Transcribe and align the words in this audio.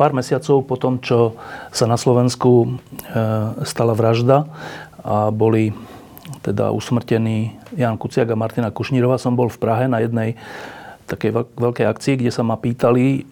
Pár 0.00 0.16
mesiacov 0.16 0.64
po 0.64 0.80
tom, 0.80 0.96
čo 0.96 1.36
sa 1.68 1.84
na 1.84 2.00
Slovensku 2.00 2.64
e, 2.64 2.68
stala 3.68 3.92
vražda 3.92 4.48
a 5.04 5.28
boli 5.28 5.76
teda 6.40 6.72
usmrtení 6.72 7.60
Jan 7.76 8.00
Kuciak 8.00 8.32
a 8.32 8.40
Martina 8.40 8.72
Kušnírova, 8.72 9.20
som 9.20 9.36
bol 9.36 9.52
v 9.52 9.60
Prahe 9.60 9.92
na 9.92 10.00
jednej 10.00 10.40
takej 11.04 11.52
veľkej 11.52 11.84
akcii, 11.84 12.14
kde 12.16 12.32
sa 12.32 12.40
ma 12.40 12.56
pýtali, 12.56 13.06
e, 13.12 13.22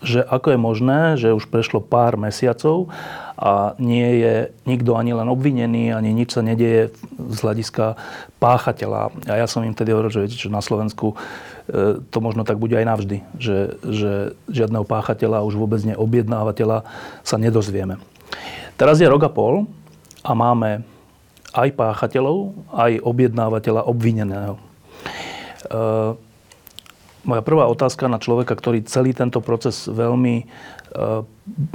že 0.00 0.24
ako 0.24 0.56
je 0.56 0.58
možné, 0.58 1.00
že 1.20 1.36
už 1.36 1.52
prešlo 1.52 1.84
pár 1.84 2.16
mesiacov 2.16 2.88
a 3.36 3.76
nie 3.76 4.24
je 4.24 4.34
nikto 4.64 4.96
ani 4.96 5.12
len 5.12 5.28
obvinený, 5.28 5.92
ani 5.92 6.16
nič 6.16 6.32
sa 6.32 6.40
nedieje 6.40 6.96
z 7.12 7.38
hľadiska 7.44 8.00
páchateľa. 8.40 9.12
A 9.28 9.34
ja 9.36 9.44
som 9.44 9.60
im 9.60 9.76
tedy 9.76 9.92
hovoril, 9.92 10.12
že 10.12 10.22
viete 10.24 10.40
čo, 10.40 10.48
na 10.48 10.64
Slovensku 10.64 11.12
to 12.12 12.18
možno 12.20 12.44
tak 12.44 12.60
bude 12.60 12.76
aj 12.76 12.84
navždy, 12.84 13.24
že, 13.40 13.80
že 13.80 14.12
žiadneho 14.52 14.84
páchateľa, 14.84 15.48
už 15.48 15.56
vôbec 15.56 15.80
neobjednávateľa 15.88 16.84
sa 17.24 17.36
nedozvieme. 17.40 17.96
Teraz 18.76 19.00
je 19.00 19.08
rok 19.08 19.24
a 19.24 19.30
pol 19.32 19.64
a 20.20 20.32
máme 20.36 20.84
aj 21.54 21.70
páchateľov, 21.78 22.52
aj 22.74 22.98
objednávateľa 23.00 23.86
obvineného. 23.86 24.58
E, 24.58 24.60
moja 27.22 27.42
prvá 27.46 27.70
otázka 27.70 28.10
na 28.10 28.18
človeka, 28.18 28.58
ktorý 28.58 28.82
celý 28.84 29.14
tento 29.14 29.38
proces 29.38 29.86
veľmi 29.86 30.34
e, 30.42 30.44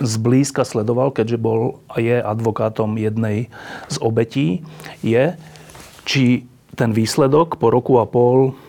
zblízka 0.04 0.68
sledoval, 0.68 1.16
keďže 1.16 1.40
bol 1.40 1.80
a 1.88 2.04
je 2.04 2.20
advokátom 2.20 3.00
jednej 3.00 3.48
z 3.88 3.98
obetí, 4.04 4.48
je, 5.00 5.40
či 6.04 6.44
ten 6.76 6.92
výsledok 6.92 7.56
po 7.56 7.72
roku 7.72 7.98
a 7.98 8.06
pol 8.06 8.52
e, 8.52 8.69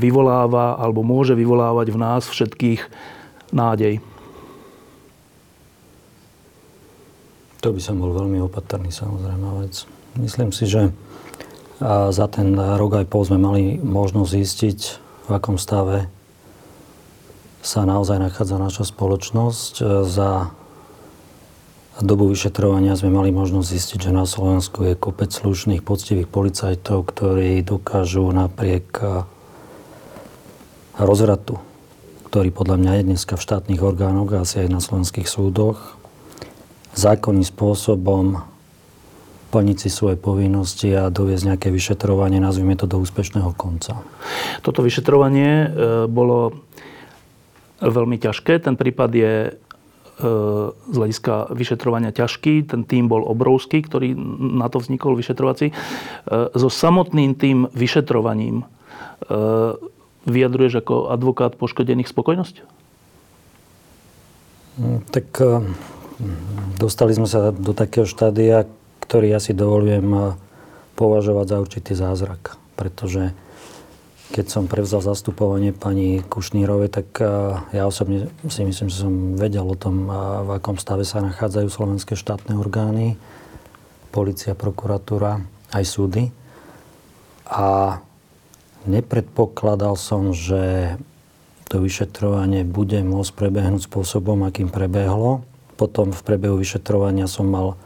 vyvoláva 0.00 0.80
alebo 0.80 1.04
môže 1.04 1.36
vyvolávať 1.36 1.92
v 1.92 1.98
nás 2.00 2.22
všetkých 2.24 2.80
nádej. 3.52 4.00
To 7.60 7.74
by 7.74 7.80
som 7.82 8.00
bol 8.00 8.16
veľmi 8.16 8.40
opatrný 8.40 8.88
samozrejme 8.88 9.66
vec. 9.66 9.84
Myslím 10.16 10.54
si, 10.54 10.64
že 10.64 10.94
za 11.84 12.26
ten 12.30 12.56
rok 12.56 13.02
aj 13.02 13.06
pol 13.06 13.22
sme 13.28 13.38
mali 13.38 13.62
možnosť 13.78 14.30
zistiť, 14.30 14.80
v 15.28 15.30
akom 15.36 15.60
stave 15.60 16.08
sa 17.62 17.84
naozaj 17.84 18.16
nachádza 18.16 18.56
naša 18.56 18.88
spoločnosť. 18.88 19.72
E, 19.78 19.84
za 20.08 20.50
dobu 22.00 22.30
vyšetrovania 22.30 22.96
sme 22.96 23.12
mali 23.12 23.34
možnosť 23.34 23.68
zistiť, 23.68 23.98
že 24.08 24.12
na 24.14 24.24
Slovensku 24.24 24.86
je 24.88 24.94
kopec 24.94 25.28
slušných, 25.28 25.84
poctivých 25.84 26.30
policajtov, 26.30 27.04
ktorí 27.12 27.60
dokážu 27.66 28.24
napriek 28.32 28.86
e, 29.02 29.06
rozvratu, 30.98 31.62
ktorý 32.28 32.50
podľa 32.50 32.76
mňa 32.76 32.92
je 33.00 33.06
dneska 33.14 33.34
v 33.38 33.44
štátnych 33.46 33.80
orgánoch, 33.80 34.28
asi 34.34 34.66
aj 34.66 34.68
na 34.68 34.80
slovenských 34.82 35.30
súdoch, 35.30 35.96
zákonným 36.98 37.46
spôsobom 37.46 38.42
plniť 39.48 39.76
si 39.80 39.88
svoje 39.88 40.20
povinnosti 40.20 40.92
a 40.92 41.08
doviesť 41.08 41.54
nejaké 41.54 41.68
vyšetrovanie, 41.72 42.36
nazvime 42.36 42.76
to 42.76 42.84
do 42.84 43.00
úspešného 43.00 43.56
konca. 43.56 44.04
Toto 44.60 44.84
vyšetrovanie 44.84 45.48
e, 45.48 45.68
bolo 46.04 46.52
veľmi 47.80 48.20
ťažké. 48.20 48.60
Ten 48.60 48.76
prípad 48.76 49.10
je 49.16 49.34
e, 49.48 49.50
z 50.68 50.96
hľadiska 51.00 51.56
vyšetrovania 51.56 52.12
ťažký. 52.12 52.68
Ten 52.68 52.84
tým 52.84 53.08
bol 53.08 53.24
obrovský, 53.24 53.80
ktorý 53.80 54.12
na 54.60 54.68
to 54.68 54.84
vznikol 54.84 55.16
vyšetrovací. 55.16 55.72
E, 55.72 55.74
so 56.52 56.68
samotným 56.68 57.32
tým 57.32 57.72
vyšetrovaním 57.72 58.68
vyjadruješ 60.28 60.84
ako 60.84 61.08
advokát 61.10 61.56
poškodených 61.56 62.12
spokojnosť? 62.12 62.56
Mm, 64.78 65.00
tak 65.10 65.26
dostali 66.78 67.14
sme 67.14 67.26
sa 67.26 67.50
do 67.50 67.74
takého 67.74 68.06
štádia, 68.06 68.66
ktorý 69.08 69.32
ja 69.32 69.40
si 69.40 69.56
dovolujem 69.56 70.08
eh, 70.12 70.24
považovať 70.98 71.46
za 71.48 71.56
určitý 71.62 71.92
zázrak. 71.96 72.60
Pretože 72.76 73.32
keď 74.28 74.46
som 74.52 74.68
prevzal 74.68 75.00
zastupovanie 75.00 75.72
pani 75.72 76.20
Kušnírovej, 76.20 76.92
tak 76.92 77.08
eh, 77.22 77.28
ja 77.72 77.88
osobne 77.88 78.28
si 78.46 78.62
myslím, 78.66 78.92
že 78.92 79.00
som 79.00 79.38
vedel 79.38 79.64
o 79.64 79.76
tom, 79.78 80.06
eh, 80.06 80.12
v 80.44 80.50
akom 80.60 80.76
stave 80.76 81.08
sa 81.08 81.24
nachádzajú 81.24 81.68
slovenské 81.72 82.14
štátne 82.18 82.58
orgány, 82.58 83.16
policia, 84.12 84.52
prokuratúra, 84.52 85.40
aj 85.72 85.84
súdy. 85.84 86.28
A 87.48 87.96
nepredpokladal 88.86 89.98
som, 89.98 90.30
že 90.36 90.94
to 91.68 91.82
vyšetrovanie 91.82 92.64
bude 92.64 93.00
môcť 93.04 93.32
prebehnúť 93.34 93.90
spôsobom, 93.90 94.46
akým 94.46 94.70
prebehlo. 94.72 95.44
Potom 95.76 96.10
v 96.10 96.20
priebehu 96.24 96.58
vyšetrovania 96.58 97.26
som 97.30 97.50
mal 97.50 97.78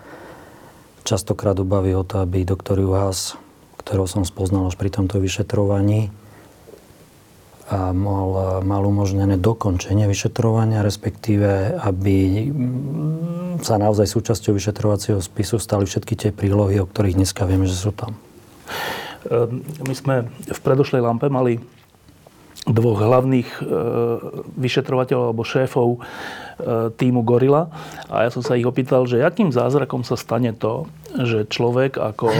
častokrát 1.02 1.58
obavy 1.58 1.92
o 1.98 2.06
to, 2.06 2.22
aby 2.22 2.46
doktor 2.46 2.78
Juhás, 2.78 3.34
ktorého 3.82 4.06
som 4.06 4.22
spoznal 4.22 4.70
až 4.70 4.78
pri 4.78 4.90
tomto 4.94 5.18
vyšetrovaní, 5.18 6.14
a 7.72 7.94
mal, 7.96 8.60
mal 8.60 8.84
umožnené 8.84 9.40
dokončenie 9.40 10.04
vyšetrovania, 10.04 10.84
respektíve, 10.84 11.80
aby 11.80 12.50
sa 13.64 13.80
naozaj 13.80 14.12
súčasťou 14.12 14.52
vyšetrovacieho 14.60 15.22
spisu 15.24 15.56
stali 15.56 15.88
všetky 15.88 16.14
tie 16.18 16.30
prílohy, 16.36 16.84
o 16.84 16.86
ktorých 16.90 17.16
dneska 17.16 17.48
vieme, 17.48 17.64
že 17.64 17.78
sú 17.78 17.94
tam. 17.96 18.18
Ehm, 19.28 19.62
my 19.84 19.94
sme 19.94 20.14
v 20.28 20.60
predošlej 20.62 21.02
lampe 21.02 21.30
mali 21.30 21.62
dvoch 22.62 23.02
hlavných 23.02 23.58
e, 23.58 23.62
vyšetrovateľov 24.54 25.24
alebo 25.34 25.42
šéfov 25.42 25.88
e, 25.90 25.98
týmu 26.94 27.26
Gorila. 27.26 27.66
A 28.06 28.22
ja 28.22 28.30
som 28.30 28.38
sa 28.38 28.54
ich 28.54 28.62
opýtal, 28.62 29.02
že 29.10 29.18
akým 29.18 29.50
zázrakom 29.50 30.06
sa 30.06 30.14
stane 30.14 30.54
to, 30.54 30.86
že 31.10 31.50
človek 31.50 31.98
ako 31.98 32.30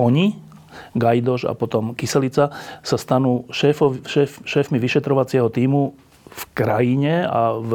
oni, 0.00 0.40
Gajdoš 0.96 1.44
a 1.44 1.52
potom 1.52 1.92
Kyselica 1.92 2.54
sa 2.80 2.96
stanú 2.96 3.44
šéfov, 3.52 4.08
šéf, 4.08 4.40
šéfmi 4.48 4.80
vyšetrovacieho 4.80 5.52
týmu 5.52 5.92
v 6.28 6.42
krajine 6.54 7.26
a 7.26 7.56
v 7.56 7.70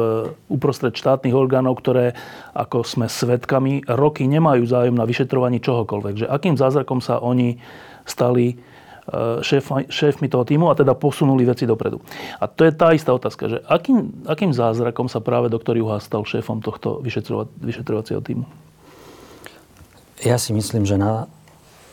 uprostred 0.48 0.94
štátnych 0.94 1.34
orgánov, 1.34 1.82
ktoré, 1.82 2.14
ako 2.54 2.86
sme 2.86 3.06
svedkami, 3.10 3.84
roky 3.90 4.24
nemajú 4.24 4.64
záujem 4.64 4.96
na 4.96 5.04
vyšetrovaní 5.04 5.60
čohokoľvek. 5.60 6.24
Že 6.24 6.26
akým 6.30 6.54
zázrakom 6.56 7.02
sa 7.02 7.20
oni 7.20 7.58
stali 8.06 8.56
šéf, 9.44 9.68
šéfmi 9.88 10.28
toho 10.32 10.44
týmu 10.48 10.72
a 10.72 10.74
teda 10.74 10.96
posunuli 10.96 11.44
veci 11.44 11.68
dopredu. 11.68 12.00
A 12.40 12.48
to 12.48 12.64
je 12.64 12.72
tá 12.72 12.96
istá 12.96 13.12
otázka, 13.12 13.52
že 13.52 13.58
akým, 13.68 14.24
akým 14.24 14.52
zázrakom 14.56 15.12
sa 15.12 15.20
práve 15.20 15.52
doktor 15.52 15.76
Juha 15.76 16.00
stal 16.00 16.24
šéfom 16.24 16.64
tohto 16.64 17.04
vyšetrovacieho 17.60 18.24
týmu? 18.24 18.48
Ja 20.24 20.40
si 20.40 20.56
myslím, 20.56 20.88
že 20.88 20.96
na 20.96 21.28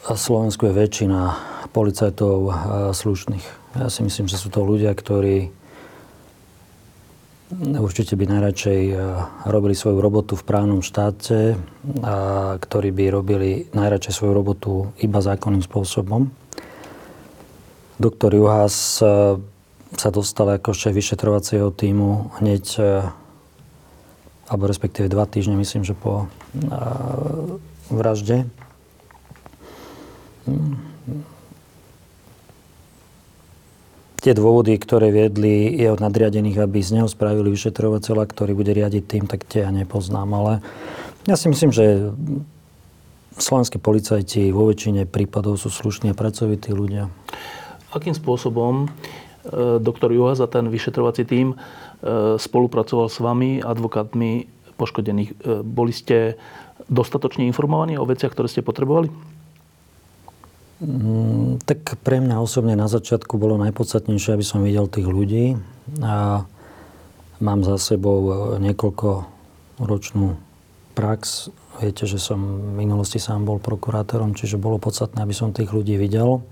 Slovensku 0.07 0.71
je 0.71 0.73
väčšina 0.73 1.35
policajtov 1.75 2.37
e, 2.47 2.51
slušných. 2.95 3.45
Ja 3.75 3.87
si 3.91 4.01
myslím, 4.07 4.31
že 4.31 4.39
sú 4.39 4.47
to 4.47 4.63
ľudia, 4.63 4.95
ktorí 4.95 5.51
určite 7.59 8.15
by 8.15 8.25
najradšej 8.27 8.81
e, 8.91 8.95
robili 9.47 9.75
svoju 9.75 9.99
robotu 9.99 10.39
v 10.39 10.43
právnom 10.47 10.79
štáte, 10.79 11.59
a 12.03 12.15
ktorí 12.55 12.95
by 12.95 13.03
robili 13.11 13.51
najradšej 13.75 14.13
svoju 14.15 14.33
robotu 14.33 14.71
iba 15.03 15.19
zákonným 15.19 15.59
spôsobom. 15.59 16.31
Doktor 17.99 18.31
Juhás 18.31 19.03
e, 19.03 19.37
sa 19.91 20.09
dostal 20.09 20.55
ako 20.55 20.71
šéf 20.71 20.95
vyšetrovacieho 20.95 21.67
týmu 21.75 22.39
hneď, 22.39 22.63
alebo 24.47 24.63
respektíve 24.63 25.11
dva 25.11 25.27
týždne, 25.27 25.59
myslím, 25.59 25.83
že 25.83 25.91
po 25.91 26.31
vražde. 27.91 28.47
Tie 34.21 34.37
dôvody, 34.37 34.77
ktoré 34.77 35.09
viedli 35.09 35.73
jeho 35.81 35.97
nadriadených, 35.97 36.61
aby 36.61 36.77
z 36.77 37.01
neho 37.01 37.09
spravili 37.09 37.49
vyšetrovateľa, 37.49 38.29
ktorý 38.29 38.53
bude 38.53 38.69
riadiť 38.69 39.03
tým, 39.09 39.25
tak 39.25 39.49
tie 39.49 39.65
ja 39.65 39.73
nepoznám. 39.73 40.29
Ale 40.29 40.53
ja 41.25 41.33
si 41.33 41.49
myslím, 41.49 41.73
že 41.73 42.13
slovenskí 43.41 43.81
policajti 43.81 44.53
vo 44.53 44.69
väčšine 44.69 45.09
prípadov 45.09 45.57
sú 45.57 45.73
slušní 45.73 46.13
a 46.13 46.17
pracovití 46.17 46.69
ľudia 46.69 47.09
akým 47.91 48.15
spôsobom 48.15 48.87
doktor 49.83 50.15
Juhas 50.15 50.39
a 50.39 50.47
ten 50.47 50.69
vyšetrovací 50.71 51.25
tím 51.27 51.59
spolupracoval 52.37 53.09
s 53.11 53.17
vami, 53.19 53.59
advokátmi 53.61 54.47
poškodených. 54.79 55.61
Boli 55.61 55.93
ste 55.93 56.39
dostatočne 56.89 57.45
informovaní 57.45 57.97
o 57.97 58.07
veciach, 58.07 58.33
ktoré 58.33 58.49
ste 58.49 58.65
potrebovali? 58.65 59.11
Mm, 60.81 61.61
tak 61.61 62.01
pre 62.01 62.17
mňa 62.17 62.41
osobne 62.41 62.73
na 62.73 62.89
začiatku 62.89 63.37
bolo 63.37 63.61
najpodstatnejšie, 63.61 64.33
aby 64.33 64.45
som 64.45 64.65
videl 64.65 64.89
tých 64.89 65.05
ľudí. 65.05 65.61
A 66.01 66.43
mám 67.37 67.61
za 67.61 67.77
sebou 67.77 68.57
niekoľko 68.57 69.29
ročnú 69.81 70.41
prax 70.97 71.53
Viete, 71.79 72.03
že 72.03 72.19
som 72.19 72.37
v 72.37 72.83
minulosti 72.83 73.17
sám 73.17 73.47
bol 73.47 73.57
prokurátorom, 73.57 74.35
čiže 74.35 74.61
bolo 74.61 74.77
podstatné, 74.77 75.23
aby 75.23 75.31
som 75.31 75.49
tých 75.49 75.73
ľudí 75.73 75.95
videl, 75.95 76.45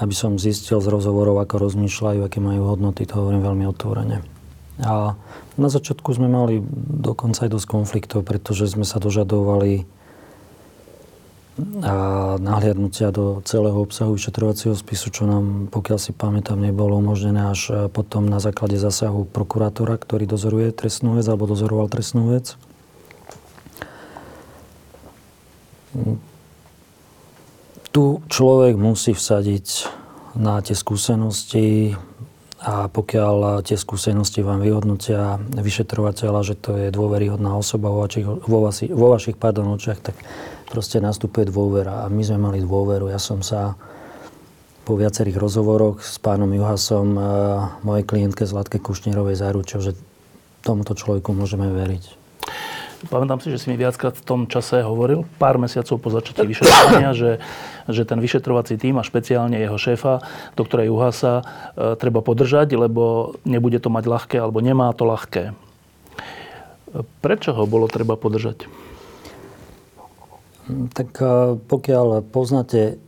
aby 0.00 0.14
som 0.14 0.38
zistil 0.40 0.78
z 0.78 0.86
rozhovorov, 0.86 1.42
ako 1.42 1.66
rozmýšľajú, 1.68 2.24
aké 2.24 2.38
majú 2.40 2.70
hodnoty, 2.70 3.04
to 3.04 3.20
hovorím 3.20 3.42
veľmi 3.42 3.64
otvorene. 3.66 4.24
A 4.80 5.18
na 5.58 5.68
začiatku 5.68 6.14
sme 6.14 6.30
mali 6.30 6.62
dokonca 7.02 7.44
aj 7.44 7.58
dosť 7.58 7.66
konfliktov, 7.66 8.22
pretože 8.22 8.70
sme 8.70 8.86
sa 8.86 8.96
dožadovali 8.96 9.84
a 11.82 11.94
nahliadnutia 12.38 13.10
do 13.10 13.42
celého 13.42 13.74
obsahu 13.82 14.14
vyšetrovacieho 14.14 14.78
spisu, 14.78 15.10
čo 15.10 15.26
nám, 15.26 15.66
pokiaľ 15.74 15.98
si 15.98 16.14
pamätám, 16.14 16.62
nebolo 16.62 16.94
umožnené 17.02 17.50
až 17.50 17.90
potom 17.90 18.30
na 18.30 18.38
základe 18.38 18.78
zásahu 18.78 19.26
prokurátora, 19.26 19.98
ktorý 19.98 20.30
dozoruje 20.30 20.70
trestnú 20.70 21.18
vec 21.18 21.26
alebo 21.26 21.50
dozoroval 21.50 21.90
trestnú 21.90 22.30
vec. 22.30 22.54
Tu 27.90 28.04
človek 28.30 28.78
musí 28.78 29.10
vsadiť 29.10 29.66
na 30.38 30.62
tie 30.62 30.78
skúsenosti 30.78 31.98
a 32.62 32.86
pokiaľ 32.86 33.66
tie 33.66 33.74
skúsenosti 33.74 34.46
vám 34.46 34.62
vyhodnotia 34.62 35.42
vyšetrovateľa, 35.58 36.40
že 36.42 36.54
to 36.54 36.74
je 36.74 36.94
dôveryhodná 36.94 37.54
osoba 37.54 37.90
vo 37.90 38.06
vašich, 38.06 38.26
vo, 38.26 38.58
vaši, 38.62 38.90
vo 38.90 39.14
vašich 39.14 39.38
pardon, 39.38 39.74
očiach, 39.74 39.98
tak 40.02 40.14
proste 40.68 41.00
nastupuje 41.00 41.48
dôvera. 41.48 42.04
A 42.04 42.12
my 42.12 42.22
sme 42.22 42.38
mali 42.38 42.60
dôveru. 42.60 43.08
Ja 43.08 43.18
som 43.18 43.40
sa 43.40 43.74
po 44.84 44.96
viacerých 44.96 45.36
rozhovoroch 45.36 46.00
s 46.00 46.16
pánom 46.16 46.48
Juhasom, 46.48 47.12
mojej 47.84 48.04
klientke 48.08 48.48
Zlatke 48.48 48.80
Kušnírovej 48.80 49.36
zaručil, 49.36 49.84
že 49.84 49.92
tomuto 50.64 50.96
človeku 50.96 51.32
môžeme 51.36 51.68
veriť. 51.68 52.16
Pamätám 53.12 53.38
si, 53.38 53.54
že 53.54 53.62
si 53.62 53.70
mi 53.70 53.78
viackrát 53.78 54.10
v 54.16 54.26
tom 54.26 54.40
čase 54.50 54.82
hovoril, 54.82 55.22
pár 55.38 55.54
mesiacov 55.54 56.02
po 56.02 56.10
začatí 56.10 56.42
vyšetrovania, 56.42 57.14
že, 57.14 57.38
že 57.86 58.02
ten 58.02 58.18
vyšetrovací 58.18 58.74
tým 58.74 58.98
a 58.98 59.06
špeciálne 59.06 59.54
jeho 59.54 59.78
šéfa, 59.78 60.18
doktora 60.58 60.82
Juhasa, 60.82 61.46
e, 61.78 61.94
treba 61.94 62.26
podržať, 62.26 62.74
lebo 62.74 63.36
nebude 63.46 63.78
to 63.78 63.86
mať 63.86 64.02
ľahké, 64.02 64.36
alebo 64.42 64.58
nemá 64.58 64.90
to 64.98 65.06
ľahké. 65.06 65.54
Prečo 67.22 67.54
ho 67.54 67.70
bolo 67.70 67.86
treba 67.86 68.18
podržať? 68.18 68.66
Tak 70.68 71.10
e, 71.18 71.56
pokiaľ 71.58 72.28
poznáte 72.28 73.00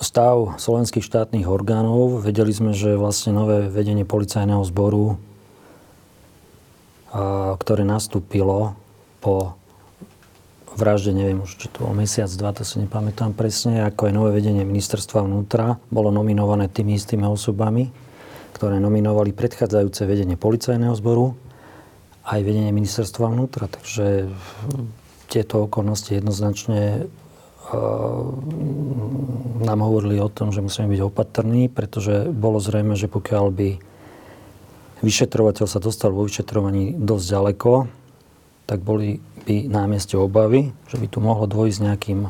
stav 0.00 0.60
slovenských 0.60 1.04
štátnych 1.04 1.48
orgánov, 1.48 2.20
vedeli 2.20 2.52
sme, 2.52 2.76
že 2.76 3.00
vlastne 3.00 3.32
nové 3.32 3.68
vedenie 3.68 4.04
policajného 4.04 4.60
zboru 4.68 5.16
ktoré 7.56 7.82
nastúpilo 7.86 8.76
po 9.24 9.56
vražde, 10.76 11.16
neviem 11.16 11.40
už, 11.40 11.56
či 11.56 11.66
to 11.72 11.88
bol 11.88 11.96
mesiac, 11.96 12.28
dva, 12.36 12.52
to 12.52 12.60
si 12.60 12.76
nepamätám 12.76 13.32
presne, 13.32 13.88
ako 13.88 14.10
aj 14.10 14.12
nové 14.12 14.30
vedenie 14.36 14.60
ministerstva 14.60 15.24
vnútra, 15.24 15.80
bolo 15.88 16.12
nominované 16.12 16.68
tými 16.68 17.00
istými 17.00 17.24
osobami, 17.24 17.88
ktoré 18.52 18.76
nominovali 18.76 19.32
predchádzajúce 19.32 20.04
vedenie 20.04 20.36
policajného 20.36 20.92
zboru 21.00 21.32
aj 22.28 22.40
vedenie 22.44 22.74
ministerstva 22.76 23.32
vnútra. 23.32 23.72
Takže 23.72 24.28
tieto 25.26 25.66
okolnosti 25.66 26.14
jednoznačne 26.14 27.10
nám 29.66 29.80
hovorili 29.82 30.22
o 30.22 30.30
tom, 30.30 30.54
že 30.54 30.62
musíme 30.62 30.86
byť 30.86 31.00
opatrní, 31.02 31.66
pretože 31.66 32.30
bolo 32.30 32.62
zrejme, 32.62 32.94
že 32.94 33.10
pokiaľ 33.10 33.46
by 33.50 33.68
vyšetrovateľ 35.02 35.66
sa 35.66 35.82
dostal 35.82 36.14
vo 36.14 36.22
vyšetrovaní 36.24 36.94
dosť 36.94 37.26
ďaleko, 37.26 37.72
tak 38.70 38.78
boli 38.86 39.18
by 39.46 39.70
na 39.70 39.86
mieste 39.86 40.18
obavy, 40.18 40.74
že 40.90 40.98
by 40.98 41.06
tu 41.06 41.18
mohlo 41.22 41.46
dôjsť 41.46 41.78
nejakým 41.82 42.26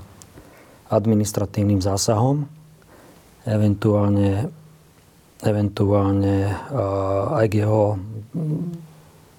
administratívnym 0.92 1.80
zásahom, 1.80 2.48
eventuálne, 3.48 4.52
eventuálne 5.40 6.52
uh, 6.52 7.40
aj 7.40 7.46
k 7.48 7.54
jeho 7.64 7.96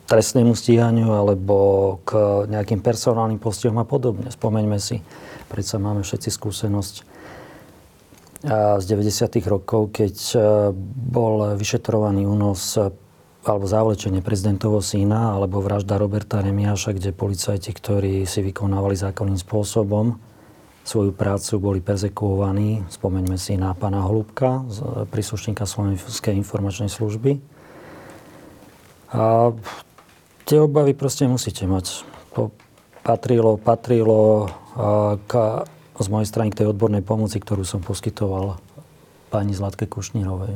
trestnému 0.07 0.55
stíhaniu 0.55 1.11
alebo 1.11 1.99
k 2.07 2.15
nejakým 2.47 2.79
personálnym 2.79 3.43
postihom 3.43 3.75
a 3.77 3.85
podobne. 3.85 4.31
Spomeňme 4.31 4.79
si, 4.79 5.03
predsa 5.51 5.77
máme 5.77 6.01
všetci 6.07 6.31
skúsenosť 6.31 6.95
z 8.79 8.85
90. 8.87 9.43
rokov, 9.51 9.91
keď 9.91 10.15
bol 11.11 11.57
vyšetrovaný 11.59 12.23
únos 12.23 12.79
alebo 13.47 13.63
zavlečenie 13.63 14.19
prezidentovho 14.19 14.79
syna 14.83 15.35
alebo 15.35 15.63
vražda 15.63 15.99
Roberta 15.99 16.43
Remiáša, 16.43 16.95
kde 16.95 17.15
policajti, 17.15 17.71
ktorí 17.71 18.27
si 18.27 18.39
vykonávali 18.43 18.95
zákonným 18.95 19.39
spôsobom 19.39 20.19
svoju 20.87 21.11
prácu, 21.11 21.59
boli 21.59 21.79
perzekuovaní. 21.83 22.87
Spomeňme 22.87 23.35
si 23.35 23.59
na 23.59 23.75
pána 23.75 24.07
Holubka, 24.07 24.63
príslušníka 25.11 25.67
Slovenskej 25.67 26.31
informačnej 26.35 26.87
služby. 26.87 27.43
A 29.11 29.51
tie 30.47 30.63
obavy 30.63 30.95
proste 30.95 31.27
musíte 31.27 31.67
mať. 31.67 32.07
Patrilo, 33.03 33.59
patrilo 33.59 34.47
k, 35.27 35.31
z 35.99 36.07
mojej 36.07 36.27
strany 36.27 36.51
k 36.55 36.63
tej 36.63 36.71
odbornej 36.71 37.03
pomoci, 37.03 37.43
ktorú 37.43 37.67
som 37.67 37.83
poskytoval 37.83 38.55
pani 39.27 39.51
Zlatke 39.51 39.83
Kušnírovej. 39.91 40.55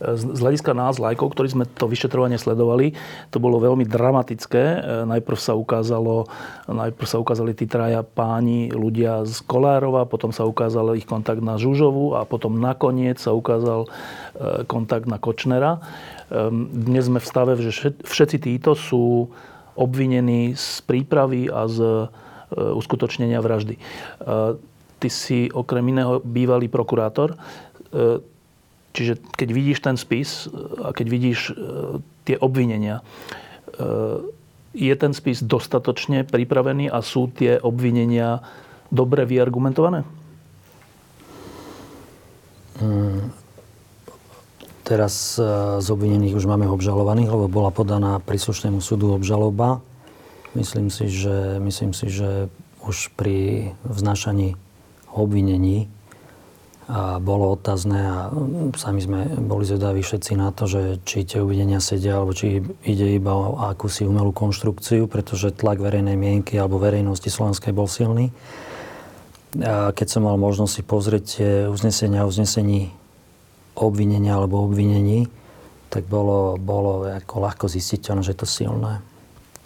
Z 0.00 0.40
hľadiska 0.40 0.72
nás, 0.72 0.96
lajkov, 0.96 1.36
ktorí 1.36 1.52
sme 1.52 1.64
to 1.68 1.84
vyšetrovanie 1.84 2.40
sledovali, 2.40 2.96
to 3.28 3.36
bolo 3.36 3.60
veľmi 3.60 3.84
dramatické. 3.84 4.64
E, 4.64 4.78
najprv 5.04 5.36
sa 5.36 5.52
ukázalo, 5.52 6.24
najprv 6.72 7.04
sa 7.04 7.20
ukázali 7.20 7.52
tí 7.52 7.68
traja 7.68 8.00
páni, 8.00 8.72
ľudia 8.72 9.28
z 9.28 9.44
Kolárova, 9.44 10.08
potom 10.08 10.32
sa 10.32 10.48
ukázal 10.48 10.96
ich 10.96 11.04
kontakt 11.04 11.44
na 11.44 11.60
Žužovu 11.60 12.16
a 12.16 12.24
potom 12.24 12.56
nakoniec 12.56 13.20
sa 13.20 13.36
ukázal 13.36 13.84
e, 13.84 13.88
kontakt 14.64 15.04
na 15.04 15.20
Kočnera. 15.20 15.84
E, 16.28 16.52
dnes 16.72 17.08
sme 17.08 17.18
v 17.18 17.26
stave, 17.26 17.52
že 17.58 17.96
všetci 18.04 18.36
títo 18.38 18.76
sú 18.76 19.32
obvinení 19.78 20.58
z 20.58 20.82
prípravy 20.84 21.46
a 21.46 21.70
z 21.70 22.10
uskutočnenia 22.48 23.44
vraždy. 23.44 23.76
Ty 24.98 25.08
si 25.12 25.46
okrem 25.54 25.94
iného 25.94 26.18
bývalý 26.18 26.66
prokurátor. 26.66 27.38
E, 27.94 28.18
čiže 28.92 29.22
keď 29.38 29.48
vidíš 29.54 29.78
ten 29.80 29.96
spis 29.96 30.50
e, 30.50 30.52
a 30.82 30.90
keď 30.90 31.06
vidíš 31.06 31.40
e, 31.48 31.52
tie 32.26 32.36
obvinenia, 32.36 33.00
je 34.74 34.94
ten 34.98 35.14
spis 35.14 35.38
dostatočne 35.38 36.26
pripravený 36.26 36.90
a 36.90 36.98
sú 36.98 37.30
tie 37.30 37.62
obvinenia 37.62 38.42
dobre 38.90 39.22
vyargumentované? 39.22 40.02
Hmm. 42.82 43.30
Teraz 44.88 45.36
z 45.84 45.88
obvinených 45.92 46.32
už 46.32 46.48
máme 46.48 46.64
obžalovaných, 46.64 47.28
lebo 47.28 47.44
bola 47.44 47.68
podaná 47.68 48.16
príslušnému 48.24 48.80
súdu 48.80 49.12
obžaloba. 49.12 49.84
Myslím 50.56 50.88
si, 50.88 51.12
že, 51.12 51.60
myslím 51.60 51.92
si, 51.92 52.08
že 52.08 52.48
už 52.88 53.12
pri 53.12 53.68
vznášaní 53.84 54.56
obvinení 55.12 55.92
a 56.88 57.20
bolo 57.20 57.52
otázne 57.52 58.00
a 58.00 58.32
sami 58.80 59.04
sme 59.04 59.28
boli 59.44 59.68
zvedaví 59.68 60.00
všetci 60.00 60.40
na 60.40 60.56
to, 60.56 60.64
že 60.64 61.04
či 61.04 61.28
tie 61.28 61.44
uvidenia 61.44 61.84
sedia, 61.84 62.16
alebo 62.16 62.32
či 62.32 62.64
ide 62.80 63.12
iba 63.12 63.36
o 63.36 63.60
akúsi 63.60 64.08
umelú 64.08 64.32
konštrukciu, 64.32 65.04
pretože 65.04 65.52
tlak 65.52 65.84
verejnej 65.84 66.16
mienky 66.16 66.56
alebo 66.56 66.80
verejnosti 66.80 67.28
slovenskej 67.28 67.76
bol 67.76 67.92
silný. 67.92 68.32
A 69.60 69.92
keď 69.92 70.16
som 70.16 70.24
mal 70.24 70.40
možnosť 70.40 70.72
si 70.72 70.80
pozrieť 70.80 71.24
tie 71.28 71.52
uznesenia 71.68 72.24
a 72.24 72.28
uznesení 72.28 72.96
obvinenia 73.78 74.34
alebo 74.34 74.66
obvinení, 74.66 75.30
tak 75.88 76.04
bolo, 76.04 76.60
bolo 76.60 77.08
ako 77.08 77.34
ľahko 77.48 77.64
zistiteľné, 77.70 78.20
že 78.26 78.36
je 78.36 78.40
to 78.44 78.48
silné. 78.48 79.00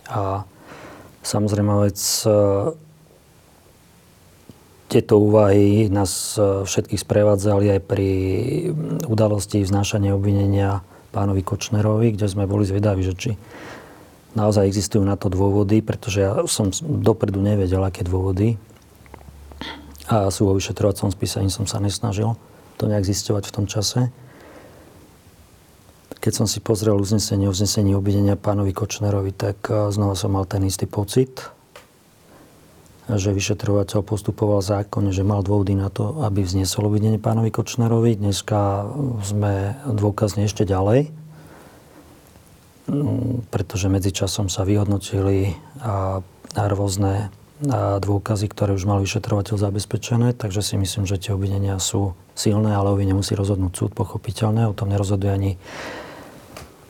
A 0.06 0.46
samozrejme 1.24 1.88
vec 1.88 1.98
tieto 4.92 5.16
úvahy 5.16 5.88
nás 5.88 6.36
e, 6.36 6.68
všetkých 6.68 7.00
sprevádzali 7.00 7.66
aj 7.72 7.80
pri 7.80 8.10
udalosti 9.08 9.64
vznášania 9.64 10.12
obvinenia 10.12 10.84
pánovi 11.16 11.40
Kočnerovi, 11.40 12.12
kde 12.12 12.28
sme 12.28 12.44
boli 12.44 12.68
zvedaví, 12.68 13.00
že 13.00 13.16
či 13.16 13.30
naozaj 14.36 14.68
existujú 14.68 15.00
na 15.00 15.16
to 15.16 15.32
dôvody, 15.32 15.80
pretože 15.80 16.20
ja 16.20 16.44
som 16.44 16.68
dopredu 16.84 17.40
nevedel, 17.40 17.80
aké 17.80 18.04
dôvody. 18.04 18.60
A 20.12 20.28
sú 20.28 20.44
vo 20.44 20.52
vyšetrovacom 20.60 21.08
spise, 21.08 21.40
ani 21.40 21.48
som 21.48 21.64
sa 21.64 21.80
nesnažil 21.80 22.36
to 22.82 22.90
nejak 22.90 23.06
zisťovať 23.06 23.44
v 23.46 23.54
tom 23.54 23.66
čase. 23.70 24.10
keď 26.22 26.32
som 26.38 26.46
si 26.46 26.62
pozrel 26.62 26.94
uznesenie, 26.94 27.50
uznesenie 27.50 27.98
obvinenia 27.98 28.38
pánovi 28.38 28.70
Kočnerovi, 28.70 29.34
tak 29.34 29.66
znova 29.66 30.14
som 30.14 30.38
mal 30.38 30.46
ten 30.46 30.62
istý 30.62 30.86
pocit, 30.86 31.50
že 33.10 33.34
vyšetrovateľ 33.34 34.06
postupoval 34.06 34.62
zákonne, 34.62 35.10
že 35.10 35.26
mal 35.26 35.42
dôvody 35.42 35.74
na 35.74 35.90
to, 35.90 36.22
aby 36.22 36.46
vznesol 36.46 36.86
obvinenie 36.86 37.18
pánovi 37.18 37.50
Kočnerovi. 37.50 38.14
Dneska 38.14 38.86
sme 39.26 39.74
dôkazne 39.82 40.46
ešte 40.46 40.62
ďalej, 40.62 41.10
pretože 43.50 43.90
medzičasom 43.90 44.46
sa 44.46 44.62
vyhodnotili 44.62 45.58
a 45.82 46.22
rôzne 46.54 47.34
a 47.70 48.02
dôkazy, 48.02 48.50
ktoré 48.50 48.74
už 48.74 48.90
mal 48.90 48.98
vyšetrovateľ 48.98 49.54
zabezpečené, 49.54 50.34
takže 50.34 50.66
si 50.66 50.74
myslím, 50.74 51.06
že 51.06 51.20
tie 51.22 51.30
obvinenia 51.30 51.78
sú 51.78 52.18
silné, 52.34 52.74
ale 52.74 52.90
o 52.90 52.98
vine 52.98 53.14
rozhodnúť 53.14 53.72
súd 53.78 53.92
pochopiteľné. 53.94 54.66
O 54.66 54.74
tom 54.74 54.90
nerozhoduje 54.90 55.30
ani 55.30 55.52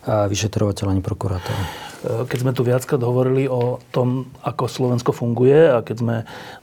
vyšetrovateľ 0.07 0.87
ani 0.97 1.03
prokurátor. 1.05 1.55
Keď 2.03 2.39
sme 2.43 2.51
tu 2.51 2.67
viackrát 2.67 2.99
hovorili 2.99 3.47
o 3.47 3.79
tom, 3.95 4.27
ako 4.43 4.67
Slovensko 4.67 5.15
funguje 5.15 5.71
a 5.71 5.87
keď 5.87 5.97
sme 6.03 6.17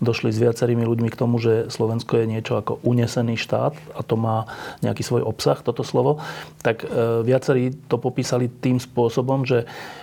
došli 0.03 0.35
s 0.35 0.41
viacerými 0.43 0.83
ľuďmi 0.83 1.07
k 1.07 1.15
tomu, 1.15 1.39
že 1.39 1.71
Slovensko 1.71 2.19
je 2.19 2.27
niečo 2.27 2.59
ako 2.59 2.83
unesený 2.83 3.39
štát 3.39 3.71
a 3.95 4.01
to 4.03 4.19
má 4.19 4.51
nejaký 4.83 4.99
svoj 4.99 5.23
obsah, 5.23 5.55
toto 5.63 5.87
slovo, 5.87 6.19
tak 6.59 6.83
e, 6.83 7.23
viacerí 7.23 7.71
to 7.87 7.95
popísali 7.95 8.51
tým 8.51 8.83
spôsobom, 8.83 9.47
že 9.47 9.63
E, 9.63 9.98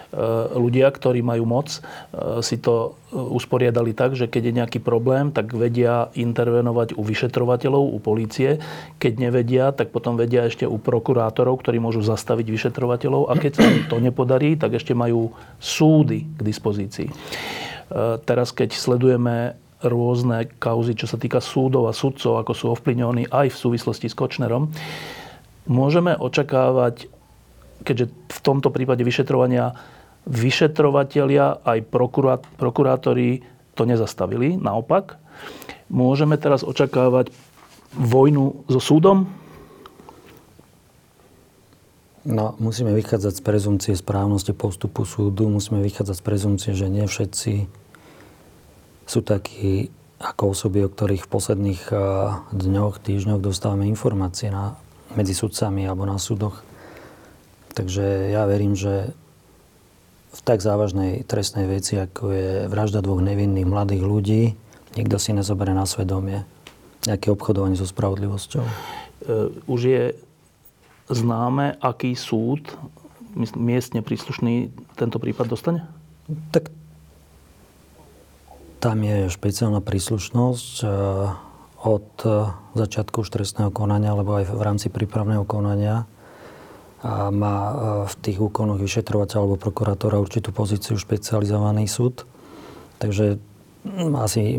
ľudia, 0.56 0.88
ktorí 0.88 1.20
majú 1.20 1.44
moc, 1.44 1.68
e, 1.76 1.80
si 2.40 2.56
to 2.56 2.96
e, 3.12 3.16
usporiadali 3.16 3.92
tak, 3.92 4.16
že 4.16 4.26
keď 4.26 4.42
je 4.48 4.58
nejaký 4.64 4.78
problém, 4.80 5.28
tak 5.28 5.52
vedia 5.52 6.08
intervenovať 6.16 6.96
u 6.96 7.02
vyšetrovateľov, 7.04 7.92
u 7.92 7.98
polície. 8.00 8.56
Keď 8.96 9.12
nevedia, 9.20 9.76
tak 9.76 9.92
potom 9.92 10.16
vedia 10.16 10.48
ešte 10.48 10.64
u 10.64 10.80
prokurátorov, 10.80 11.60
ktorí 11.60 11.76
môžu 11.78 12.00
zastaviť 12.00 12.48
vyšetrovateľov. 12.48 13.28
A 13.28 13.36
keď 13.36 13.52
sa 13.60 13.66
to 13.92 14.00
nepodarí, 14.00 14.56
tak 14.56 14.80
ešte 14.80 14.96
majú 14.96 15.36
súdy 15.60 16.24
k 16.24 16.40
dispozícii. 16.40 17.08
Teraz, 18.26 18.50
keď 18.50 18.74
sledujeme 18.74 19.54
rôzne 19.84 20.50
kauzy, 20.58 20.98
čo 20.98 21.06
sa 21.06 21.20
týka 21.20 21.38
súdov 21.38 21.86
a 21.86 21.94
sudcov, 21.94 22.40
ako 22.40 22.52
sú 22.56 22.64
ovplyvňovaní 22.74 23.28
aj 23.30 23.52
v 23.52 23.60
súvislosti 23.60 24.08
s 24.10 24.16
Kočnerom, 24.16 24.72
môžeme 25.68 26.16
očakávať, 26.16 27.06
keďže 27.84 28.10
v 28.10 28.40
tomto 28.40 28.72
prípade 28.72 29.04
vyšetrovania 29.04 29.76
vyšetrovatelia 30.26 31.62
aj 31.62 31.86
prokurátori 32.58 33.46
to 33.78 33.82
nezastavili. 33.86 34.58
Naopak, 34.58 35.16
môžeme 35.86 36.34
teraz 36.34 36.66
očakávať 36.66 37.30
vojnu 37.94 38.66
so 38.66 38.82
súdom? 38.82 39.30
No, 42.26 42.58
musíme 42.58 42.90
vychádzať 42.90 43.38
z 43.38 43.42
prezumcie 43.46 43.94
správnosti 43.94 44.50
postupu 44.50 45.06
súdu. 45.06 45.46
Musíme 45.46 45.78
vychádzať 45.78 46.16
z 46.18 46.24
prezumcie, 46.26 46.70
že 46.74 46.90
nie 46.90 47.06
všetci 47.06 47.70
sú 49.06 49.20
takí 49.22 49.94
ako 50.18 50.56
osoby, 50.56 50.82
o 50.82 50.90
ktorých 50.90 51.22
v 51.22 51.30
posledných 51.30 51.82
dňoch, 52.50 52.98
týždňoch 52.98 53.38
dostávame 53.38 53.86
informácie 53.86 54.50
na, 54.50 54.74
medzi 55.14 55.38
sudcami 55.38 55.86
alebo 55.86 56.02
na 56.02 56.18
súdoch. 56.18 56.66
Takže 57.78 58.34
ja 58.34 58.42
verím, 58.48 58.74
že 58.74 59.14
v 60.36 60.40
tak 60.44 60.60
závažnej 60.60 61.24
trestnej 61.24 61.64
veci, 61.64 61.96
ako 61.96 62.24
je 62.28 62.50
vražda 62.68 63.00
dvoch 63.00 63.24
nevinných 63.24 63.64
mladých 63.64 64.02
ľudí, 64.04 64.42
nikto 64.96 65.16
si 65.16 65.32
nezoberie 65.32 65.72
na 65.72 65.88
svedomie 65.88 66.44
nejaké 67.08 67.32
obchodovanie 67.32 67.78
so 67.78 67.88
spravodlivosťou. 67.88 68.64
E, 68.66 68.72
už 69.64 69.80
je 69.80 70.04
známe, 71.08 71.78
aký 71.80 72.12
súd 72.18 72.66
miestne 73.56 74.00
príslušný 74.00 74.72
tento 74.98 75.16
prípad 75.22 75.46
dostane? 75.46 75.86
Tak 76.50 76.72
tam 78.82 79.00
je 79.06 79.32
špeciálna 79.32 79.80
príslušnosť 79.80 80.72
e, 80.82 80.86
od 81.86 82.08
začiatku 82.74 83.22
už 83.22 83.30
trestného 83.30 83.70
konania, 83.70 84.12
alebo 84.12 84.36
aj 84.42 84.50
v 84.50 84.62
rámci 84.66 84.88
prípravného 84.90 85.46
konania 85.46 86.10
a 87.04 87.28
má 87.28 87.56
e, 87.56 87.74
v 88.08 88.14
tých 88.24 88.38
úkonoch 88.40 88.80
vyšetrovateľ 88.80 89.38
alebo 89.40 89.56
prokurátora 89.60 90.16
určitú 90.16 90.52
pozíciu 90.52 90.96
špecializovaný 90.96 91.84
súd. 91.88 92.24
Takže 92.96 93.36
mm, 93.84 94.12
asi 94.16 94.56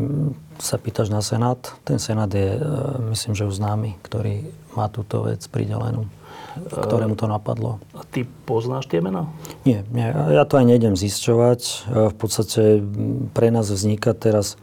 sa 0.62 0.78
pýtaš 0.78 1.10
na 1.10 1.26
Senát. 1.26 1.58
Ten 1.82 1.98
Senát 1.98 2.30
je, 2.30 2.58
e, 2.58 2.62
myslím, 3.10 3.34
že 3.34 3.50
už 3.50 3.58
známy, 3.58 3.98
ktorý 4.06 4.46
má 4.78 4.90
túto 4.90 5.26
vec 5.26 5.42
pridelenú 5.50 6.06
ktorému 6.58 7.14
to 7.14 7.30
napadlo. 7.30 7.78
A 7.94 8.02
ty 8.02 8.26
poznáš 8.26 8.90
tie 8.90 8.98
mená? 8.98 9.30
Nie, 9.62 9.86
nie, 9.94 10.10
ja 10.10 10.42
to 10.42 10.58
aj 10.58 10.66
nejdem 10.66 10.98
zisťovať. 10.98 11.62
E, 11.62 11.74
v 12.10 12.16
podstate 12.18 12.82
pre 13.38 13.54
nás 13.54 13.70
vzniká 13.70 14.18
teraz, 14.18 14.58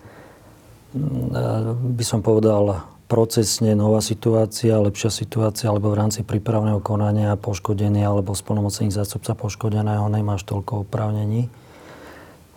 by 0.95 2.05
som 2.07 2.23
povedal, 2.23 2.83
procesne 3.15 3.79
nová 3.79 4.03
situácia, 4.03 4.75
lepšia 4.75 5.07
situácia, 5.07 5.71
alebo 5.71 5.95
v 5.95 6.03
rámci 6.03 6.27
prípravného 6.27 6.83
konania 6.83 7.39
poškodený 7.39 8.03
alebo 8.03 8.35
splnomocnený 8.35 8.91
zástupca 8.91 9.39
poškodeného 9.39 10.03
nemáš 10.11 10.43
toľko 10.43 10.83
oprávnení 10.83 11.47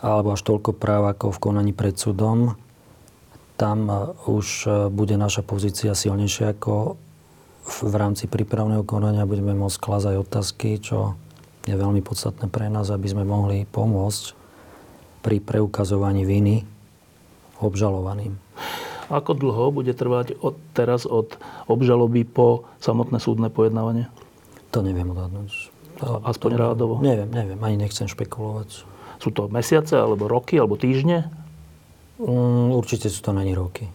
alebo 0.01 0.33
až 0.33 0.41
toľko 0.41 0.73
práv 0.73 1.13
ako 1.13 1.29
v 1.29 1.41
konaní 1.41 1.73
pred 1.77 1.93
súdom. 1.93 2.57
Tam 3.53 3.85
e, 3.85 3.93
už 4.25 4.47
e, 4.65 4.69
bude 4.89 5.13
naša 5.13 5.45
pozícia 5.45 5.93
silnejšia 5.93 6.57
ako 6.57 6.97
v 7.85 7.93
rámci 7.93 8.25
prípravného 8.25 8.81
konania. 8.81 9.29
Budeme 9.29 9.53
môcť 9.53 9.77
klásť 9.77 10.05
aj 10.09 10.17
otázky, 10.25 10.69
čo 10.81 11.13
je 11.69 11.77
veľmi 11.77 12.01
podstatné 12.01 12.49
pre 12.49 12.65
nás, 12.73 12.89
aby 12.89 13.05
sme 13.05 13.29
mohli 13.29 13.69
pomôcť 13.69 14.25
pri 15.21 15.37
preukazovaní 15.37 16.25
viny 16.25 16.65
obžalovaným. 17.61 18.37
Ako 19.07 19.31
dlho 19.35 19.71
bude 19.71 19.95
trvať 19.95 20.35
od, 20.43 20.59
teraz 20.75 21.07
od 21.07 21.39
obžaloby 21.71 22.27
po 22.27 22.67
samotné 22.83 23.23
súdne 23.23 23.47
pojednávanie? 23.47 24.11
To 24.75 24.83
neviem 24.83 25.07
odhadnúť. 25.15 25.71
To, 26.03 26.19
Aspoň 26.27 26.51
to, 26.53 26.57
rádovo? 26.59 26.93
Neviem, 26.99 27.31
neviem, 27.31 27.59
ani 27.63 27.79
nechcem 27.79 28.05
špekulovať. 28.05 28.83
Sú 29.17 29.29
to 29.33 29.49
mesiace, 29.49 29.97
alebo 29.97 30.29
roky, 30.29 30.59
alebo 30.59 30.75
týždne? 30.75 31.31
Mm, 32.19 32.75
určite 32.75 33.07
sú 33.09 33.23
to 33.23 33.31
není 33.33 33.55
roky. 33.55 33.89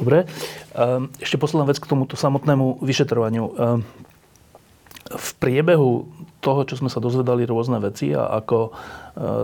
Dobre. 0.00 0.24
Ehm, 0.72 1.12
ešte 1.20 1.36
posledná 1.36 1.68
vec 1.68 1.76
k 1.76 1.90
tomuto 1.90 2.16
samotnému 2.16 2.80
vyšetrovaniu. 2.80 3.44
Ehm, 3.52 3.80
v 5.10 5.28
priebehu 5.42 6.06
toho, 6.40 6.64
čo 6.64 6.80
sme 6.80 6.88
sa 6.88 7.02
dozvedali 7.02 7.44
rôzne 7.44 7.82
veci 7.82 8.14
a 8.14 8.40
ako 8.40 8.72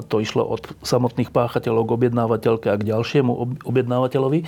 to 0.06 0.16
išlo 0.23 0.46
od 0.46 0.62
samotných 0.87 1.35
páchateľov 1.35 1.90
k 1.90 1.94
objednávateľke 1.99 2.66
a 2.70 2.78
k 2.78 2.87
ďalšiemu 2.87 3.32
objednávateľovi, 3.66 4.40
e, 4.42 4.46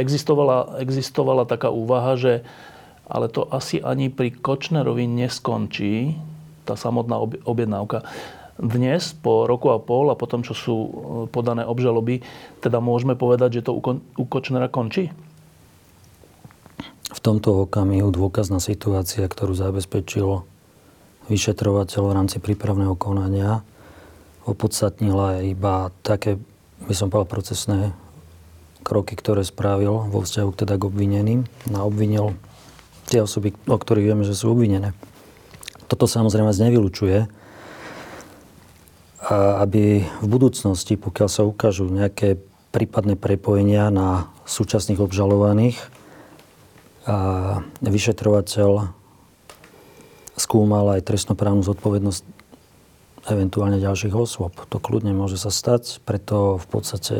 existovala, 0.00 0.80
existovala 0.80 1.44
taká 1.44 1.68
úvaha, 1.68 2.16
že 2.16 2.32
ale 3.10 3.26
to 3.26 3.44
asi 3.50 3.82
ani 3.82 4.06
pri 4.06 4.30
Kočnerovi 4.30 5.04
neskončí, 5.04 6.14
tá 6.62 6.78
samotná 6.78 7.18
objednávka. 7.42 8.06
Dnes, 8.60 9.16
po 9.16 9.48
roku 9.50 9.72
a 9.72 9.82
pol 9.82 10.12
a 10.12 10.16
potom, 10.16 10.46
čo 10.46 10.54
sú 10.54 10.76
e, 10.76 10.90
podané 11.28 11.66
obžaloby, 11.66 12.22
teda 12.62 12.78
môžeme 12.78 13.16
povedať, 13.16 13.60
že 13.60 13.66
to 13.66 13.76
u 14.16 14.24
Kočnera 14.24 14.70
končí? 14.70 15.12
v 17.10 17.18
tomto 17.18 17.66
okamihu 17.66 18.14
dôkazná 18.14 18.62
situácia, 18.62 19.26
ktorú 19.26 19.52
zabezpečilo 19.58 20.46
vyšetrovateľ 21.26 22.00
v 22.06 22.14
rámci 22.14 22.36
prípravného 22.38 22.94
konania, 22.94 23.66
opodstatnila 24.50 25.46
iba 25.46 25.94
také, 26.02 26.36
by 26.84 26.94
som 26.94 27.08
povedal, 27.08 27.30
procesné 27.30 27.94
kroky, 28.82 29.14
ktoré 29.14 29.46
spravil 29.46 30.10
vo 30.10 30.26
vzťahu 30.26 30.50
teda 30.56 30.74
k 30.80 30.86
obvineným. 30.90 31.40
A 31.72 31.86
obvinil 31.86 32.34
tie 33.06 33.22
osoby, 33.22 33.54
o 33.70 33.76
ktorých 33.78 34.06
vieme, 34.10 34.24
že 34.26 34.34
sú 34.34 34.50
obvinené. 34.50 34.96
Toto 35.86 36.06
samozrejme 36.06 36.50
nevylučuje, 36.50 37.26
aby 39.30 39.84
v 40.06 40.26
budúcnosti, 40.26 40.96
pokiaľ 40.96 41.28
sa 41.28 41.42
ukážu 41.44 41.86
nejaké 41.90 42.40
prípadné 42.70 43.18
prepojenia 43.18 43.90
na 43.90 44.30
súčasných 44.46 45.02
obžalovaných, 45.02 45.78
a 47.10 47.64
vyšetrovateľ 47.80 48.92
skúmal 50.36 50.94
aj 50.94 51.04
trestnoprávnu 51.10 51.64
zodpovednosť 51.64 52.22
eventuálne 53.32 53.78
ďalších 53.78 54.14
osôb. 54.14 54.54
To 54.70 54.78
kľudne 54.78 55.14
môže 55.14 55.38
sa 55.38 55.48
stať, 55.48 56.02
preto 56.02 56.58
v 56.58 56.66
podstate 56.66 57.16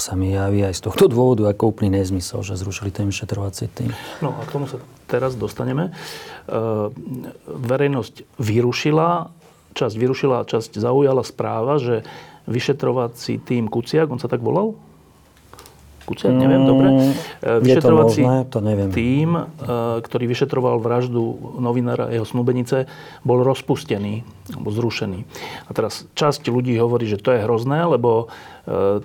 sa 0.00 0.18
mi 0.18 0.34
javí 0.34 0.64
aj 0.64 0.74
z 0.78 0.82
tohto 0.88 1.06
dôvodu 1.06 1.46
ako 1.46 1.70
úplný 1.70 2.00
nezmysel, 2.00 2.42
že 2.42 2.58
zrušili 2.58 2.90
ten 2.90 3.06
vyšetrovací 3.06 3.70
tým. 3.70 3.90
No 4.24 4.34
a 4.34 4.42
k 4.42 4.50
tomu 4.50 4.66
sa 4.66 4.82
teraz 5.06 5.36
dostaneme. 5.36 5.90
E, 5.90 5.92
verejnosť 7.46 8.40
vyrušila, 8.40 9.30
časť 9.76 9.94
vyrušila, 9.94 10.48
časť 10.48 10.80
zaujala 10.80 11.22
správa, 11.22 11.78
že 11.78 12.02
vyšetrovací 12.50 13.38
tým 13.38 13.70
Kuciak, 13.70 14.10
on 14.10 14.18
sa 14.18 14.26
tak 14.26 14.42
volal? 14.42 14.74
Kuciak, 16.02 16.34
neviem, 16.34 16.66
dobre. 16.66 16.88
Je 17.62 17.76
to 17.78 17.94
možné, 17.94 18.44
to 18.50 18.58
neviem. 18.58 18.90
tým, 18.90 19.38
ktorý 20.02 20.24
vyšetroval 20.26 20.82
vraždu 20.82 21.54
novinára 21.62 22.10
jeho 22.10 22.26
snúbenice, 22.26 22.90
bol 23.22 23.40
rozpustený, 23.46 24.26
alebo 24.50 24.68
zrušený. 24.74 25.20
A 25.66 25.70
teraz 25.70 26.10
časť 26.18 26.50
ľudí 26.50 26.74
hovorí, 26.78 27.06
že 27.06 27.22
to 27.22 27.30
je 27.30 27.44
hrozné, 27.46 27.86
lebo 27.86 28.26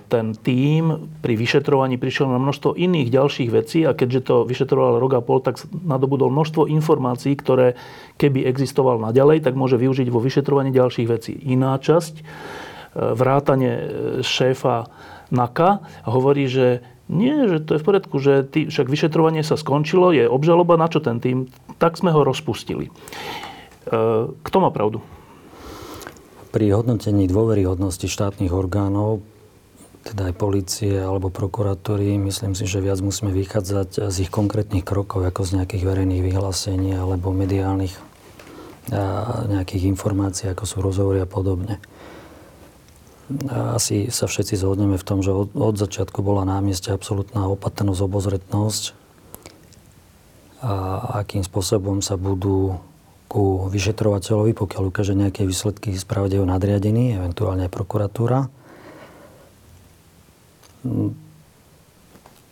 ten 0.06 0.38
tým 0.38 1.10
pri 1.18 1.34
vyšetrovaní 1.34 1.98
prišiel 1.98 2.30
na 2.30 2.38
množstvo 2.38 2.78
iných 2.78 3.10
ďalších 3.10 3.50
vecí 3.50 3.82
a 3.82 3.90
keďže 3.90 4.30
to 4.30 4.36
vyšetroval 4.46 5.02
rok 5.02 5.18
a 5.18 5.22
pol, 5.22 5.42
tak 5.42 5.58
nadobudol 5.70 6.30
množstvo 6.30 6.70
informácií, 6.70 7.34
ktoré 7.34 7.74
keby 8.22 8.46
existoval 8.46 9.02
naďalej, 9.02 9.42
tak 9.42 9.58
môže 9.58 9.74
využiť 9.74 10.14
vo 10.14 10.22
vyšetrovaní 10.22 10.70
ďalších 10.70 11.08
vecí. 11.10 11.34
Iná 11.42 11.74
časť, 11.74 12.22
vrátane 12.94 13.70
šéfa 14.22 14.86
NAKA 15.30 15.70
a 16.04 16.08
hovorí, 16.08 16.48
že 16.48 16.80
nie, 17.08 17.48
že 17.48 17.64
to 17.64 17.76
je 17.76 17.80
v 17.80 17.86
poriadku, 17.88 18.16
že 18.20 18.44
tý, 18.44 18.68
však 18.68 18.84
vyšetrovanie 18.84 19.40
sa 19.40 19.56
skončilo, 19.56 20.12
je 20.12 20.28
obžaloba, 20.28 20.76
na 20.76 20.92
čo 20.92 21.00
ten 21.00 21.24
tým, 21.24 21.48
tak 21.80 21.96
sme 21.96 22.12
ho 22.12 22.20
rozpustili. 22.20 22.88
E, 22.88 22.92
kto 24.28 24.56
má 24.60 24.68
pravdu? 24.68 25.00
Pri 26.52 26.68
hodnotení 26.72 27.24
dôveryhodnosti 27.24 28.08
štátnych 28.08 28.52
orgánov, 28.52 29.24
teda 30.04 30.32
aj 30.32 30.34
policie 30.36 30.96
alebo 31.00 31.32
prokuratúry, 31.32 32.20
myslím 32.28 32.52
si, 32.52 32.68
že 32.68 32.84
viac 32.84 33.00
musíme 33.00 33.32
vychádzať 33.32 34.08
z 34.08 34.16
ich 34.24 34.30
konkrétnych 34.32 34.84
krokov, 34.84 35.24
ako 35.24 35.44
z 35.44 35.60
nejakých 35.60 35.84
verejných 35.84 36.24
vyhlásení 36.24 36.96
alebo 36.96 37.32
mediálnych 37.32 37.92
nejakých 39.52 39.84
informácií, 39.92 40.48
ako 40.48 40.64
sú 40.64 40.80
rozhovory 40.80 41.20
a 41.20 41.28
podobne 41.28 41.76
asi 43.52 44.08
sa 44.08 44.24
všetci 44.24 44.56
zhodneme 44.56 44.96
v 44.96 45.04
tom, 45.04 45.20
že 45.20 45.36
od, 45.36 45.52
od 45.52 45.76
začiatku 45.76 46.24
bola 46.24 46.48
na 46.48 46.64
mieste 46.64 46.88
absolútna 46.88 47.44
opatrnosť, 47.52 48.00
obozretnosť 48.00 48.84
a 50.64 50.74
akým 51.22 51.44
spôsobom 51.44 52.02
sa 52.02 52.18
budú 52.18 52.80
ku 53.28 53.68
vyšetrovateľovi, 53.68 54.56
pokiaľ 54.56 54.82
ukáže 54.88 55.12
nejaké 55.12 55.44
výsledky, 55.44 55.92
správať 55.92 56.40
jeho 56.40 56.48
nadriadený, 56.48 57.20
eventuálne 57.20 57.68
aj 57.68 57.72
prokuratúra. 57.76 58.48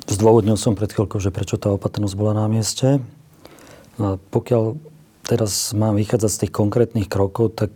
Zdôvodnil 0.07 0.61
som 0.61 0.77
pred 0.77 0.93
chvíľkou, 0.93 1.19
že 1.19 1.33
prečo 1.33 1.57
tá 1.57 1.73
opatrnosť 1.73 2.15
bola 2.15 2.37
na 2.37 2.47
mieste. 2.53 3.01
A 3.97 4.21
pokiaľ 4.29 4.77
teraz 5.25 5.73
mám 5.73 5.97
vychádzať 5.97 6.31
z 6.31 6.41
tých 6.45 6.53
konkrétnych 6.53 7.09
krokov, 7.09 7.57
tak 7.57 7.73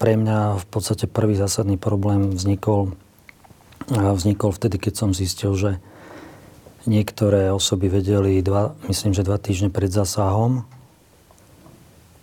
pre 0.00 0.16
mňa 0.16 0.56
v 0.56 0.66
podstate 0.72 1.04
prvý 1.04 1.36
zásadný 1.36 1.76
problém 1.76 2.32
vznikol, 2.32 2.96
vznikol 3.92 4.48
vtedy, 4.48 4.80
keď 4.80 4.94
som 4.96 5.10
zistil, 5.12 5.52
že 5.52 5.76
niektoré 6.88 7.52
osoby 7.52 7.92
vedeli, 7.92 8.40
dva, 8.40 8.72
myslím, 8.88 9.12
že 9.12 9.28
dva 9.28 9.36
týždne 9.36 9.68
pred 9.68 9.92
zásahom 9.92 10.64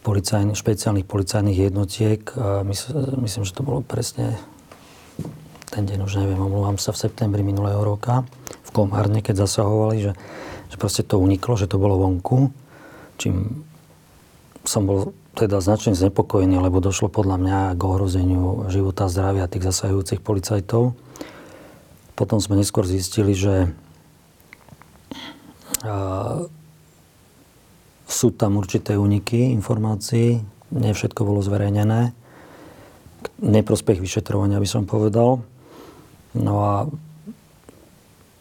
policajn, 0.02 0.58
špeciálnych 0.58 1.06
policajných 1.06 1.70
jednotiek, 1.70 2.26
myslím, 3.22 3.44
že 3.46 3.54
to 3.54 3.62
bolo 3.62 3.86
presne 3.86 4.42
ten 5.70 5.86
deň, 5.86 6.00
už 6.02 6.18
neviem, 6.18 6.40
omluvám 6.40 6.82
sa, 6.82 6.96
v 6.96 7.06
septembri 7.06 7.44
minulého 7.46 7.84
roka, 7.84 8.26
v 8.66 8.70
Komárne, 8.74 9.22
keď 9.22 9.46
zasahovali, 9.46 10.00
že, 10.00 10.14
že 10.72 10.76
proste 10.80 11.04
to 11.06 11.22
uniklo, 11.22 11.60
že 11.60 11.70
to 11.70 11.78
bolo 11.78 12.00
vonku, 12.02 12.50
čím 13.20 13.68
som 14.64 14.88
bol 14.88 15.14
teda 15.38 15.62
značne 15.62 15.94
znepokojený, 15.94 16.58
lebo 16.58 16.82
došlo 16.82 17.14
podľa 17.14 17.38
mňa 17.38 17.60
k 17.78 17.82
ohrozeniu 17.86 18.66
života 18.74 19.06
a 19.06 19.12
zdravia 19.14 19.46
tých 19.46 19.70
zasahujúcich 19.70 20.26
policajtov. 20.26 20.98
Potom 22.18 22.42
sme 22.42 22.58
neskôr 22.58 22.90
zistili, 22.90 23.38
že 23.38 23.70
sú 28.10 28.28
tam 28.34 28.58
určité 28.58 28.98
úniky 28.98 29.54
informácií, 29.54 30.42
nie 30.74 30.92
všetko 30.98 31.22
bolo 31.22 31.46
zverejnené. 31.46 32.18
Neprospech 33.38 34.02
vyšetrovania 34.02 34.58
by 34.58 34.66
som 34.66 34.90
povedal. 34.90 35.46
No 36.34 36.54
a 36.66 36.74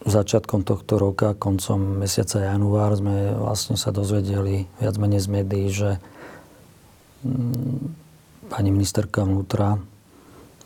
začiatkom 0.07 0.65
tohto 0.65 0.97
roka, 0.97 1.37
koncom 1.37 2.01
mesiaca 2.01 2.41
január, 2.41 2.97
sme 2.97 3.37
vlastne 3.37 3.77
sa 3.77 3.93
dozvedeli 3.93 4.65
viac 4.81 4.95
menej 4.97 5.21
z 5.21 5.27
médií, 5.29 5.67
že 5.69 6.01
pani 8.47 8.69
ministerka 8.71 9.23
vnútra 9.23 9.79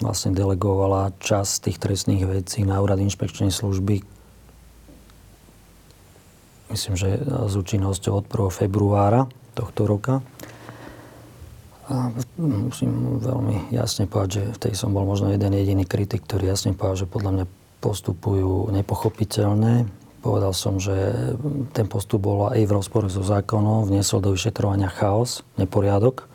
vlastne 0.01 0.33
delegovala 0.33 1.13
čas 1.21 1.61
tých 1.61 1.77
trestných 1.77 2.25
vecí 2.25 2.65
na 2.65 2.81
úrad 2.81 2.97
inšpekčnej 2.97 3.53
služby. 3.53 4.01
Myslím, 6.73 6.95
že 6.95 7.19
s 7.21 7.53
účinnosťou 7.53 8.23
od 8.23 8.25
1. 8.25 8.65
februára 8.65 9.27
tohto 9.53 9.83
roka. 9.85 10.25
A 11.91 12.07
musím 12.39 13.19
veľmi 13.19 13.75
jasne 13.75 14.07
povedať, 14.07 14.29
že 14.31 14.43
v 14.55 14.61
tej 14.63 14.73
som 14.79 14.95
bol 14.95 15.03
možno 15.03 15.27
jeden 15.27 15.51
jediný 15.51 15.83
kritik, 15.83 16.23
ktorý 16.23 16.47
jasne 16.47 16.71
povedal, 16.71 17.03
že 17.03 17.11
podľa 17.11 17.31
mňa 17.35 17.45
postupujú 17.83 18.71
nepochopiteľne. 18.71 19.91
Povedal 20.23 20.53
som, 20.55 20.79
že 20.79 20.95
ten 21.75 21.91
postup 21.91 22.23
bol 22.23 22.47
aj 22.47 22.63
v 22.63 22.71
rozpore 22.71 23.11
so 23.11 23.25
zákonom, 23.25 23.91
vniesol 23.91 24.23
do 24.23 24.31
vyšetrovania 24.31 24.87
chaos, 24.87 25.43
neporiadok. 25.59 26.30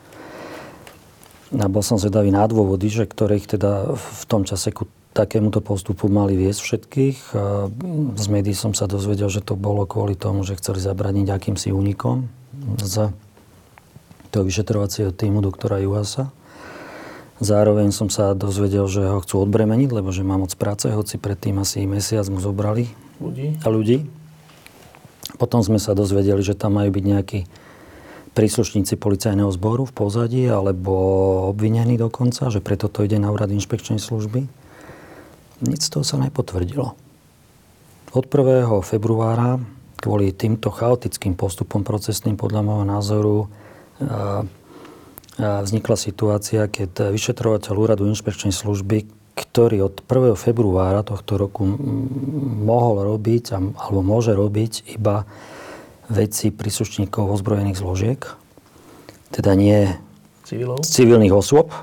A 1.55 1.65
bol 1.71 1.79
som 1.79 1.95
zvedavý 1.95 2.27
na 2.27 2.43
dôvody, 2.43 2.91
že 2.91 3.07
ktorých 3.07 3.55
teda 3.55 3.95
v 3.95 4.23
tom 4.27 4.43
čase 4.43 4.75
ku 4.75 4.89
takémuto 5.15 5.63
postupu 5.63 6.11
mali 6.11 6.35
viesť 6.35 6.59
všetkých. 6.61 7.17
A 7.33 7.71
z 8.19 8.25
médií 8.27 8.53
som 8.53 8.75
sa 8.75 8.85
dozvedel, 8.85 9.31
že 9.31 9.39
to 9.39 9.55
bolo 9.55 9.87
kvôli 9.87 10.13
tomu, 10.13 10.43
že 10.43 10.59
chceli 10.59 10.83
zabraniť 10.83 11.27
akýmsi 11.31 11.71
únikom 11.71 12.27
z 12.83 13.09
toho 14.29 14.43
vyšetrovacieho 14.43 15.15
týmu 15.15 15.39
doktora 15.39 15.79
Juhasa. 15.79 16.29
Zároveň 17.37 17.93
som 17.93 18.09
sa 18.09 18.33
dozvedel, 18.33 18.89
že 18.89 19.05
ho 19.07 19.21
chcú 19.21 19.45
odbremeniť, 19.45 19.89
lebo 19.93 20.09
že 20.09 20.25
má 20.25 20.41
moc 20.41 20.51
práce, 20.57 20.89
hoci 20.89 21.21
predtým 21.21 21.61
asi 21.61 21.85
mesiac 21.85 22.25
mu 22.27 22.41
zobrali 22.41 22.89
ľudí. 23.21 23.61
A 23.61 23.67
ľudí. 23.69 23.97
Potom 25.37 25.61
sme 25.61 25.77
sa 25.77 25.93
dozvedeli, 25.93 26.41
že 26.41 26.57
tam 26.57 26.81
majú 26.81 26.89
byť 26.89 27.03
nejakí 27.05 27.39
príslušníci 28.37 29.01
policajného 29.01 29.49
zboru 29.49 29.89
v 29.89 29.97
pozadí 29.97 30.45
alebo 30.45 30.93
obvinení 31.49 31.97
dokonca, 31.97 32.53
že 32.53 32.61
preto 32.61 32.85
to 32.85 33.01
ide 33.01 33.17
na 33.17 33.33
úrad 33.33 33.49
inšpekčnej 33.49 33.97
služby. 33.97 34.45
Nic 35.65 35.81
z 35.81 35.89
toho 35.89 36.05
sa 36.05 36.21
nepotvrdilo. 36.21 36.93
Od 38.13 38.25
1. 38.29 38.69
februára 38.85 39.57
kvôli 39.97 40.29
týmto 40.37 40.69
chaotickým 40.69 41.33
postupom 41.33 41.81
procesným 41.81 42.37
podľa 42.37 42.61
môjho 42.61 42.85
názoru 42.85 43.37
vznikla 45.41 45.97
situácia, 45.97 46.69
keď 46.69 47.09
vyšetrovateľ 47.09 47.73
úradu 47.73 48.05
inšpekčnej 48.05 48.53
služby, 48.53 49.09
ktorý 49.33 49.89
od 49.89 50.05
1. 50.05 50.37
februára 50.37 51.01
tohto 51.01 51.41
roku 51.41 51.65
mohol 52.61 53.01
robiť 53.17 53.57
alebo 53.57 54.05
môže 54.05 54.37
robiť 54.37 54.93
iba 54.93 55.25
veci 56.07 56.51
príslušníkov 56.51 57.27
ozbrojených 57.31 57.79
zložiek, 57.79 58.21
teda 59.31 59.55
nie 59.55 59.91
Civilov? 60.47 60.83
civilných 60.83 61.35
osôb, 61.35 61.75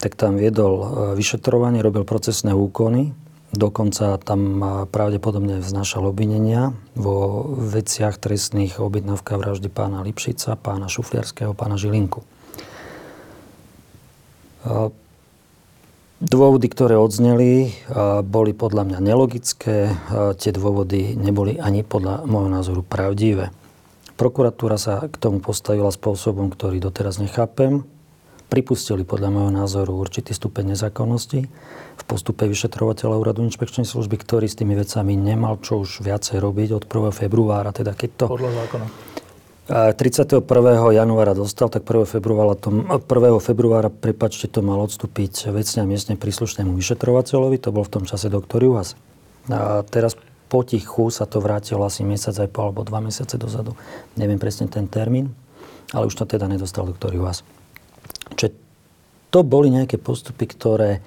tak 0.00 0.18
tam 0.18 0.40
viedol 0.40 0.72
e, 0.80 0.86
vyšetrovanie, 1.14 1.84
robil 1.84 2.02
procesné 2.02 2.56
úkony, 2.56 3.14
dokonca 3.54 4.18
tam 4.18 4.40
e, 4.58 4.66
pravdepodobne 4.90 5.62
vznášal 5.62 6.10
obvinenia 6.10 6.74
vo 6.98 7.46
veciach 7.54 8.18
trestných 8.18 8.82
objednávka 8.82 9.38
vraždy 9.38 9.70
pána 9.70 10.02
Lipšica, 10.02 10.58
pána 10.58 10.90
Šufliarského, 10.90 11.54
pána 11.54 11.78
Žilinku. 11.78 12.26
E, 16.20 16.24
Dôvody, 16.28 16.68
ktoré 16.68 17.00
odzneli, 17.00 17.72
boli 18.28 18.52
podľa 18.52 18.84
mňa 18.84 18.98
nelogické. 19.00 19.96
Tie 20.36 20.52
dôvody 20.52 21.16
neboli 21.16 21.56
ani 21.56 21.80
podľa 21.80 22.28
môjho 22.28 22.52
názoru 22.52 22.84
pravdivé. 22.84 23.48
Prokuratúra 24.20 24.76
sa 24.76 25.08
k 25.08 25.16
tomu 25.16 25.40
postavila 25.40 25.88
spôsobom, 25.88 26.52
ktorý 26.52 26.76
doteraz 26.76 27.16
nechápem. 27.16 27.88
Pripustili 28.52 29.06
podľa 29.06 29.32
môjho 29.32 29.52
názoru 29.54 29.96
určitý 29.96 30.36
stupeň 30.36 30.76
nezákonnosti 30.76 31.48
v 31.96 32.02
postupe 32.04 32.44
vyšetrovateľa 32.44 33.16
úradu 33.16 33.40
inšpekčnej 33.46 33.88
služby, 33.88 34.20
ktorý 34.20 34.44
s 34.50 34.58
tými 34.60 34.76
vecami 34.76 35.16
nemal 35.16 35.56
čo 35.62 35.80
už 35.80 36.04
viacej 36.04 36.36
robiť 36.36 36.68
od 36.76 36.84
1. 36.84 37.16
februára. 37.16 37.72
Teda 37.72 37.96
keď 37.96 38.10
to... 38.20 38.24
Podľa 38.28 38.52
zákona 38.66 38.86
31. 39.70 40.42
januára 40.90 41.30
dostal, 41.30 41.70
tak 41.70 41.86
1. 41.86 42.02
februára, 42.02 42.58
to, 42.58 42.74
1. 42.74 42.98
februára 43.38 43.86
prepačte, 43.86 44.50
to 44.50 44.66
mal 44.66 44.82
odstúpiť 44.82 45.54
vecne 45.54 45.86
a 45.86 45.86
miestne 45.86 46.18
príslušnému 46.18 46.74
vyšetrovateľovi, 46.74 47.62
to 47.62 47.70
bol 47.70 47.86
v 47.86 47.92
tom 47.94 48.02
čase 48.02 48.26
doktor 48.26 48.66
Juhas. 48.66 48.98
A 49.46 49.86
teraz 49.86 50.18
potichu 50.50 51.14
sa 51.14 51.30
to 51.30 51.38
vrátilo 51.38 51.86
asi 51.86 52.02
mesiac 52.02 52.34
aj 52.34 52.50
po 52.50 52.66
alebo 52.66 52.82
dva 52.82 52.98
mesiace 52.98 53.38
dozadu. 53.38 53.78
Neviem 54.18 54.42
presne 54.42 54.66
ten 54.66 54.90
termín, 54.90 55.30
ale 55.94 56.10
už 56.10 56.18
to 56.18 56.26
teda 56.26 56.50
nedostal 56.50 56.90
doktor 56.90 57.14
Juhas. 57.14 57.46
Čiže 58.34 58.50
to 59.30 59.46
boli 59.46 59.70
nejaké 59.70 60.02
postupy, 60.02 60.50
ktoré 60.50 60.98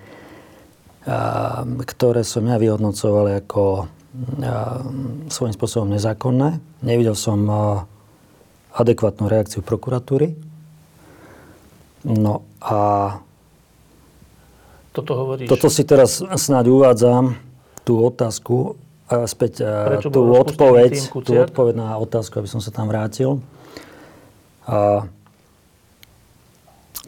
ktoré 1.84 2.24
som 2.24 2.48
ja 2.48 2.56
vyhodnocoval 2.56 3.44
ako 3.44 3.92
svojím 5.28 5.52
spôsobom 5.52 5.92
nezákonné. 5.92 6.64
Nevidel 6.80 7.12
som 7.12 7.44
adekvátnu 8.74 9.30
reakciu 9.30 9.62
prokuratúry. 9.62 10.34
No 12.04 12.44
a 12.60 12.80
toto 14.94 15.14
hovoríš? 15.18 15.50
Toto 15.50 15.70
si 15.70 15.86
teraz 15.86 16.22
snáď 16.22 16.70
uvádzam, 16.70 17.38
tú 17.82 18.02
otázku, 18.02 18.78
späť 19.30 19.66
Prečo 19.66 20.10
tú 20.10 20.22
odpoveď, 20.34 20.94
tú 21.22 21.34
odpoveď 21.38 21.74
na 21.78 21.90
otázku, 21.98 22.42
aby 22.42 22.50
som 22.50 22.62
sa 22.62 22.74
tam 22.74 22.90
vrátil. 22.90 23.42
A 24.64 25.06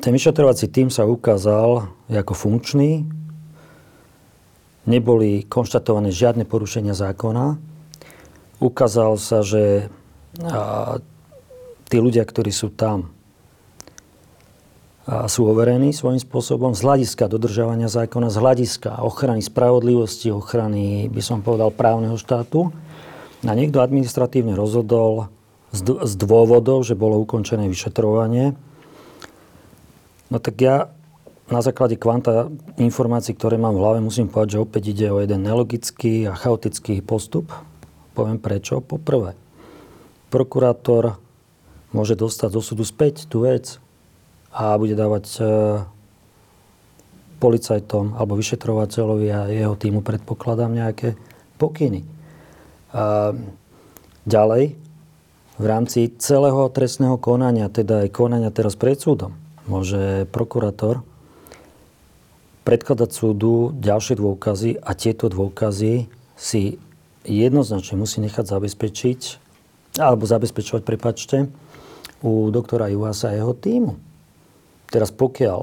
ten 0.04 0.12
vyšetrovací 0.12 0.70
tým 0.70 0.94
sa 0.94 1.08
ukázal 1.08 1.90
ako 2.12 2.34
funkčný. 2.36 3.08
Neboli 4.86 5.48
konštatované 5.50 6.14
žiadne 6.14 6.46
porušenia 6.46 6.94
zákona. 6.94 7.58
Ukázalo 8.62 9.18
sa, 9.18 9.42
že 9.42 9.90
tí 11.90 11.98
ľudia, 12.02 12.26
ktorí 12.26 12.50
sú 12.50 12.74
tam, 12.74 13.16
a 15.06 15.30
sú 15.30 15.46
overení 15.46 15.94
svojím 15.94 16.18
spôsobom 16.18 16.74
z 16.74 16.82
hľadiska 16.82 17.30
dodržiavania 17.30 17.86
zákona, 17.86 18.34
z 18.34 18.42
hľadiska 18.42 19.06
ochrany 19.06 19.46
spravodlivosti, 19.46 20.34
ochrany, 20.34 21.06
by 21.14 21.22
som 21.22 21.46
povedal, 21.46 21.70
právneho 21.70 22.18
štátu. 22.18 22.74
A 23.46 23.54
niekto 23.54 23.86
administratívne 23.86 24.58
rozhodol 24.58 25.30
z, 25.70 26.14
dôvodov, 26.18 26.82
že 26.82 26.98
bolo 26.98 27.22
ukončené 27.22 27.70
vyšetrovanie. 27.70 28.58
No 30.34 30.42
tak 30.42 30.58
ja 30.58 30.90
na 31.54 31.62
základe 31.62 32.02
kvanta 32.02 32.50
informácií, 32.82 33.38
ktoré 33.38 33.62
mám 33.62 33.78
v 33.78 33.82
hlave, 33.86 34.00
musím 34.02 34.26
povedať, 34.26 34.58
že 34.58 34.64
opäť 34.66 34.84
ide 34.90 35.14
o 35.14 35.22
jeden 35.22 35.46
nelogický 35.46 36.26
a 36.26 36.34
chaotický 36.34 37.06
postup. 37.06 37.54
Poviem 38.18 38.42
prečo. 38.42 38.82
Poprvé, 38.82 39.38
prokurátor 40.34 41.22
môže 41.96 42.20
dostať 42.20 42.50
do 42.52 42.60
súdu 42.60 42.84
späť 42.84 43.24
tú 43.32 43.48
vec 43.48 43.80
a 44.52 44.76
bude 44.76 45.00
dávať 45.00 45.26
e, 45.40 45.44
policajtom 47.40 48.20
alebo 48.20 48.36
vyšetrovateľovi 48.36 49.28
a 49.32 49.48
jeho 49.48 49.76
týmu 49.80 50.04
predpokladám 50.04 50.76
nejaké 50.76 51.16
pokyny. 51.56 52.04
A 52.92 53.32
ďalej, 54.28 54.76
v 55.56 55.66
rámci 55.66 56.12
celého 56.20 56.68
trestného 56.68 57.16
konania, 57.16 57.72
teda 57.72 58.04
aj 58.04 58.10
konania 58.12 58.52
teraz 58.52 58.76
pred 58.76 59.00
súdom, 59.00 59.32
môže 59.72 60.28
prokurátor 60.36 61.00
predkladať 62.68 63.10
súdu 63.14 63.72
ďalšie 63.78 64.20
dôkazy 64.20 64.82
a 64.82 64.92
tieto 64.98 65.32
dôkazy 65.32 66.12
si 66.36 66.82
jednoznačne 67.24 67.96
musí 67.96 68.20
nechať 68.26 68.46
zabezpečiť, 68.52 69.20
alebo 70.02 70.28
zabezpečovať, 70.28 70.82
prepačte, 70.84 71.48
u 72.24 72.52
doktora 72.54 72.88
Juhasa 72.88 73.34
a 73.34 73.38
jeho 73.38 73.52
týmu. 73.52 73.98
Teraz 74.88 75.12
pokiaľ 75.12 75.60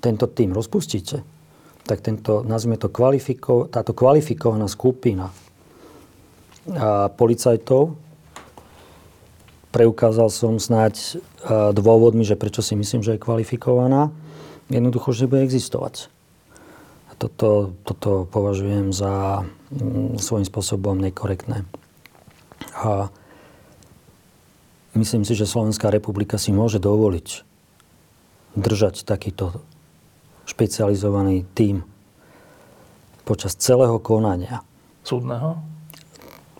tento 0.00 0.28
tým 0.30 0.52
rozpustíte, 0.52 1.24
tak 1.84 2.00
tento, 2.00 2.44
to, 2.44 2.88
kvalifiko, 2.88 3.68
táto 3.68 3.92
kvalifikovaná 3.92 4.68
skupina 4.68 5.28
a 6.64 7.12
policajtov, 7.12 7.92
preukázal 9.68 10.32
som 10.32 10.56
snáď 10.56 11.20
dôvodmi, 11.76 12.24
že 12.24 12.40
prečo 12.40 12.64
si 12.64 12.72
myslím, 12.72 13.04
že 13.04 13.16
je 13.16 13.24
kvalifikovaná, 13.24 14.08
jednoducho, 14.72 15.12
že 15.12 15.28
bude 15.28 15.44
existovať. 15.44 16.08
Toto, 17.20 17.76
toto 17.86 18.26
považujem 18.26 18.90
za 18.90 19.44
mm, 19.70 20.18
svojím 20.18 20.46
spôsobom 20.48 20.98
nekorektné. 20.98 21.62
A 22.74 23.12
Myslím 24.94 25.26
si, 25.26 25.34
že 25.34 25.50
Slovenská 25.50 25.90
republika 25.90 26.38
si 26.38 26.54
môže 26.54 26.78
dovoliť 26.78 27.42
držať 28.54 29.02
takýto 29.02 29.58
špecializovaný 30.46 31.42
tím 31.58 31.82
počas 33.26 33.58
celého 33.58 33.98
konania. 33.98 34.62
Súdneho? 35.02 35.58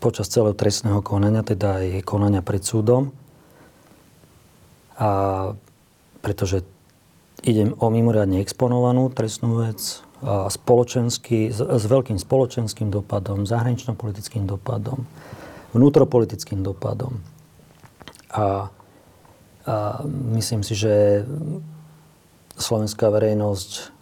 Počas 0.03 0.27
celého 0.27 0.57
trestného 0.59 0.99
konania, 1.01 1.47
teda 1.47 1.79
aj 1.81 2.03
konania 2.03 2.43
pred 2.43 2.67
súdom. 2.67 3.15
A 4.99 5.53
pretože 6.25 6.67
idem 7.45 7.77
o 7.79 7.87
mimoriadne 7.93 8.41
exponovanú 8.41 9.13
trestnú 9.13 9.63
vec, 9.63 10.03
a 10.25 10.49
spoločenský, 10.49 11.53
s, 11.53 11.61
s 11.61 11.85
veľkým 11.85 12.17
spoločenským 12.17 12.89
dopadom, 12.89 13.45
zahranično-politickým 13.45 14.49
dopadom, 14.49 15.05
vnútropolitickým 15.77 16.65
dopadom. 16.65 17.21
A, 18.35 18.69
a 19.65 19.75
myslím 20.35 20.67
si, 20.67 20.75
že 20.75 21.23
slovenská 22.59 23.11
verejnosť 23.11 23.95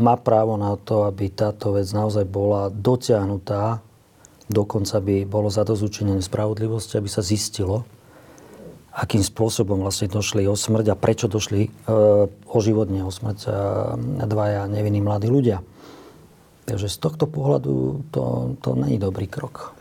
má 0.00 0.16
právo 0.16 0.56
na 0.56 0.74
to, 0.80 1.04
aby 1.06 1.28
táto 1.30 1.76
vec 1.76 1.86
naozaj 1.92 2.24
bola 2.24 2.72
dotiahnutá, 2.72 3.84
dokonca 4.50 4.96
by 4.98 5.28
bolo 5.28 5.52
zadozučené 5.52 6.18
spravodlivosti, 6.24 6.98
aby 6.98 7.06
sa 7.06 7.22
zistilo, 7.22 7.86
akým 8.90 9.22
spôsobom 9.22 9.86
vlastne 9.86 10.10
došli 10.10 10.50
o 10.50 10.58
smrť 10.58 10.86
a 10.90 10.98
prečo 10.98 11.30
došli 11.30 11.60
e, 11.62 11.70
o 12.26 12.58
život, 12.58 12.90
nie 12.90 13.06
o 13.06 13.12
smrť 13.12 13.38
e, 13.46 13.50
dvaja 14.26 14.66
nevinní 14.66 14.98
mladí 14.98 15.30
ľudia. 15.30 15.62
Takže 16.66 16.90
z 16.90 16.98
tohto 16.98 17.30
pohľadu 17.30 18.08
to, 18.10 18.54
to 18.58 18.74
není 18.74 18.98
dobrý 18.98 19.30
krok. 19.30 19.78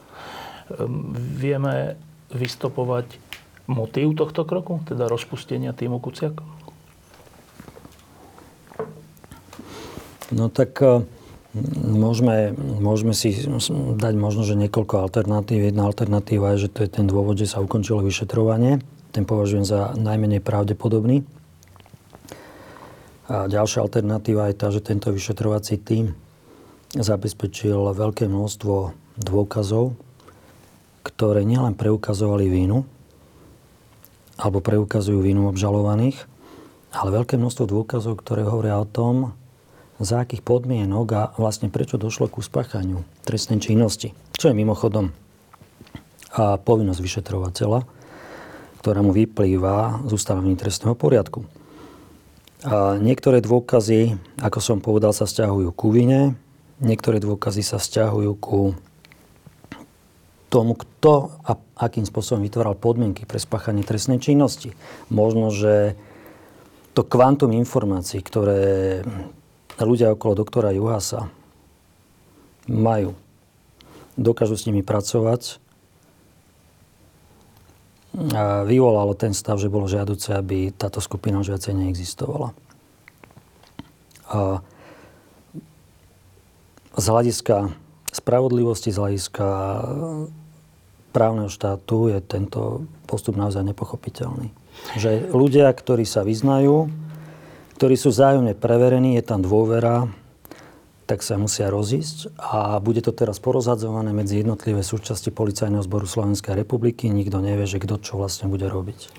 Ehm, 0.78 1.16
vieme 1.16 1.98
vystopovať 2.30 3.29
motív 3.70 4.18
tohto 4.18 4.42
kroku, 4.50 4.82
teda 4.90 5.06
rozpustenia 5.06 5.78
týmu 5.78 6.02
Kuciak? 6.02 6.42
No 10.34 10.50
tak 10.50 10.78
e, 10.82 11.06
môžeme, 11.78 12.54
môžeme 12.58 13.14
si 13.14 13.34
dať 13.98 14.14
možno, 14.18 14.42
že 14.42 14.58
niekoľko 14.58 15.06
alternatív. 15.06 15.70
Jedna 15.70 15.86
alternatíva 15.86 16.58
je, 16.58 16.66
že 16.66 16.74
to 16.74 16.80
je 16.86 16.90
ten 16.90 17.06
dôvod, 17.06 17.38
že 17.38 17.50
sa 17.50 17.62
ukončilo 17.62 18.02
vyšetrovanie. 18.02 18.82
Ten 19.14 19.26
považujem 19.26 19.66
za 19.66 19.94
najmenej 19.98 20.42
pravdepodobný. 20.42 21.26
A 23.30 23.46
ďalšia 23.46 23.86
alternatíva 23.86 24.50
je 24.50 24.56
tá, 24.58 24.74
že 24.74 24.82
tento 24.82 25.14
vyšetrovací 25.14 25.78
tým 25.78 26.18
zabezpečil 26.98 27.78
veľké 27.94 28.26
množstvo 28.26 28.76
dôkazov, 29.22 29.94
ktoré 31.06 31.46
nielen 31.46 31.78
preukazovali 31.78 32.50
vínu, 32.50 32.86
alebo 34.40 34.64
preukazujú 34.64 35.20
vinu 35.20 35.52
obžalovaných, 35.52 36.24
ale 36.96 37.10
veľké 37.12 37.36
množstvo 37.36 37.68
dôkazov, 37.68 38.24
ktoré 38.24 38.48
hovoria 38.48 38.80
o 38.80 38.88
tom, 38.88 39.36
za 40.00 40.24
akých 40.24 40.48
podmienok 40.48 41.08
a 41.12 41.24
vlastne 41.36 41.68
prečo 41.68 42.00
došlo 42.00 42.32
k 42.32 42.40
uspáchaniu 42.40 43.04
trestnej 43.28 43.60
činnosti. 43.60 44.16
Čo 44.40 44.50
je 44.50 44.56
mimochodom 44.56 45.12
a 46.30 46.56
povinnosť 46.56 47.02
vyšetrovateľa, 47.04 47.84
ktorá 48.80 49.00
mu 49.04 49.12
vyplýva 49.12 50.08
z 50.08 50.12
ústavení 50.14 50.56
trestného 50.56 50.96
poriadku. 50.96 51.44
A 52.64 52.96
niektoré 53.02 53.44
dôkazy, 53.44 54.16
ako 54.40 54.60
som 54.60 54.78
povedal, 54.80 55.12
sa 55.12 55.28
stiahujú 55.28 55.74
ku 55.76 55.92
vine, 55.92 56.38
niektoré 56.80 57.20
dôkazy 57.20 57.66
sa 57.66 57.82
stiahujú 57.82 58.32
ku 58.40 58.60
tomu, 60.50 60.74
kto 60.74 61.30
a 61.46 61.56
akým 61.78 62.04
spôsobom 62.04 62.42
vytváral 62.42 62.74
podmienky 62.74 63.24
pre 63.30 63.38
spáchanie 63.38 63.86
trestnej 63.86 64.18
činnosti. 64.18 64.74
Možno, 65.14 65.54
že 65.54 65.94
to 66.98 67.06
kvantum 67.06 67.54
informácií, 67.54 68.20
ktoré 68.20 69.02
ľudia 69.80 70.12
okolo 70.12 70.34
doktora 70.36 70.76
Juhasa 70.76 71.30
majú, 72.68 73.16
dokážu 74.18 74.60
s 74.60 74.68
nimi 74.68 74.84
pracovať, 74.84 75.62
a 78.34 78.66
vyvolalo 78.66 79.14
ten 79.14 79.38
stav, 79.38 79.62
že 79.62 79.70
bolo 79.70 79.86
žiaduce, 79.86 80.34
aby 80.34 80.74
táto 80.74 80.98
skupina 80.98 81.40
už 81.40 81.54
viacej 81.56 81.78
neexistovala. 81.78 82.58
A 84.34 84.66
z 86.98 87.06
hľadiska 87.06 87.70
spravodlivosti, 88.10 88.90
z 88.90 88.98
hľadiska 88.98 89.48
právneho 91.10 91.50
štátu 91.50 92.14
je 92.14 92.20
tento 92.22 92.86
postup 93.10 93.36
naozaj 93.36 93.66
nepochopiteľný. 93.66 94.54
Že 94.96 95.34
ľudia, 95.34 95.68
ktorí 95.74 96.08
sa 96.08 96.24
vyznajú, 96.24 96.88
ktorí 97.76 97.96
sú 97.96 98.12
zájomne 98.12 98.56
preverení, 98.56 99.16
je 99.20 99.24
tam 99.24 99.44
dôvera, 99.44 100.08
tak 101.10 101.26
sa 101.26 101.42
musia 101.42 101.74
rozísť 101.74 102.38
a 102.38 102.78
bude 102.78 103.02
to 103.02 103.10
teraz 103.10 103.42
porozhadzované 103.42 104.14
medzi 104.14 104.46
jednotlivé 104.46 104.86
súčasti 104.86 105.34
Policajného 105.34 105.82
zboru 105.82 106.06
Slovenskej 106.06 106.54
republiky. 106.54 107.10
Nikto 107.10 107.42
nevie, 107.42 107.66
že 107.66 107.82
kto 107.82 107.98
čo 107.98 108.22
vlastne 108.22 108.46
bude 108.46 108.70
robiť. 108.70 109.10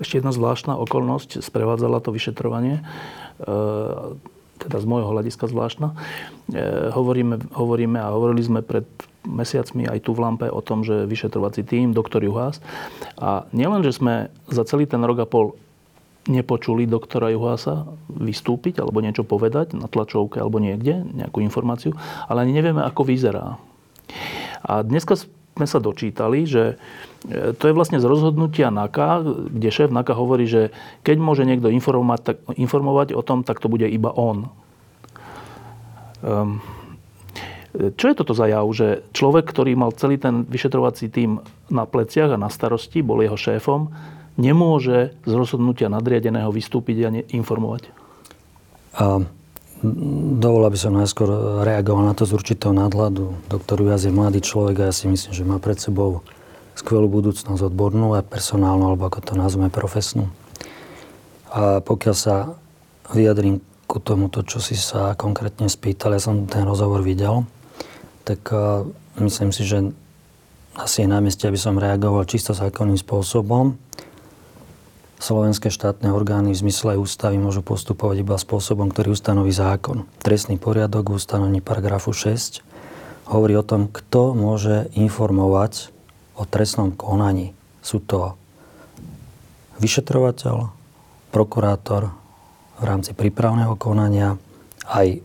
Ešte 0.00 0.24
jedna 0.24 0.32
zvláštna 0.32 0.80
okolnosť 0.80 1.44
sprevádzala 1.44 2.00
to 2.00 2.16
vyšetrovanie. 2.16 2.80
E, 2.80 2.82
teda 4.56 4.76
z 4.80 4.86
môjho 4.88 5.12
hľadiska 5.12 5.44
zvláštna. 5.44 5.92
E, 5.92 5.96
hovoríme, 6.96 7.52
hovoríme 7.52 8.00
a 8.00 8.08
hovorili 8.16 8.40
sme 8.40 8.64
pred 8.64 8.88
mesiacmi 9.24 9.88
aj 9.88 10.04
tu 10.04 10.12
v 10.12 10.22
Lampe 10.22 10.46
o 10.48 10.60
tom, 10.60 10.84
že 10.84 11.08
vyšetrovací 11.08 11.64
tým, 11.64 11.96
doktor 11.96 12.22
Juhás. 12.24 12.60
A 13.18 13.48
nielen, 13.56 13.82
že 13.82 13.96
sme 13.96 14.28
za 14.48 14.62
celý 14.68 14.84
ten 14.84 15.00
rok 15.02 15.24
a 15.24 15.26
pol 15.28 15.56
nepočuli 16.24 16.88
doktora 16.88 17.28
Juhása 17.28 17.84
vystúpiť 18.08 18.80
alebo 18.80 19.04
niečo 19.04 19.28
povedať 19.28 19.76
na 19.76 19.92
tlačovke 19.92 20.40
alebo 20.40 20.56
niekde, 20.56 21.04
nejakú 21.04 21.44
informáciu, 21.44 21.92
ale 22.28 22.48
ani 22.48 22.56
nevieme, 22.56 22.80
ako 22.80 23.04
vyzerá. 23.04 23.60
A 24.64 24.80
dneska 24.80 25.20
sme 25.54 25.66
sa 25.68 25.78
dočítali, 25.78 26.48
že 26.48 26.80
e, 27.28 27.52
to 27.54 27.68
je 27.68 27.76
vlastne 27.76 28.00
z 28.00 28.08
rozhodnutia 28.08 28.72
NAKA, 28.72 29.22
kde 29.52 29.68
šéf 29.68 29.92
NAKA 29.92 30.14
hovorí, 30.16 30.48
že 30.48 30.72
keď 31.04 31.16
môže 31.20 31.44
niekto 31.44 31.68
informovať, 31.68 32.20
tak, 32.24 32.36
informovať 32.56 33.12
o 33.12 33.22
tom, 33.22 33.44
tak 33.44 33.60
to 33.60 33.68
bude 33.68 33.86
iba 33.86 34.10
on. 34.10 34.48
Um, 36.24 36.64
čo 37.74 38.04
je 38.06 38.14
toto 38.14 38.38
za 38.38 38.46
jav, 38.46 38.66
že 38.70 39.02
človek, 39.10 39.50
ktorý 39.50 39.74
mal 39.74 39.90
celý 39.90 40.14
ten 40.14 40.46
vyšetrovací 40.46 41.10
tým 41.10 41.42
na 41.74 41.84
pleciach 41.84 42.30
a 42.34 42.38
na 42.38 42.46
starosti, 42.46 43.02
bol 43.02 43.18
jeho 43.18 43.34
šéfom, 43.34 43.90
nemôže 44.38 45.14
z 45.26 45.32
rozhodnutia 45.34 45.90
nadriadeného 45.90 46.54
vystúpiť 46.54 46.96
a 47.06 47.10
informovať? 47.34 47.90
A 48.94 49.26
dovolila 50.38 50.70
by 50.70 50.78
som 50.78 50.94
najskôr 50.94 51.28
reagoval 51.66 52.06
na 52.06 52.14
to 52.14 52.22
z 52.22 52.38
určitého 52.38 52.70
nadhľadu. 52.70 53.50
Doktor 53.50 53.82
Ujaz 53.82 54.06
je 54.06 54.14
mladý 54.14 54.38
človek 54.38 54.78
a 54.78 54.88
ja 54.90 54.94
si 54.94 55.10
myslím, 55.10 55.32
že 55.34 55.42
má 55.42 55.58
pred 55.58 55.78
sebou 55.82 56.22
skvelú 56.78 57.06
budúcnosť 57.10 57.70
odbornú 57.70 58.14
a 58.14 58.22
personálnu, 58.22 58.86
alebo 58.90 59.06
ako 59.10 59.18
to 59.22 59.34
nazveme, 59.34 59.70
profesnú. 59.70 60.30
A 61.54 61.78
pokiaľ 61.82 62.14
sa 62.14 62.54
vyjadrím 63.10 63.62
ku 63.86 64.02
tomuto, 64.02 64.42
čo 64.42 64.58
si 64.58 64.74
sa 64.74 65.14
konkrétne 65.14 65.70
spýtal, 65.70 66.18
ja 66.18 66.22
som 66.22 66.50
ten 66.50 66.66
rozhovor 66.66 67.04
videl, 67.04 67.46
tak 68.24 68.40
myslím 69.20 69.52
si, 69.52 69.68
že 69.68 69.92
asi 70.74 71.04
je 71.04 71.08
na 71.08 71.22
mieste, 71.22 71.46
aby 71.46 71.60
som 71.60 71.78
reagoval 71.78 72.26
čisto 72.26 72.56
zákonným 72.56 72.98
spôsobom 72.98 73.78
slovenské 75.24 75.72
štátne 75.72 76.12
orgány 76.12 76.52
v 76.52 76.68
zmysle 76.68 77.00
ústavy 77.00 77.40
môžu 77.40 77.64
postupovať 77.64 78.20
iba 78.20 78.36
spôsobom, 78.36 78.92
ktorý 78.92 79.16
ustanoví 79.16 79.56
zákon. 79.56 80.04
Trestný 80.20 80.60
poriadok 80.60 81.16
ustanovení 81.16 81.64
paragrafu 81.64 82.12
6 82.12 82.60
hovorí 83.32 83.56
o 83.56 83.64
tom, 83.64 83.88
kto 83.88 84.36
môže 84.36 84.92
informovať 84.92 85.88
o 86.36 86.44
trestnom 86.44 86.92
konaní. 86.92 87.56
Sú 87.80 88.04
to 88.04 88.36
vyšetrovateľ, 89.80 90.68
prokurátor 91.32 92.12
v 92.76 92.84
rámci 92.84 93.16
prípravného 93.16 93.80
konania, 93.80 94.36
aj 94.84 95.24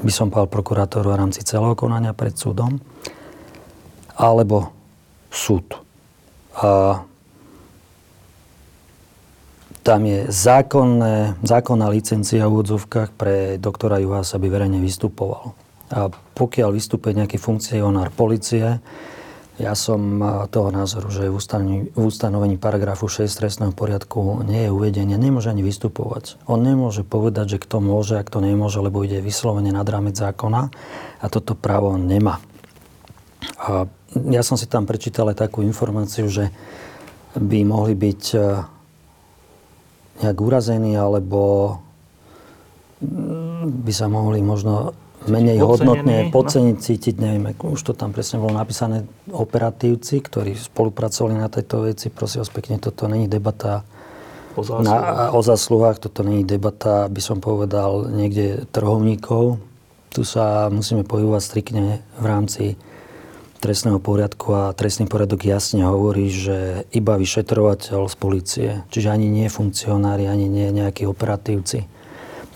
by 0.00 0.12
som 0.12 0.32
povedal 0.32 0.48
prokurátor 0.48 1.04
v 1.04 1.16
rámci 1.16 1.44
celého 1.44 1.76
konania 1.76 2.16
pred 2.16 2.32
súdom, 2.32 2.80
alebo 4.16 4.72
súd. 5.28 5.76
A 6.56 7.00
tam 9.80 10.00
je 10.04 10.28
zákonné, 10.28 11.40
zákonná 11.40 11.88
licencia 11.88 12.44
v 12.44 12.52
úvodzovkách 12.60 13.16
pre 13.16 13.56
doktora 13.56 13.96
Juhasa, 13.96 14.36
aby 14.36 14.52
verejne 14.52 14.76
vystupoval. 14.76 15.56
A 15.90 16.12
pokiaľ 16.12 16.70
vystupuje 16.76 17.16
nejaký 17.16 17.40
funkcionár 17.40 18.12
policie, 18.12 18.78
ja 19.60 19.76
som 19.76 20.24
toho 20.48 20.72
názoru, 20.72 21.12
že 21.12 21.28
v 21.28 21.36
ustanovení, 22.00 22.56
v 22.56 22.64
paragrafu 22.64 23.12
6 23.12 23.28
trestného 23.28 23.76
poriadku 23.76 24.40
nie 24.48 24.64
je 24.64 24.72
uvedenie, 24.72 25.20
nemôže 25.20 25.52
ani 25.52 25.60
vystupovať. 25.60 26.40
On 26.48 26.56
nemôže 26.56 27.04
povedať, 27.04 27.56
že 27.56 27.62
kto 27.62 27.84
môže 27.84 28.16
a 28.16 28.24
kto 28.24 28.40
nemôže, 28.40 28.80
lebo 28.80 29.04
ide 29.04 29.20
vyslovene 29.20 29.68
nad 29.68 29.84
rámec 29.84 30.16
zákona 30.16 30.72
a 31.20 31.26
toto 31.28 31.52
právo 31.52 31.92
on 31.92 32.08
nemá. 32.08 32.40
A 33.60 33.84
ja 34.32 34.40
som 34.40 34.56
si 34.56 34.64
tam 34.64 34.88
prečítal 34.88 35.28
aj 35.28 35.44
takú 35.44 35.60
informáciu, 35.60 36.24
že 36.32 36.48
by 37.36 37.60
mohli 37.62 37.92
byť 37.92 38.22
nejak 40.24 40.38
urazení, 40.40 40.96
alebo 40.96 41.76
by 43.64 43.92
sa 43.92 44.08
mohli 44.08 44.40
možno 44.40 44.96
menej 45.28 45.60
hodnotne 45.60 46.28
no. 46.28 46.32
podceniť, 46.32 46.76
cítiť, 46.80 47.14
neviem, 47.20 47.52
už 47.52 47.80
to 47.80 47.92
tam 47.92 48.16
presne 48.16 48.40
bolo 48.40 48.56
napísané, 48.56 49.04
operatívci, 49.28 50.24
ktorí 50.24 50.56
spolupracovali 50.56 51.36
na 51.36 51.52
tejto 51.52 51.84
veci, 51.84 52.08
prosím 52.08 52.40
vás 52.40 52.52
pekne, 52.52 52.80
toto 52.80 53.04
není 53.04 53.28
debata 53.28 53.84
o 54.56 54.64
zásluhách. 54.64 54.88
Na, 54.88 55.30
o 55.36 55.40
zásluhách, 55.44 55.98
toto 56.00 56.24
není 56.24 56.44
debata, 56.48 57.04
by 57.12 57.20
som 57.20 57.38
povedal, 57.44 58.08
niekde 58.08 58.64
trhovníkov. 58.72 59.60
Tu 60.10 60.24
sa 60.24 60.72
musíme 60.72 61.04
pohybovať 61.04 61.42
striktne 61.44 62.02
v 62.18 62.24
rámci 62.24 62.64
trestného 63.60 64.00
poriadku 64.00 64.56
a 64.56 64.72
trestný 64.72 65.04
poriadok 65.04 65.44
jasne 65.44 65.84
hovorí, 65.84 66.32
že 66.32 66.88
iba 66.96 67.20
vyšetrovateľ 67.20 68.08
z 68.08 68.16
policie, 68.16 68.68
čiže 68.88 69.12
ani 69.12 69.28
nie 69.28 69.52
funkcionári, 69.52 70.24
ani 70.24 70.48
nie 70.48 70.72
nejakí 70.72 71.04
operatívci. 71.04 71.84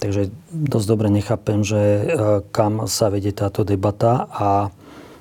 Takže 0.04 0.28
dosť 0.52 0.86
dobre 0.86 1.08
nechápem, 1.08 1.64
že 1.64 1.80
e, 1.80 2.02
kam 2.52 2.84
sa 2.84 3.08
vedie 3.08 3.32
táto 3.32 3.64
debata 3.64 4.28
a 4.28 4.68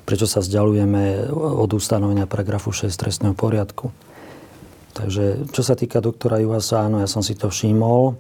prečo 0.04 0.28
sa 0.28 0.44
vzdialujeme 0.44 1.32
od 1.32 1.72
ustanovenia 1.72 2.28
paragrafu 2.28 2.76
6 2.76 2.92
trestného 2.92 3.32
poriadku. 3.32 3.96
Takže 4.92 5.48
čo 5.56 5.64
sa 5.64 5.80
týka 5.80 6.04
doktora 6.04 6.44
Juvasa, 6.44 6.84
áno, 6.84 7.00
ja 7.00 7.08
som 7.08 7.24
si 7.24 7.40
to 7.40 7.48
všimol. 7.48 8.20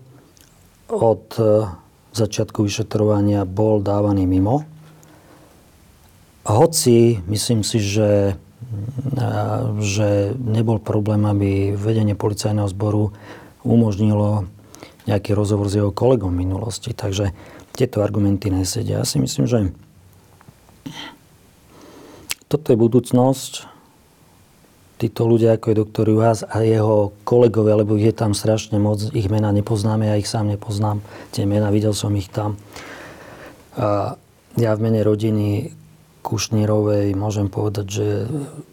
Od 0.87 1.25
e, 1.35 1.67
začiatku 2.15 2.63
vyšetrovania 2.63 3.43
bol 3.43 3.83
dávaný 3.83 4.23
mimo 4.23 4.63
hoci 6.43 7.23
myslím 7.27 7.63
si, 7.63 7.79
že, 7.79 8.35
že 9.79 10.09
nebol 10.35 10.83
problém, 10.83 11.23
aby 11.23 11.71
vedenie 11.71 12.19
policajného 12.19 12.67
zboru 12.67 13.15
umožnilo 13.63 14.51
nejaký 15.09 15.35
rozhovor 15.35 15.67
s 15.67 15.77
jeho 15.77 15.91
kolegom 15.91 16.31
v 16.31 16.47
minulosti. 16.47 16.95
Takže 16.95 17.35
tieto 17.75 18.05
argumenty 18.05 18.53
nesedia. 18.53 19.01
Ja 19.01 19.05
si 19.07 19.19
myslím, 19.19 19.45
že 19.49 19.59
toto 22.47 22.69
je 22.69 22.77
budúcnosť. 22.77 23.73
Títo 25.01 25.25
ľudia, 25.27 25.57
ako 25.57 25.65
je 25.73 25.81
doktor 25.83 26.05
Juhás 26.07 26.45
a 26.47 26.63
jeho 26.63 27.11
kolegovia, 27.27 27.81
lebo 27.81 27.97
je 27.97 28.13
tam 28.15 28.31
strašne 28.31 28.79
moc, 28.79 29.03
ich 29.11 29.27
mena 29.27 29.51
nepoznáme, 29.51 30.07
ja 30.07 30.15
ich 30.15 30.29
sám 30.29 30.47
nepoznám. 30.47 31.03
Tie 31.33 31.43
mena, 31.43 31.73
videl 31.73 31.91
som 31.91 32.13
ich 32.15 32.29
tam. 32.31 32.55
A 33.75 34.15
ja 34.55 34.71
v 34.77 34.83
mene 34.85 35.01
rodiny 35.01 35.73
Kušnírovej 36.23 37.19
môžem 37.19 37.51
povedať, 37.51 37.85
že 37.89 38.07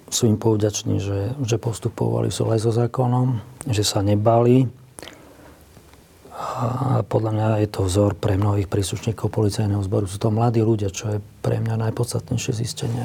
sú 0.07 0.31
im 0.31 0.39
povďační, 0.39 1.03
že, 1.03 1.21
že 1.43 1.57
postupovali 1.59 2.31
sú 2.31 2.47
aj 2.47 2.63
so 2.63 2.71
zákonom, 2.71 3.43
že 3.67 3.83
sa 3.83 4.05
nebali. 4.05 4.71
Podľa 7.09 7.31
mňa 7.37 7.49
je 7.65 7.69
to 7.69 7.81
vzor 7.85 8.13
pre 8.17 8.41
mnohých 8.41 8.69
príslušníkov 8.69 9.29
policajného 9.29 9.85
zboru. 9.85 10.09
Sú 10.09 10.17
to 10.17 10.33
mladí 10.33 10.65
ľudia, 10.65 10.89
čo 10.89 11.17
je 11.17 11.19
pre 11.45 11.61
mňa 11.61 11.89
najpodstatnejšie 11.89 12.53
zistenie. 12.57 13.05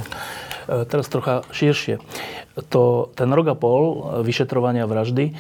E, 0.67 0.87
teraz 0.87 1.11
trocha 1.11 1.43
širšie. 1.51 1.99
To, 2.71 3.11
ten 3.11 3.29
rok 3.35 3.51
a 3.51 3.55
pol 3.55 4.07
vyšetrovania 4.23 4.87
vraždy 4.87 5.31
e, 5.31 5.33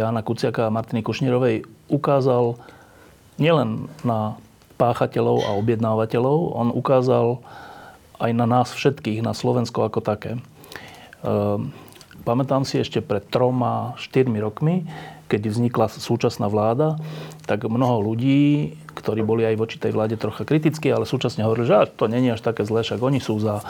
Jana 0.00 0.24
Kuciaka 0.24 0.68
a 0.68 0.74
Martiny 0.74 1.04
Kušnírovej 1.04 1.68
ukázal 1.92 2.56
nielen 3.36 3.92
na 4.00 4.40
páchateľov 4.80 5.44
a 5.44 5.50
objednávateľov, 5.60 6.56
on 6.56 6.68
ukázal 6.72 7.44
aj 8.16 8.30
na 8.32 8.46
nás 8.48 8.72
všetkých, 8.72 9.20
na 9.20 9.36
Slovensko 9.36 9.84
ako 9.84 10.00
také. 10.00 10.40
Ehm, 11.20 11.72
pamätám 12.24 12.64
si 12.64 12.80
ešte 12.80 13.04
pred 13.04 13.24
troma, 13.28 13.96
štyrmi 14.00 14.40
rokmi, 14.40 14.88
keď 15.30 15.46
vznikla 15.46 15.86
súčasná 15.86 16.50
vláda, 16.50 16.98
tak 17.46 17.62
mnoho 17.62 18.02
ľudí, 18.02 18.74
ktorí 18.98 19.22
boli 19.22 19.46
aj 19.46 19.56
voči 19.56 19.76
tej 19.78 19.94
vláde 19.94 20.18
trocha 20.18 20.42
kritickí, 20.42 20.90
ale 20.90 21.06
súčasne 21.06 21.46
hovorili, 21.46 21.70
že 21.70 21.94
to 21.94 22.10
není 22.10 22.34
až 22.34 22.42
také 22.42 22.66
zlé, 22.66 22.82
však 22.82 22.98
oni 22.98 23.22
sú 23.22 23.38
za, 23.38 23.62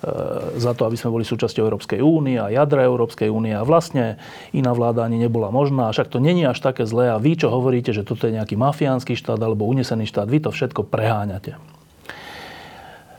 e, 0.00 0.56
za 0.56 0.72
to, 0.72 0.88
aby 0.88 0.96
sme 0.96 1.12
boli 1.12 1.28
súčasťou 1.28 1.68
Európskej 1.68 2.00
únie 2.00 2.40
a 2.40 2.48
jadra 2.48 2.88
Európskej 2.88 3.28
únie 3.28 3.52
a 3.52 3.62
vlastne 3.62 4.16
iná 4.56 4.72
vláda 4.72 5.04
ani 5.04 5.20
nebola 5.20 5.52
možná, 5.52 5.92
však 5.92 6.08
to 6.08 6.18
není 6.18 6.48
až 6.48 6.64
také 6.64 6.88
zlé 6.88 7.12
a 7.12 7.20
vy, 7.20 7.36
čo 7.36 7.52
hovoríte, 7.52 7.92
že 7.92 8.02
toto 8.02 8.24
je 8.24 8.34
nejaký 8.40 8.56
mafiánsky 8.56 9.12
štát 9.12 9.38
alebo 9.38 9.68
unesený 9.68 10.08
štát, 10.08 10.26
vy 10.26 10.40
to 10.40 10.50
všetko 10.50 10.88
preháňate. 10.88 11.60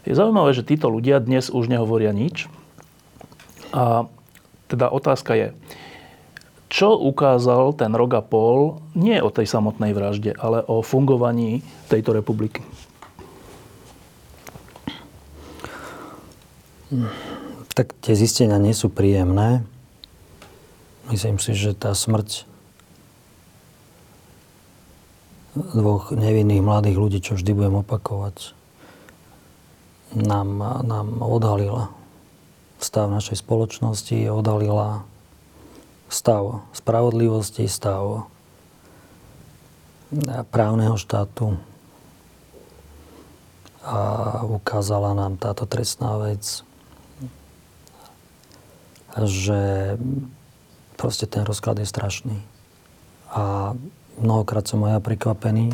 Je 0.03 0.12
zaujímavé, 0.12 0.51
že 0.51 0.67
títo 0.67 0.91
ľudia 0.91 1.23
dnes 1.23 1.47
už 1.47 1.71
nehovoria 1.71 2.12
nič. 2.12 2.51
A 3.71 4.03
teda 4.67 4.91
otázka 4.91 5.32
je, 5.32 5.47
čo 6.73 6.97
ukázal 6.97 7.77
ten 7.77 7.93
rok 7.93 8.17
a 8.17 8.25
pol 8.25 8.81
nie 8.97 9.21
o 9.21 9.29
tej 9.29 9.45
samotnej 9.45 9.93
vražde, 9.93 10.33
ale 10.33 10.65
o 10.65 10.81
fungovaní 10.81 11.62
tejto 11.86 12.17
republiky? 12.17 12.65
Tak 17.77 17.93
tie 18.01 18.17
zistenia 18.17 18.57
nie 18.57 18.73
sú 18.73 18.89
príjemné. 18.89 19.62
Myslím 21.13 21.38
si, 21.38 21.53
že 21.53 21.77
tá 21.77 21.93
smrť 21.93 22.49
dvoch 25.53 26.09
nevinných 26.09 26.65
mladých 26.65 26.97
ľudí, 26.97 27.19
čo 27.21 27.38
vždy 27.38 27.53
budem 27.53 27.86
opakovať, 27.86 28.57
nám, 30.17 30.81
nám 30.81 31.21
odhalila 31.21 31.93
stav 32.81 33.13
našej 33.13 33.45
spoločnosti, 33.45 34.17
odhalila 34.33 35.05
stav 36.13 36.62
spravodlivosti, 36.78 37.65
stav 37.65 38.30
právneho 40.54 40.93
štátu 40.93 41.58
a 43.82 43.99
ukázala 44.45 45.17
nám 45.17 45.41
táto 45.41 45.65
trestná 45.65 46.21
vec, 46.21 46.62
že 49.17 49.93
proste 50.95 51.26
ten 51.26 51.41
rozklad 51.43 51.82
je 51.82 51.89
strašný. 51.89 52.38
A 53.34 53.73
mnohokrát 54.21 54.69
som 54.69 54.86
aj 54.86 55.02
prekvapený, 55.02 55.73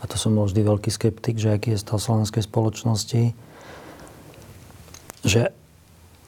a 0.00 0.08
to 0.08 0.16
som 0.16 0.32
bol 0.32 0.48
vždy 0.48 0.64
veľký 0.64 0.88
skeptik, 0.88 1.36
že 1.36 1.52
aký 1.52 1.76
je 1.76 1.84
stav 1.84 2.00
slovenskej 2.00 2.42
spoločnosti, 2.48 3.36
že 5.24 5.52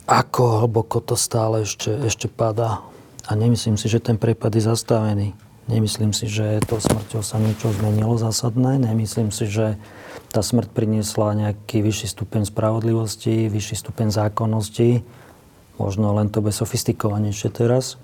ako 0.07 0.65
hlboko 0.65 1.03
to 1.03 1.19
stále 1.19 1.67
ešte, 1.67 1.91
ešte 2.07 2.31
padá. 2.31 2.85
A 3.27 3.35
nemyslím 3.35 3.75
si, 3.75 3.91
že 3.91 3.99
ten 3.99 4.15
prepad 4.19 4.55
je 4.55 4.63
zastavený. 4.63 5.35
Nemyslím 5.67 6.15
si, 6.15 6.31
že 6.31 6.63
to 6.63 6.79
smrťou 6.79 7.27
sa 7.27 7.43
niečo 7.43 7.75
zmenilo 7.75 8.15
zásadné. 8.15 8.79
Nemyslím 8.79 9.35
si, 9.35 9.51
že 9.51 9.75
tá 10.31 10.39
smrť 10.39 10.71
priniesla 10.71 11.35
nejaký 11.35 11.83
vyšší 11.83 12.07
stupeň 12.07 12.47
spravodlivosti, 12.47 13.51
vyšší 13.51 13.75
stupeň 13.83 14.15
zákonnosti. 14.15 15.03
Možno 15.83 16.15
len 16.15 16.31
to 16.31 16.39
bude 16.39 16.55
sofistikovanejšie 16.55 17.51
teraz. 17.51 17.99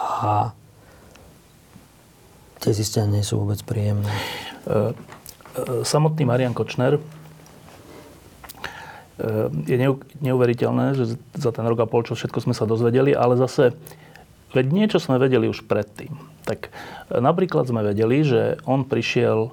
A 0.00 0.56
tie 2.64 2.72
zistenia 2.72 3.20
nie 3.20 3.24
sú 3.26 3.44
vôbec 3.44 3.60
príjemné. 3.68 4.08
E, 4.08 4.96
e, 5.60 5.84
samotný 5.84 6.24
Marian 6.24 6.56
Kočner 6.56 6.96
je 9.66 9.76
neuveriteľné, 10.22 10.94
že 10.94 11.18
za 11.34 11.50
ten 11.50 11.66
rok 11.66 11.82
a 11.82 11.86
pol, 11.90 12.06
čo 12.06 12.14
všetko 12.14 12.38
sme 12.48 12.54
sa 12.54 12.70
dozvedeli, 12.70 13.10
ale 13.12 13.34
zase 13.34 13.74
veď 14.54 14.66
niečo 14.70 14.98
sme 15.02 15.18
vedeli 15.18 15.50
už 15.50 15.66
predtým. 15.66 16.14
Tak 16.46 16.70
napríklad 17.10 17.66
sme 17.66 17.82
vedeli, 17.82 18.22
že 18.22 18.62
on 18.64 18.86
prišiel, 18.86 19.50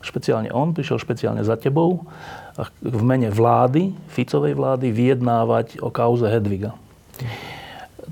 špeciálne 0.00 0.48
on, 0.50 0.72
prišiel 0.72 0.96
špeciálne 0.96 1.44
za 1.44 1.60
tebou 1.60 2.08
v 2.80 3.02
mene 3.04 3.28
vlády, 3.28 3.92
Ficovej 4.14 4.56
vlády, 4.56 4.88
vyjednávať 4.88 5.84
o 5.84 5.92
kauze 5.92 6.26
Hedviga 6.26 6.72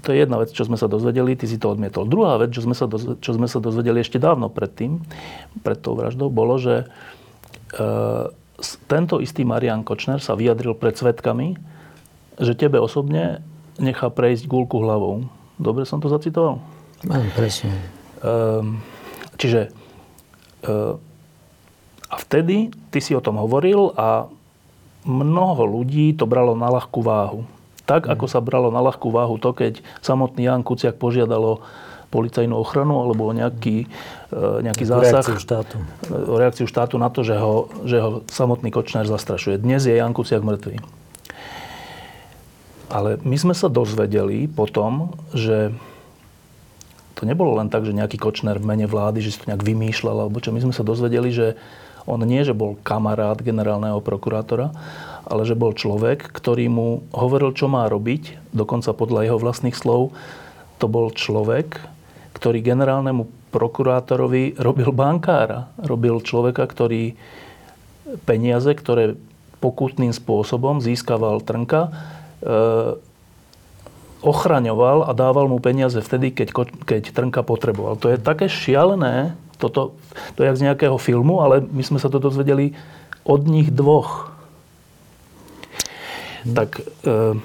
to 0.03 0.11
je 0.11 0.25
jedna 0.25 0.41
vec, 0.41 0.51
čo 0.51 0.65
sme 0.65 0.81
sa 0.81 0.89
dozvedeli, 0.89 1.37
ty 1.37 1.45
si 1.45 1.61
to 1.61 1.71
odmietol. 1.71 2.09
Druhá 2.09 2.41
vec, 2.41 2.51
čo 2.51 2.65
sme 2.65 2.73
sa, 2.73 2.89
dozvedeli, 2.89 3.21
čo 3.21 3.31
sme 3.37 3.47
sa 3.47 3.63
dozvedeli 3.63 3.99
ešte 4.03 4.19
dávno 4.19 4.49
predtým, 4.49 5.05
pred 5.63 5.79
tou 5.79 5.95
vraždou, 5.95 6.33
bolo, 6.33 6.57
že 6.57 6.75
e, 6.83 7.87
tento 8.87 9.19
istý 9.19 9.43
Marian 9.43 9.83
Kočner 9.83 10.23
sa 10.23 10.39
vyjadril 10.39 10.79
pred 10.79 10.95
svetkami, 10.95 11.59
že 12.39 12.57
tebe 12.57 12.79
osobne 12.79 13.43
nechá 13.77 14.09
prejsť 14.09 14.47
gulku 14.47 14.81
hlavou. 14.81 15.27
Dobre 15.59 15.85
som 15.85 15.99
to 15.99 16.09
zacitoval? 16.09 16.63
Áno, 17.11 17.27
presne. 17.35 17.75
E, 18.23 18.35
čiže 19.37 19.75
e, 20.63 20.71
a 22.13 22.15
vtedy 22.21 22.71
ty 22.93 22.99
si 23.01 23.17
o 23.17 23.25
tom 23.25 23.41
hovoril 23.41 23.97
a 23.97 24.29
mnoho 25.03 25.63
ľudí 25.67 26.15
to 26.15 26.29
bralo 26.29 26.55
na 26.55 26.71
ľahkú 26.71 27.01
váhu. 27.03 27.43
Tak, 27.83 28.07
ako 28.07 28.27
sa 28.31 28.39
bralo 28.39 28.71
na 28.71 28.79
ľahkú 28.79 29.11
váhu 29.11 29.43
to, 29.43 29.51
keď 29.51 29.83
samotný 30.05 30.47
Jan 30.47 30.63
Kuciak 30.63 31.03
požiadalo 31.03 31.65
policajnú 32.13 32.53
ochranu 32.53 33.01
alebo 33.01 33.33
nejaký, 33.33 33.89
e, 34.29 34.39
nejaký 34.61 34.85
zásah. 34.85 35.25
Reakciu 35.25 35.41
štátu. 35.41 35.77
O 36.13 36.37
reakciu 36.37 36.67
štátu 36.69 37.01
na 37.01 37.09
to, 37.09 37.25
že 37.25 37.41
ho, 37.41 37.73
že 37.89 37.97
ho 38.05 38.21
samotný 38.29 38.69
Kočner 38.69 39.09
zastrašuje. 39.09 39.57
Dnes 39.57 39.89
je 39.89 39.97
Jan 39.97 40.13
Kuciak 40.13 40.45
mŕtvý. 40.45 40.77
Ale 42.93 43.17
my 43.25 43.37
sme 43.41 43.57
sa 43.57 43.73
dozvedeli 43.73 44.45
potom, 44.53 45.17
že 45.33 45.73
to 47.17 47.25
nebolo 47.25 47.57
len 47.57 47.73
tak, 47.73 47.89
že 47.89 47.97
nejaký 47.97 48.21
Kočner 48.21 48.61
v 48.61 48.69
mene 48.69 48.85
vlády, 48.85 49.25
že 49.25 49.33
si 49.33 49.41
to 49.41 49.49
nejak 49.49 49.65
vymýšľal, 49.65 50.29
alebo 50.29 50.45
čo. 50.45 50.53
My 50.53 50.61
sme 50.61 50.77
sa 50.77 50.85
dozvedeli, 50.85 51.33
že 51.33 51.57
on 52.05 52.21
nie, 52.21 52.43
že 52.43 52.53
bol 52.53 52.77
kamarát 52.83 53.39
generálneho 53.39 54.03
prokurátora, 54.03 54.75
ale 55.23 55.43
že 55.47 55.55
bol 55.55 55.71
človek, 55.71 56.35
ktorý 56.35 56.67
mu 56.67 57.07
hovoril, 57.15 57.55
čo 57.55 57.71
má 57.71 57.87
robiť, 57.87 58.51
dokonca 58.51 58.91
podľa 58.91 59.31
jeho 59.31 59.39
vlastných 59.39 59.77
slov, 59.79 60.11
to 60.83 60.91
bol 60.91 61.15
človek, 61.15 61.79
ktorý 62.43 62.59
generálnemu 62.59 63.55
prokurátorovi 63.55 64.59
robil 64.59 64.91
bankára. 64.91 65.71
Robil 65.79 66.19
človeka, 66.19 66.67
ktorý 66.67 67.15
peniaze, 68.27 68.75
ktoré 68.75 69.15
pokutným 69.63 70.11
spôsobom 70.11 70.83
získaval 70.83 71.39
Trnka, 71.47 71.87
e, 71.87 71.91
ochraňoval 74.27 75.07
a 75.07 75.15
dával 75.15 75.47
mu 75.47 75.63
peniaze 75.63 76.03
vtedy, 76.03 76.35
keď, 76.35 76.51
keď 76.83 77.15
Trnka 77.15 77.47
potreboval. 77.47 77.95
To 78.03 78.11
je 78.11 78.19
také 78.19 78.51
šialené, 78.51 79.39
toto, 79.63 79.95
to 80.35 80.43
je 80.43 80.51
jak 80.51 80.59
z 80.59 80.67
nejakého 80.67 80.99
filmu, 80.99 81.39
ale 81.47 81.63
my 81.63 81.87
sme 81.87 82.03
sa 82.03 82.11
to 82.11 82.19
dozvedeli 82.19 82.75
od 83.23 83.47
nich 83.47 83.71
dvoch. 83.71 84.35
Tak 86.43 86.83
e, 87.07 87.39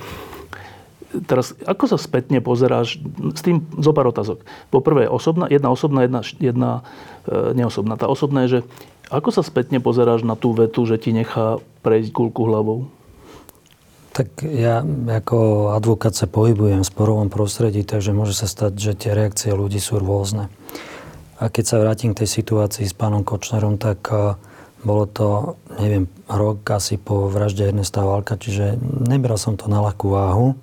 teraz, 1.27 1.55
ako 1.63 1.95
sa 1.95 1.97
spätne 1.99 2.43
pozeráš 2.43 2.99
s 3.33 3.41
tým 3.41 3.63
zo 3.79 3.91
pár 3.95 4.11
otázok. 4.11 4.43
Po 4.69 4.83
prvé, 4.83 5.07
osobná, 5.07 5.47
jedna 5.47 5.71
osobná, 5.71 6.03
jedna, 6.03 6.21
jedna 6.39 6.71
e, 7.25 7.55
neosobná. 7.55 7.95
Tá 7.95 8.11
osobná 8.11 8.45
je, 8.45 8.59
že 8.59 8.61
ako 9.07 9.31
sa 9.31 9.43
spätne 9.43 9.79
pozeráš 9.79 10.27
na 10.27 10.35
tú 10.35 10.51
vetu, 10.51 10.83
že 10.83 10.99
ti 10.99 11.15
nechá 11.15 11.63
prejsť 11.79 12.11
kulku 12.11 12.43
hlavou? 12.43 12.91
Tak 14.11 14.43
ja 14.49 14.81
ako 15.07 15.71
advokát 15.77 16.11
sa 16.11 16.25
pohybujem 16.25 16.81
v 16.81 16.89
sporovom 16.89 17.29
prostredí, 17.29 17.85
takže 17.85 18.17
môže 18.17 18.33
sa 18.33 18.49
stať, 18.49 18.73
že 18.75 18.91
tie 18.97 19.11
reakcie 19.13 19.53
ľudí 19.53 19.77
sú 19.77 20.01
rôzne. 20.01 20.49
A 21.37 21.53
keď 21.53 21.63
sa 21.69 21.77
vrátim 21.77 22.17
k 22.17 22.25
tej 22.25 22.41
situácii 22.41 22.89
s 22.89 22.97
pánom 22.97 23.21
Kočnerom, 23.21 23.77
tak 23.77 24.09
e, 24.09 24.33
bolo 24.81 25.05
to, 25.05 25.55
neviem, 25.79 26.09
rok 26.27 26.65
asi 26.73 26.97
po 26.97 27.29
vražde 27.29 27.69
Ernesta 27.69 28.01
Válka, 28.03 28.35
čiže 28.41 28.75
nebral 29.05 29.37
som 29.37 29.53
to 29.53 29.69
na 29.69 29.79
ľahkú 29.85 30.11
váhu. 30.11 30.57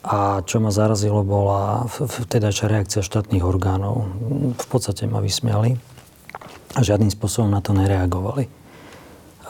A 0.00 0.40
čo 0.48 0.64
ma 0.64 0.72
zarazilo, 0.72 1.20
bola 1.20 1.84
vtedajšia 1.88 2.72
reakcia 2.72 3.04
štátnych 3.04 3.44
orgánov. 3.44 4.08
V 4.56 4.66
podstate 4.72 5.04
ma 5.04 5.20
vysmiali 5.20 5.76
a 6.72 6.80
žiadnym 6.80 7.12
spôsobom 7.12 7.52
na 7.52 7.60
to 7.60 7.76
nereagovali. 7.76 8.48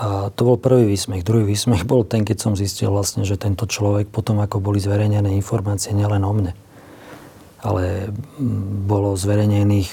A 0.01 0.33
to 0.33 0.43
bol 0.49 0.57
prvý 0.57 0.91
výsmech. 0.91 1.23
Druhý 1.23 1.45
výsmech 1.45 1.85
bol 1.85 2.03
ten, 2.09 2.25
keď 2.25 2.39
som 2.41 2.53
zistil 2.59 2.91
vlastne, 2.91 3.23
že 3.23 3.37
tento 3.37 3.69
človek, 3.69 4.09
potom 4.09 4.41
ako 4.41 4.59
boli 4.59 4.81
zverejnené 4.81 5.31
informácie 5.37 5.93
nielen 5.93 6.25
o 6.25 6.33
mne, 6.33 6.53
ale 7.61 8.09
bolo 8.89 9.15
zverejnených 9.15 9.93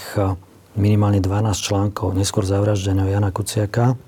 minimálne 0.79 1.19
12 1.19 1.53
článkov 1.53 2.15
neskôr 2.15 2.47
zavraždeného 2.47 3.11
Jana 3.11 3.35
Kuciaka. 3.35 3.99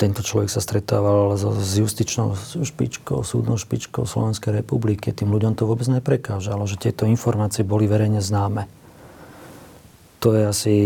Tento 0.00 0.24
človek 0.24 0.48
sa 0.48 0.64
stretával 0.64 1.36
s 1.36 1.76
justičnou 1.76 2.32
špičkou, 2.64 3.20
súdnou 3.20 3.60
špičkou 3.60 4.08
Slovenskej 4.08 4.64
republiky. 4.64 5.12
Tým 5.12 5.28
ľuďom 5.28 5.60
to 5.60 5.68
vôbec 5.68 5.84
neprekážalo, 5.92 6.64
že 6.64 6.80
tieto 6.80 7.04
informácie 7.04 7.68
boli 7.68 7.84
verejne 7.84 8.24
známe. 8.24 8.64
To 10.24 10.32
je 10.32 10.42
asi 10.48 10.76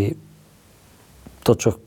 to, 1.46 1.54
čo 1.54 1.78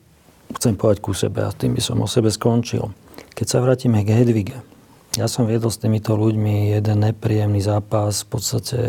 chcem 0.55 0.79
povedať 0.79 1.03
ku 1.03 1.11
sebe 1.11 1.43
a 1.43 1.51
tým 1.51 1.75
by 1.75 1.83
som 1.83 1.99
o 1.99 2.07
sebe 2.07 2.31
skončil. 2.31 2.95
Keď 3.35 3.45
sa 3.45 3.59
vrátime 3.59 4.07
k 4.07 4.15
Hedvige, 4.15 4.63
ja 5.19 5.27
som 5.27 5.51
viedol 5.51 5.67
s 5.67 5.83
týmito 5.83 6.15
ľuďmi 6.15 6.79
jeden 6.79 6.97
nepríjemný 7.03 7.59
zápas 7.59 8.23
v 8.23 8.27
podstate 8.39 8.79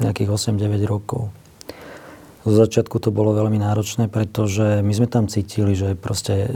nejakých 0.00 0.32
8-9 0.32 0.80
rokov. 0.88 1.28
Zo 2.48 2.54
začiatku 2.56 2.96
to 3.04 3.12
bolo 3.12 3.36
veľmi 3.36 3.60
náročné, 3.60 4.08
pretože 4.08 4.80
my 4.80 4.92
sme 4.96 5.10
tam 5.10 5.28
cítili, 5.28 5.76
že 5.76 5.92
proste 5.92 6.48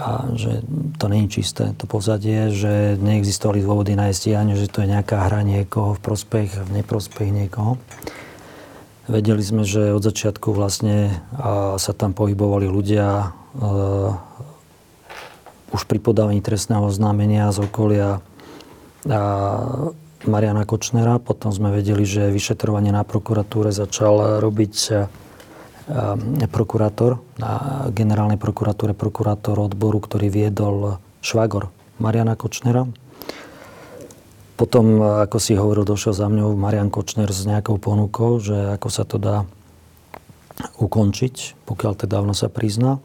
a, 0.00 0.32
že 0.32 0.64
to 0.96 1.12
je 1.12 1.28
čisté, 1.28 1.76
to 1.76 1.84
pozadie, 1.84 2.48
že 2.48 2.96
neexistovali 2.96 3.60
dôvody 3.60 3.92
na 3.92 4.08
stíhanie, 4.08 4.56
že 4.56 4.72
to 4.72 4.80
je 4.80 4.88
nejaká 4.88 5.28
hra 5.28 5.44
niekoho 5.44 5.92
v 5.92 6.00
prospech, 6.00 6.56
v 6.64 6.70
neprospech 6.80 7.28
niekoho. 7.28 7.76
Vedeli 9.04 9.44
sme, 9.44 9.68
že 9.68 9.92
od 9.92 10.00
začiatku 10.00 10.56
vlastne 10.56 11.20
sa 11.76 11.92
tam 11.92 12.16
pohybovali 12.16 12.64
ľudia 12.64 13.06
a, 13.06 13.22
už 15.70 15.82
pri 15.84 15.98
podávaní 16.00 16.40
trestného 16.40 16.88
oznámenia 16.88 17.52
z 17.52 17.60
okolia 17.60 18.24
a, 19.04 19.20
Mariana 20.24 20.68
Kočnera. 20.68 21.20
Potom 21.20 21.52
sme 21.52 21.72
vedeli, 21.72 22.08
že 22.08 22.32
vyšetrovanie 22.32 22.92
na 22.92 23.04
prokuratúre 23.04 23.72
začal 23.72 24.40
robiť 24.40 24.74
prokurátor 26.50 27.18
na 27.36 27.84
generálnej 27.90 28.38
prokuratúre, 28.38 28.94
prokurátor 28.94 29.58
odboru, 29.58 29.98
ktorý 29.98 30.30
viedol 30.30 31.02
švagor 31.20 31.74
Mariana 31.98 32.38
Kočnera. 32.38 32.86
Potom, 34.54 35.00
ako 35.00 35.40
si 35.40 35.56
hovoril, 35.56 35.88
došiel 35.88 36.12
za 36.12 36.28
mňou 36.28 36.52
Marian 36.52 36.92
Kočner 36.92 37.32
s 37.32 37.48
nejakou 37.48 37.80
ponukou, 37.80 38.36
že 38.38 38.76
ako 38.76 38.88
sa 38.92 39.08
to 39.08 39.16
dá 39.16 39.48
ukončiť, 40.76 41.64
pokiaľ 41.64 41.92
teda 41.96 42.20
ona 42.20 42.36
sa 42.36 42.52
prizná. 42.52 43.00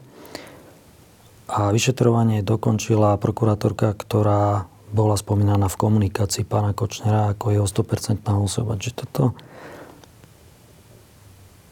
A 1.48 1.72
vyšetrovanie 1.72 2.44
dokončila 2.44 3.16
prokurátorka, 3.16 3.96
ktorá 3.96 4.68
bola 4.92 5.16
spomínaná 5.16 5.72
v 5.72 5.80
komunikácii 5.80 6.44
pána 6.44 6.76
Kočnera 6.76 7.32
ako 7.32 7.56
jeho 7.56 7.66
100% 7.66 8.20
osoba. 8.36 8.76
Čiže 8.76 9.08
toto, 9.08 9.32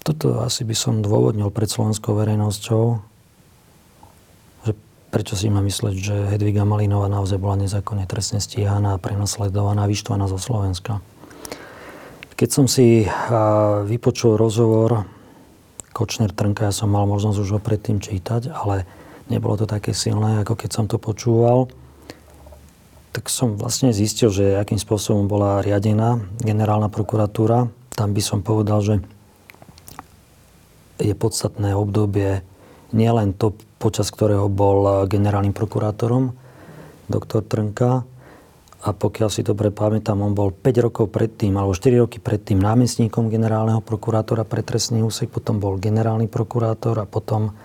toto 0.04 0.44
asi 0.44 0.68
by 0.68 0.76
som 0.76 1.00
dôvodnil 1.00 1.48
pred 1.48 1.64
slovenskou 1.64 2.12
verejnosťou, 2.12 3.00
že 4.68 4.72
prečo 5.08 5.32
si 5.32 5.48
má 5.48 5.64
mysleť, 5.64 5.96
že 5.96 6.16
Hedviga 6.28 6.68
Malinová 6.68 7.08
naozaj 7.08 7.40
bola 7.40 7.64
nezákonne 7.64 8.04
trestne 8.04 8.36
stíhaná, 8.36 9.00
prenasledovaná, 9.00 9.88
vyštvaná 9.88 10.28
zo 10.28 10.36
Slovenska. 10.36 11.00
Keď 12.36 12.48
som 12.52 12.68
si 12.68 13.08
vypočul 13.88 14.36
rozhovor 14.36 15.08
Kočner 15.96 16.34
Trnka, 16.34 16.68
ja 16.68 16.74
som 16.74 16.92
mal 16.92 17.08
možnosť 17.08 17.38
už 17.40 17.50
ho 17.56 17.60
predtým 17.62 18.02
čítať, 18.02 18.52
ale 18.52 18.84
nebolo 19.32 19.56
to 19.56 19.64
také 19.64 19.96
silné, 19.96 20.44
ako 20.44 20.58
keď 20.58 20.70
som 20.74 20.84
to 20.84 21.00
počúval, 21.00 21.72
tak 23.14 23.30
som 23.30 23.54
vlastne 23.54 23.94
zistil, 23.94 24.28
že 24.34 24.58
akým 24.58 24.76
spôsobom 24.76 25.30
bola 25.30 25.62
riadená 25.62 26.18
generálna 26.42 26.90
prokuratúra. 26.90 27.70
Tam 27.94 28.10
by 28.10 28.18
som 28.18 28.42
povedal, 28.42 28.82
že 28.82 28.94
je 30.98 31.14
podstatné 31.14 31.74
obdobie 31.74 32.42
nielen 32.94 33.34
to, 33.34 33.54
počas 33.82 34.10
ktorého 34.14 34.46
bol 34.46 35.06
generálnym 35.10 35.52
prokurátorom 35.52 36.32
doktor 37.10 37.44
Trnka, 37.44 38.06
a 38.84 38.92
pokiaľ 38.92 39.28
si 39.32 39.40
dobre 39.40 39.72
pamätám, 39.72 40.20
on 40.20 40.36
bol 40.36 40.52
5 40.52 40.84
rokov 40.84 41.08
predtým, 41.08 41.56
alebo 41.56 41.72
4 41.72 42.04
roky 42.04 42.20
predtým 42.20 42.60
námestníkom 42.60 43.32
generálneho 43.32 43.80
prokurátora 43.80 44.44
pre 44.44 44.60
trestný 44.60 45.00
úsek, 45.00 45.32
potom 45.32 45.56
bol 45.56 45.80
generálny 45.80 46.28
prokurátor 46.28 47.00
a 47.00 47.08
potom, 47.08 47.56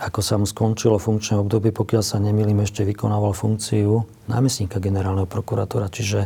ako 0.00 0.20
sa 0.24 0.40
mu 0.40 0.48
skončilo 0.48 0.96
funkčné 0.96 1.36
obdobie, 1.36 1.76
pokiaľ 1.76 2.00
sa 2.00 2.16
nemýlim, 2.16 2.56
ešte 2.64 2.88
vykonával 2.88 3.36
funkciu 3.36 4.00
námestníka 4.32 4.80
generálneho 4.80 5.28
prokurátora. 5.28 5.92
Čiže 5.92 6.24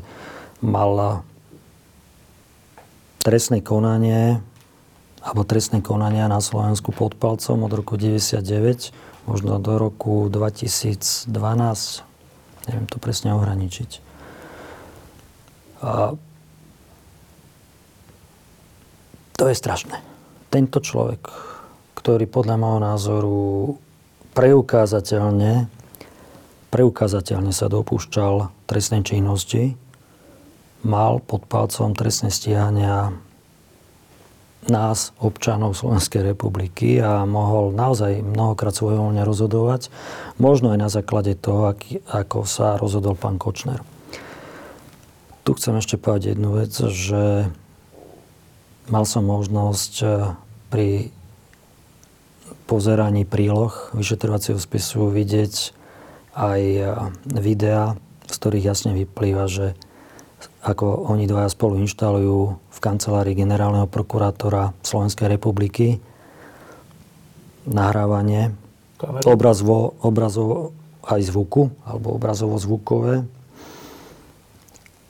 mal 0.63 1.27
trestné 3.19 3.67
konanie 3.67 4.39
alebo 5.25 5.49
trestné 5.49 5.81
konania 5.81 6.29
na 6.29 6.45
Slovensku 6.45 6.93
pod 6.93 7.17
palcom 7.17 7.65
od 7.65 7.73
roku 7.73 7.97
99 7.97 9.25
možno 9.25 9.57
do 9.57 9.81
roku 9.81 10.29
2012 10.29 11.33
neviem 12.69 12.87
to 12.89 12.97
presne 12.97 13.37
ohraničiť. 13.37 13.91
A 15.85 16.17
to 19.37 19.45
je 19.51 19.57
strašné. 19.57 20.01
Tento 20.49 20.79
človek, 20.81 21.29
ktorý 21.99 22.25
podľa 22.31 22.57
môjho 22.57 22.81
názoru 22.81 23.43
preukázateľne, 24.33 25.69
preukázateľne 26.71 27.53
sa 27.53 27.67
dopúšťal 27.69 28.49
trestnej 28.65 29.03
činnosti, 29.05 29.77
mal 30.87 31.19
pod 31.21 31.45
palcom 31.51 31.93
trestné 31.93 32.31
stíhania 32.31 33.13
nás, 34.69 35.13
občanov 35.21 35.77
Slovenskej 35.77 36.35
republiky 36.35 37.01
a 37.01 37.25
mohol 37.29 37.75
naozaj 37.75 38.25
mnohokrát 38.25 38.73
svojvoľne 38.73 39.23
rozhodovať, 39.25 39.93
možno 40.41 40.73
aj 40.73 40.79
na 40.79 40.91
základe 40.93 41.37
toho, 41.37 41.75
ako 42.09 42.49
sa 42.49 42.81
rozhodol 42.81 43.19
pán 43.19 43.37
Kočner. 43.37 43.83
Tu 45.45 45.53
chcem 45.61 45.77
ešte 45.77 46.01
povedať 46.01 46.33
jednu 46.33 46.57
vec, 46.57 46.73
že 46.73 47.53
mal 48.89 49.05
som 49.05 49.25
možnosť 49.29 49.95
eh, 50.01 50.11
pri 50.73 50.89
pozeraní 52.65 53.29
príloh 53.29 53.73
vyšetrovacieho 53.93 54.57
spisu 54.57 55.13
vidieť 55.13 55.55
aj 56.33 56.61
eh, 56.65 56.89
videá, 57.29 58.01
z 58.25 58.35
ktorých 58.41 58.69
jasne 58.73 58.97
vyplýva, 58.97 59.45
že 59.49 59.77
ako 60.65 61.13
oni 61.13 61.29
dvaja 61.29 61.53
spolu 61.53 61.77
inštalujú 61.85 62.57
v 62.57 62.79
kancelárii 62.81 63.37
generálneho 63.37 63.85
prokurátora 63.85 64.73
Slovenskej 64.81 65.29
republiky 65.29 66.01
nahrávanie 67.69 68.57
obrazovo, 69.29 69.93
obrazovo 70.01 70.73
aj 71.05 71.21
zvuku, 71.29 71.69
alebo 71.85 72.17
obrazovo-zvukové 72.17 73.29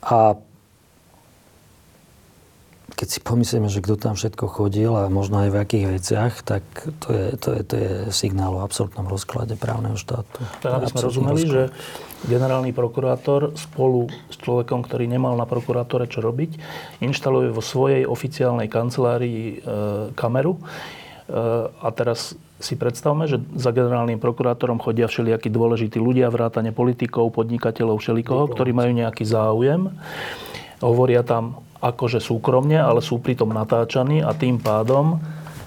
a 0.03 0.37
keď 2.95 3.09
si 3.11 3.19
pomyslíme, 3.19 3.67
že 3.67 3.83
kto 3.83 3.99
tam 3.99 4.15
všetko 4.15 4.47
chodil 4.47 4.95
a 4.95 5.11
možno 5.11 5.43
aj 5.43 5.51
v 5.51 5.61
akých 5.61 5.87
veciach, 5.99 6.33
tak 6.47 6.63
to 7.03 7.11
je, 7.11 7.27
to 7.43 7.49
je, 7.59 7.61
to 7.67 7.75
je 7.75 7.93
signál 8.15 8.55
o 8.55 8.63
absolútnom 8.63 9.11
rozklade 9.11 9.59
právneho 9.59 9.99
štátu. 9.99 10.39
Tak 10.63 10.79
aby 10.79 10.87
sme 10.95 11.01
rozumeli, 11.03 11.43
rozklad. 11.43 11.51
že 11.51 11.63
generálny 12.25 12.73
prokurátor 12.73 13.53
spolu 13.57 14.09
s 14.33 14.37
človekom, 14.41 14.85
ktorý 14.85 15.05
nemal 15.09 15.37
na 15.37 15.45
prokurátore 15.45 16.09
čo 16.09 16.25
robiť, 16.25 16.57
inštaluje 17.05 17.53
vo 17.53 17.63
svojej 17.63 18.09
oficiálnej 18.09 18.69
kancelárii 18.69 19.41
e, 19.45 19.57
kameru. 20.17 20.57
E, 20.57 20.61
a 21.69 21.89
teraz 21.93 22.37
si 22.61 22.81
predstavme, 22.81 23.29
že 23.29 23.43
za 23.55 23.77
generálnym 23.77 24.17
prokurátorom 24.17 24.81
chodia 24.81 25.05
všelijakí 25.05 25.53
dôležití 25.53 26.01
ľudia, 26.01 26.33
vrátane 26.33 26.73
politikov, 26.73 27.37
podnikateľov, 27.37 28.01
všelikoho, 28.01 28.49
ktorí 28.57 28.73
majú 28.73 28.93
nejaký 28.97 29.29
záujem. 29.29 29.93
Hovoria 30.81 31.21
tam 31.21 31.61
akože 31.85 32.25
súkromne, 32.25 32.81
ale 32.81 33.05
sú 33.05 33.21
pritom 33.21 33.53
natáčaní 33.53 34.25
a 34.25 34.33
tým 34.33 34.57
pádom 34.57 35.21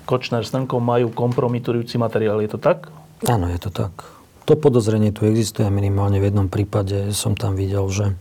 Kočner 0.08 0.42
s 0.42 0.56
Trnkom 0.56 0.80
majú 0.80 1.12
kompromitujúci 1.12 2.00
materiál. 2.00 2.40
Je 2.40 2.50
to 2.50 2.58
tak? 2.58 2.88
Áno, 3.28 3.52
je 3.52 3.60
to 3.60 3.70
tak. 3.70 4.17
To 4.48 4.56
podozrenie 4.56 5.12
tu 5.12 5.28
existuje 5.28 5.68
minimálne 5.68 6.24
v 6.24 6.32
jednom 6.32 6.48
prípade. 6.48 7.12
Som 7.12 7.36
tam 7.36 7.60
videl, 7.60 7.84
že 7.92 8.16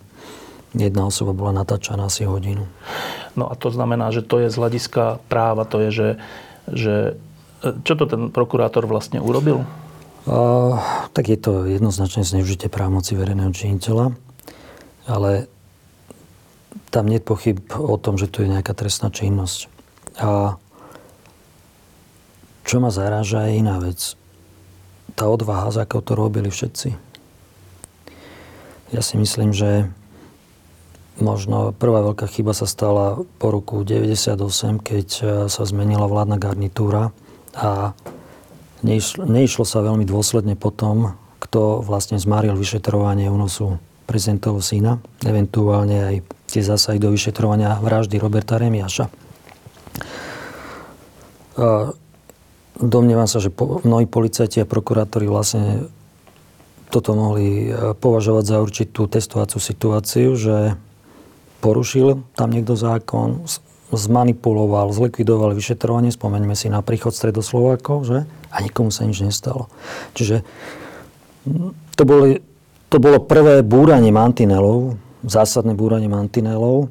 jedna 0.75 1.07
osoba 1.07 1.31
bola 1.31 1.55
natáčaná 1.55 2.11
asi 2.11 2.27
hodinu. 2.27 2.67
No 3.39 3.47
a 3.47 3.55
to 3.55 3.71
znamená, 3.71 4.11
že 4.11 4.27
to 4.27 4.43
je 4.43 4.51
z 4.51 4.59
hľadiska 4.59 5.23
práva, 5.31 5.63
to 5.63 5.87
je, 5.87 5.91
že, 5.95 6.09
že 6.67 6.95
čo 7.63 7.95
to 7.95 8.05
ten 8.11 8.35
prokurátor 8.35 8.91
vlastne 8.91 9.23
urobil? 9.23 9.63
Uh, 10.27 10.83
tak 11.15 11.31
je 11.31 11.39
to 11.39 11.71
jednoznačne 11.71 12.27
zneužitie 12.27 12.67
právomoci 12.67 13.15
verejného 13.15 13.55
činiteľa, 13.55 14.11
ale 15.07 15.47
tam 16.91 17.07
nie 17.07 17.23
je 17.23 17.29
pochyb 17.31 17.63
o 17.79 17.95
tom, 17.95 18.19
že 18.19 18.27
tu 18.27 18.43
je 18.43 18.51
nejaká 18.51 18.75
trestná 18.75 19.15
činnosť. 19.15 19.71
A 20.19 20.59
čo 22.67 22.83
ma 22.83 22.91
zaráža 22.91 23.47
je 23.47 23.63
iná 23.63 23.79
vec. 23.79 24.19
Tá 25.17 25.25
odvaha, 25.33 25.73
za 25.73 25.89
akou 25.89 26.05
to 26.05 26.13
robili 26.13 26.53
všetci. 26.53 26.93
Ja 28.93 29.01
si 29.01 29.17
myslím, 29.17 29.57
že 29.57 29.89
možno 31.17 31.73
prvá 31.73 32.05
veľká 32.05 32.29
chyba 32.29 32.53
sa 32.53 32.69
stala 32.69 33.25
po 33.41 33.49
roku 33.49 33.81
98, 33.81 34.37
keď 34.85 35.07
sa 35.49 35.63
zmenila 35.65 36.05
vládna 36.05 36.37
garnitúra 36.37 37.17
a 37.57 37.97
neišlo, 38.85 39.25
neišlo 39.25 39.65
sa 39.65 39.81
veľmi 39.81 40.05
dôsledne 40.05 40.55
po 40.55 40.69
tom, 40.69 41.17
kto 41.41 41.81
vlastne 41.81 42.21
zmaril 42.21 42.53
vyšetrovanie 42.53 43.33
únosu 43.33 43.81
prezidentovho 44.07 44.63
syna, 44.63 45.03
eventuálne 45.25 45.99
aj 45.99 46.17
tie 46.47 46.63
zásahy 46.63 47.03
do 47.03 47.11
vyšetrovania 47.11 47.75
vraždy 47.83 48.21
Roberta 48.23 48.61
Remiaša. 48.61 49.09
Domnievam 52.77 53.25
sa, 53.25 53.41
že 53.41 53.49
mnohí 53.57 54.05
policajti 54.05 54.61
a 54.61 54.69
prokurátori 54.69 55.25
vlastne 55.25 55.89
toto 56.93 57.17
mohli 57.17 57.73
e, 57.73 57.97
považovať 57.97 58.45
za 58.47 58.57
určitú 58.63 59.09
testovacú 59.11 59.59
situáciu, 59.59 60.37
že 60.39 60.77
porušil 61.65 62.23
tam 62.37 62.53
niekto 62.53 62.79
zákon, 62.79 63.49
zmanipuloval, 63.91 64.91
zlikvidoval 64.91 65.55
vyšetrovanie, 65.55 66.11
spomeňme 66.11 66.55
si 66.59 66.67
na 66.67 66.83
príchod 66.83 67.15
stredoslovákov, 67.15 68.07
že? 68.07 68.19
A 68.51 68.57
nikomu 68.63 68.91
sa 68.91 69.07
nič 69.07 69.23
nestalo. 69.23 69.71
Čiže 70.19 70.43
to, 71.95 72.03
boli, 72.03 72.43
to 72.91 72.99
bolo 72.99 73.23
prvé 73.23 73.63
búranie 73.63 74.11
mantinelov, 74.11 74.99
zásadné 75.23 75.75
búranie 75.75 76.11
mantinelov, 76.11 76.91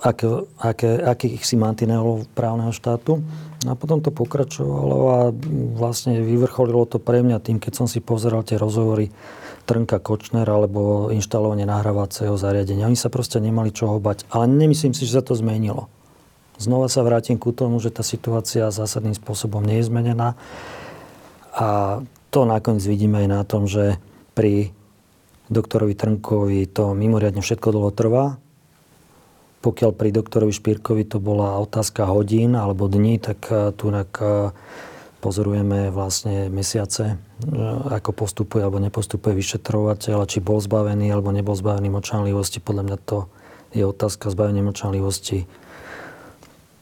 aké, 0.00 0.28
aké, 0.60 0.90
akých 1.00 1.44
si 1.44 1.56
mantinelov 1.56 2.28
právneho 2.36 2.72
štátu. 2.72 3.24
A 3.68 3.76
potom 3.76 4.00
to 4.00 4.08
pokračovalo 4.08 4.96
a 5.12 5.18
vlastne 5.76 6.24
vyvrcholilo 6.24 6.88
to 6.88 6.96
pre 6.96 7.20
mňa 7.20 7.44
tým, 7.44 7.60
keď 7.60 7.72
som 7.76 7.86
si 7.90 8.00
pozeral 8.00 8.40
tie 8.40 8.56
rozhovory 8.56 9.12
Trnka 9.68 10.00
Kočner 10.00 10.48
alebo 10.48 11.12
inštalovanie 11.12 11.68
nahrávacieho 11.68 12.40
zariadenia. 12.40 12.88
Oni 12.88 12.96
sa 12.96 13.12
proste 13.12 13.36
nemali 13.36 13.68
čoho 13.68 14.00
bať. 14.00 14.24
Ale 14.32 14.48
nemyslím 14.48 14.96
si, 14.96 15.04
že 15.04 15.20
sa 15.20 15.22
to 15.22 15.36
zmenilo. 15.36 15.92
Znova 16.56 16.88
sa 16.88 17.04
vrátim 17.04 17.36
ku 17.36 17.52
tomu, 17.52 17.80
že 17.84 17.92
tá 17.92 18.00
situácia 18.00 18.72
zásadným 18.72 19.16
spôsobom 19.16 19.60
nie 19.60 19.80
je 19.80 19.88
zmenená. 19.92 20.40
A 21.52 22.00
to 22.32 22.48
nakoniec 22.48 22.84
vidíme 22.84 23.20
aj 23.24 23.28
na 23.28 23.42
tom, 23.44 23.68
že 23.68 24.00
pri 24.32 24.72
doktorovi 25.52 25.92
Trnkovi 25.96 26.64
to 26.70 26.96
mimoriadne 26.96 27.44
všetko 27.44 27.68
dlho 27.76 27.90
trvá. 27.92 28.40
Pokiaľ 29.60 29.90
pri 29.92 30.10
doktorovi 30.12 30.52
Špírkovi 30.52 31.04
to 31.04 31.20
bola 31.20 31.60
otázka 31.60 32.08
hodín 32.08 32.56
alebo 32.56 32.88
dní, 32.88 33.20
tak 33.20 33.44
tu 33.76 33.92
pozorujeme 35.20 35.92
vlastne 35.92 36.48
mesiace, 36.48 37.20
ako 37.92 38.16
postupuje 38.16 38.64
alebo 38.64 38.80
nepostupuje 38.80 39.36
vyšetrovateľ, 39.36 40.24
či 40.24 40.40
bol 40.40 40.64
zbavený 40.64 41.12
alebo 41.12 41.28
nebol 41.28 41.52
zbavený 41.52 41.92
močanlivosti. 41.92 42.64
Podľa 42.64 42.82
mňa 42.88 42.98
to 43.04 43.28
je 43.76 43.84
otázka 43.84 44.32
zbavenia 44.32 44.64
močanlivosti 44.64 45.44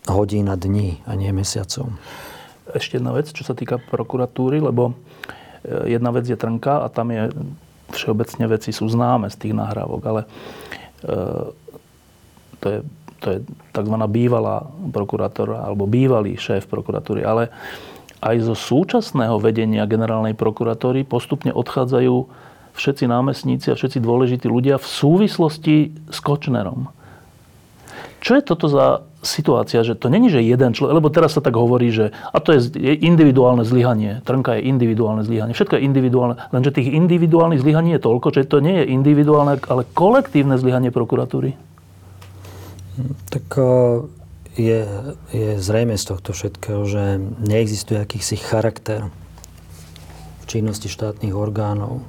hodín 0.07 0.47
a 0.49 0.57
dní 0.57 1.03
a 1.05 1.19
nie 1.19 1.35
mesiacov. 1.35 1.93
Ešte 2.71 3.03
jedna 3.03 3.13
vec, 3.13 3.29
čo 3.35 3.43
sa 3.43 3.59
týka 3.59 3.83
prokuratúry, 3.91 4.63
lebo 4.63 4.95
jedna 5.67 6.15
vec 6.15 6.31
je 6.31 6.39
trnka 6.39 6.85
a 6.85 6.89
tam 6.89 7.11
je 7.11 7.29
všeobecne 7.93 8.45
veci 8.49 8.71
sú 8.71 8.87
známe 8.89 9.33
z 9.33 9.37
tých 9.37 9.55
nahrávok, 9.57 10.03
ale 10.05 10.21
e, 10.25 10.29
to 12.59 12.67
je, 12.69 12.79
to 13.23 13.27
je 13.35 13.39
tzv. 13.75 13.97
bývalá 14.11 14.67
prokurátora 14.93 15.67
alebo 15.67 15.87
bývalý 15.87 16.39
šéf 16.39 16.67
prokuratúry, 16.71 17.23
ale 17.23 17.51
aj 18.19 18.37
zo 18.43 18.55
súčasného 18.59 19.39
vedenia 19.39 19.87
generálnej 19.87 20.35
prokuratúry 20.35 21.07
postupne 21.07 21.55
odchádzajú 21.55 22.15
všetci 22.75 23.05
námestníci 23.11 23.71
a 23.71 23.79
všetci 23.79 23.99
dôležití 23.99 24.47
ľudia 24.47 24.79
v 24.79 24.87
súvislosti 24.87 25.77
s 26.11 26.19
Kočnerom. 26.23 26.91
Čo 28.19 28.39
je 28.39 28.43
toto 28.43 28.67
za 28.67 29.07
situácia, 29.23 29.83
že 29.83 29.99
to 29.99 30.11
není, 30.11 30.31
že 30.31 30.43
jeden 30.43 30.71
človek, 30.75 30.95
lebo 30.95 31.11
teraz 31.11 31.35
sa 31.35 31.43
tak 31.43 31.59
hovorí, 31.59 31.91
že 31.91 32.15
a 32.15 32.39
to 32.39 32.55
je 32.55 32.71
individuálne 33.03 33.67
zlyhanie, 33.67 34.23
Trnka 34.23 34.59
je 34.59 34.71
individuálne 34.71 35.27
zlyhanie, 35.27 35.55
všetko 35.59 35.79
je 35.79 35.83
individuálne, 35.83 36.35
lenže 36.55 36.71
tých 36.71 36.95
individuálnych 36.95 37.63
zlyhaní 37.63 37.99
je 37.99 38.03
toľko, 38.03 38.27
že 38.31 38.47
to 38.47 38.63
nie 38.63 38.79
je 38.83 38.95
individuálne, 38.95 39.59
ale 39.67 39.83
kolektívne 39.91 40.55
zlyhanie 40.55 40.95
prokuratúry. 40.95 41.59
Tak 43.31 43.47
je, 44.59 44.83
je 45.31 45.51
zrejme 45.63 45.95
z 45.95 46.05
tohto 46.05 46.35
všetkého, 46.35 46.83
že 46.87 47.23
neexistuje 47.43 48.03
akýsi 48.03 48.35
charakter 48.35 49.07
v 50.43 50.45
činnosti 50.51 50.91
štátnych 50.91 51.37
orgánov, 51.37 52.03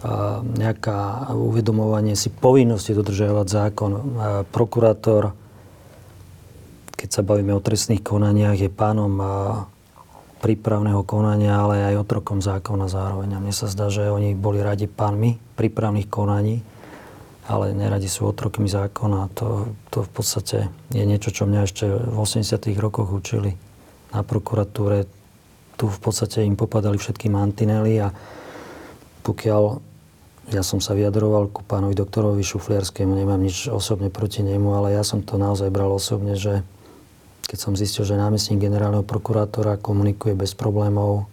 a 0.00 0.40
nejaká 0.40 1.28
uvedomovanie 1.36 2.16
si 2.16 2.32
povinnosti 2.32 2.96
dodržiavať 2.96 3.46
zákon. 3.52 3.92
A 4.16 4.28
prokurátor, 4.48 5.36
keď 6.96 7.08
sa 7.12 7.20
bavíme 7.20 7.52
o 7.52 7.60
trestných 7.60 8.00
konaniach, 8.00 8.56
je 8.56 8.72
pánom 8.72 9.20
prípravného 10.40 11.04
konania, 11.04 11.60
ale 11.60 11.84
aj 11.84 12.00
otrokom 12.00 12.40
zákona 12.40 12.88
zároveň. 12.88 13.36
A 13.36 13.42
mne 13.44 13.52
sa 13.52 13.68
zdá, 13.68 13.92
že 13.92 14.08
oni 14.08 14.32
boli 14.32 14.64
radi 14.64 14.88
pánmi 14.88 15.36
prípravných 15.60 16.08
konaní, 16.08 16.64
ale 17.50 17.74
neradi 17.74 18.06
sú 18.06 18.30
otrokmi 18.30 18.70
zákona. 18.70 19.34
To, 19.42 19.74
to 19.90 20.06
v 20.06 20.10
podstate 20.14 20.58
je 20.94 21.02
niečo, 21.02 21.34
čo 21.34 21.50
mňa 21.50 21.66
ešte 21.66 21.90
v 21.90 22.14
80 22.14 22.46
rokoch 22.78 23.10
učili 23.10 23.58
na 24.14 24.22
prokuratúre. 24.22 25.10
Tu 25.74 25.84
v 25.90 25.98
podstate 25.98 26.46
im 26.46 26.54
popadali 26.54 26.94
všetky 26.94 27.26
mantinely 27.26 27.98
a 27.98 28.14
pokiaľ 29.26 29.82
ja 30.54 30.62
som 30.62 30.78
sa 30.78 30.94
vyjadroval 30.94 31.50
ku 31.50 31.66
pánovi 31.66 31.94
doktorovi 31.94 32.42
Šufliarskému, 32.42 33.18
nemám 33.18 33.38
nič 33.42 33.66
osobne 33.66 34.10
proti 34.10 34.46
nemu, 34.46 34.70
ale 34.74 34.94
ja 34.94 35.02
som 35.02 35.22
to 35.22 35.38
naozaj 35.38 35.70
bral 35.74 35.90
osobne, 35.94 36.34
že 36.38 36.62
keď 37.50 37.58
som 37.58 37.74
zistil, 37.74 38.06
že 38.06 38.18
námestník 38.18 38.62
generálneho 38.62 39.02
prokurátora 39.02 39.78
komunikuje 39.78 40.38
bez 40.38 40.54
problémov 40.54 41.26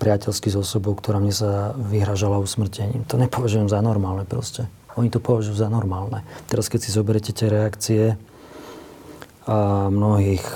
priateľsky 0.00 0.48
s 0.48 0.56
osobou, 0.56 0.96
ktorá 0.96 1.20
mne 1.20 1.32
sa 1.32 1.76
vyhražala 1.76 2.40
usmrtením. 2.40 3.04
To 3.08 3.20
nepovažujem 3.20 3.68
za 3.68 3.84
normálne 3.84 4.24
proste. 4.24 4.68
Oni 4.98 5.12
to 5.12 5.22
považujú 5.22 5.54
za 5.54 5.68
normálne. 5.70 6.26
Teraz, 6.50 6.66
keď 6.66 6.80
si 6.82 6.90
zoberete 6.90 7.30
tie 7.30 7.46
reakcie 7.46 8.02
a 9.46 9.86
mnohých 9.90 10.46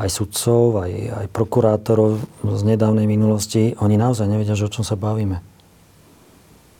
aj 0.00 0.08
sudcov, 0.08 0.80
aj, 0.80 0.92
aj 1.12 1.26
prokurátorov 1.28 2.24
z 2.40 2.62
nedávnej 2.64 3.04
minulosti, 3.04 3.76
oni 3.76 4.00
naozaj 4.00 4.32
nevedia, 4.32 4.56
že 4.56 4.64
o 4.64 4.72
čom 4.72 4.80
sa 4.80 4.96
bavíme. 4.96 5.44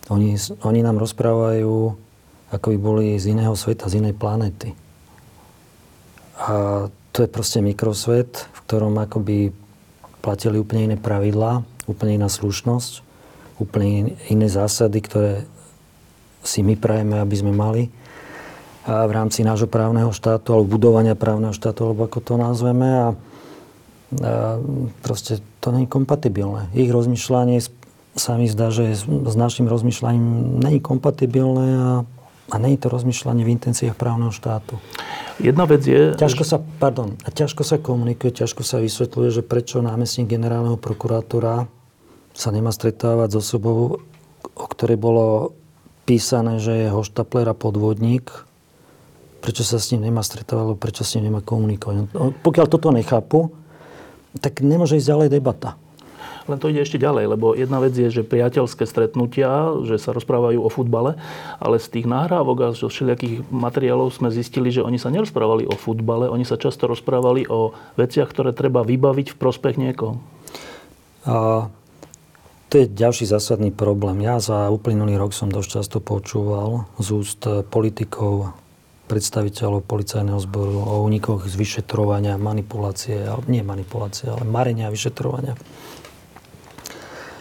Oni, 0.08 0.40
oni 0.64 0.80
nám 0.80 0.96
rozprávajú, 0.96 1.94
ako 2.50 2.66
by 2.72 2.78
boli 2.80 3.06
z 3.20 3.36
iného 3.36 3.52
sveta, 3.52 3.92
z 3.92 4.00
inej 4.00 4.16
planéty. 4.16 4.72
A 6.40 6.88
to 7.12 7.18
je 7.22 7.28
proste 7.28 7.60
mikrosvet, 7.60 8.48
v 8.56 8.58
ktorom 8.64 8.96
akoby 8.96 9.52
platili 10.24 10.56
úplne 10.56 10.92
iné 10.92 10.96
pravidlá, 10.96 11.60
úplne 11.84 12.16
iná 12.16 12.32
slušnosť, 12.32 13.04
úplne 13.60 14.16
iné 14.32 14.48
zásady, 14.48 14.98
ktoré 15.04 15.32
si 16.40 16.64
my 16.64 16.74
prajeme, 16.76 17.20
aby 17.20 17.36
sme 17.36 17.52
mali 17.52 17.92
a 18.88 19.04
v 19.04 19.12
rámci 19.12 19.44
nášho 19.44 19.68
právneho 19.68 20.08
štátu 20.08 20.56
alebo 20.56 20.80
budovania 20.80 21.12
právneho 21.12 21.52
štátu, 21.52 21.92
alebo 21.92 22.08
ako 22.08 22.18
to 22.24 22.34
nazveme. 22.40 22.88
A, 22.88 23.06
a 23.06 23.08
proste 25.04 25.44
to 25.60 25.68
je 25.70 25.84
kompatibilné. 25.84 26.72
Ich 26.72 26.88
rozmýšľanie 26.88 27.60
sa 28.16 28.40
mi 28.40 28.48
zdá, 28.48 28.72
že 28.72 28.96
s, 28.96 29.04
s 29.06 29.34
našim 29.36 29.68
rozmýšľaním 29.68 30.58
není 30.64 30.80
kompatibilné 30.80 31.68
a, 31.76 31.90
a 32.50 32.54
není 32.56 32.80
to 32.80 32.88
rozmýšľanie 32.88 33.44
v 33.44 33.52
intenciách 33.52 33.94
právneho 33.94 34.32
štátu. 34.32 34.80
Jedna 35.38 35.68
vec 35.68 35.84
je... 35.84 36.16
Ťažko 36.16 36.42
sa, 36.42 36.58
pardon, 36.58 37.20
ťažko 37.20 37.62
sa 37.62 37.76
komunikuje, 37.76 38.32
ťažko 38.32 38.64
sa 38.64 38.80
vysvetľuje, 38.80 39.28
že 39.28 39.42
prečo 39.44 39.84
námestník 39.84 40.26
generálneho 40.26 40.80
prokurátora 40.80 41.68
sa 42.32 42.48
nemá 42.48 42.72
stretávať 42.72 43.36
s 43.36 43.46
osobou, 43.46 44.02
o 44.56 44.66
ktorej 44.66 44.96
bolo 44.96 45.54
písané, 46.10 46.58
že 46.58 46.74
je 46.74 46.88
hoštapler 46.90 47.46
a 47.46 47.54
podvodník, 47.54 48.26
prečo 49.38 49.62
sa 49.62 49.78
s 49.78 49.94
ním 49.94 50.10
nemá 50.10 50.26
stretávať, 50.26 50.74
prečo 50.74 51.06
s 51.06 51.14
ním 51.14 51.30
nemá 51.30 51.38
komunikovať. 51.38 52.10
No, 52.10 52.34
pokiaľ 52.34 52.66
toto 52.66 52.90
nechápu, 52.90 53.54
tak 54.42 54.58
nemôže 54.58 54.98
ísť 54.98 55.06
ďalej 55.06 55.28
debata. 55.30 55.78
Len 56.50 56.58
to 56.58 56.66
ide 56.66 56.82
ešte 56.82 56.98
ďalej, 56.98 57.30
lebo 57.30 57.54
jedna 57.54 57.78
vec 57.78 57.94
je, 57.94 58.10
že 58.10 58.26
priateľské 58.26 58.82
stretnutia, 58.82 59.70
že 59.86 60.02
sa 60.02 60.10
rozprávajú 60.10 60.58
o 60.58 60.72
futbale, 60.72 61.14
ale 61.62 61.78
z 61.78 61.86
tých 61.94 62.10
nahrávok 62.10 62.58
a 62.58 62.74
zo 62.74 62.90
všelijakých 62.90 63.46
materiálov 63.46 64.10
sme 64.10 64.34
zistili, 64.34 64.74
že 64.74 64.82
oni 64.82 64.98
sa 64.98 65.14
nerozprávali 65.14 65.70
o 65.70 65.78
futbale, 65.78 66.26
oni 66.26 66.42
sa 66.42 66.58
často 66.58 66.90
rozprávali 66.90 67.46
o 67.46 67.70
veciach, 67.94 68.26
ktoré 68.26 68.50
treba 68.50 68.82
vybaviť 68.82 69.30
v 69.30 69.38
prospech 69.38 69.78
niekoho. 69.78 70.18
A 71.22 71.70
to 72.70 72.86
je 72.86 72.86
ďalší 72.86 73.26
zásadný 73.26 73.74
problém. 73.74 74.22
Ja 74.22 74.38
za 74.38 74.70
uplynulý 74.70 75.18
rok 75.18 75.34
som 75.34 75.50
dosť 75.50 75.82
často 75.82 75.98
počúval 75.98 76.86
z 77.02 77.08
úst 77.10 77.42
politikov, 77.66 78.54
predstaviteľov 79.10 79.82
policajného 79.90 80.38
zboru 80.38 80.78
o 80.78 81.02
únikoch 81.02 81.50
z 81.50 81.58
vyšetrovania, 81.58 82.38
manipulácie, 82.38 83.26
nie 83.50 83.66
manipulácie, 83.66 84.30
ale 84.30 84.46
marenia 84.46 84.86
vyšetrovania. 84.86 85.58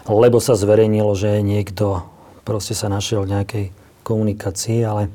Lebo 0.09 0.41
sa 0.41 0.57
zverejnilo, 0.57 1.13
že 1.13 1.45
niekto 1.45 2.01
proste 2.41 2.73
sa 2.73 2.89
našiel 2.89 3.29
v 3.29 3.37
nejakej 3.37 3.65
komunikácii, 4.01 4.81
ale 4.81 5.13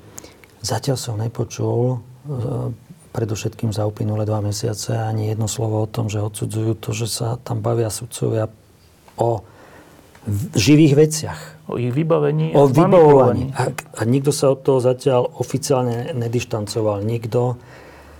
zatiaľ 0.62 0.94
som 0.94 1.18
nepočul 1.18 1.78
e, 1.90 1.96
predovšetkým 3.10 3.74
za 3.74 3.90
uplynulé 3.90 4.22
dva 4.22 4.38
mesiace 4.38 4.94
ani 4.94 5.34
jedno 5.34 5.50
slovo 5.50 5.82
o 5.82 5.90
tom, 5.90 6.06
že 6.06 6.22
odsudzujú 6.22 6.78
to, 6.78 6.94
že 6.94 7.10
sa 7.10 7.34
tam 7.42 7.58
bavia 7.58 7.90
sudcovia 7.90 8.46
o 9.18 9.42
v 10.24 10.56
živých 10.56 10.94
veciach. 10.96 11.40
O 11.68 11.80
ich 11.80 11.92
vybavení 11.92 12.52
o 12.52 12.68
vybavovaní. 12.68 13.52
A, 13.56 13.72
a 13.72 14.00
nikto 14.04 14.32
sa 14.32 14.52
od 14.52 14.60
toho 14.60 14.80
zatiaľ 14.80 15.28
oficiálne 15.40 16.12
nedištancoval. 16.12 17.04
Nikto. 17.04 17.56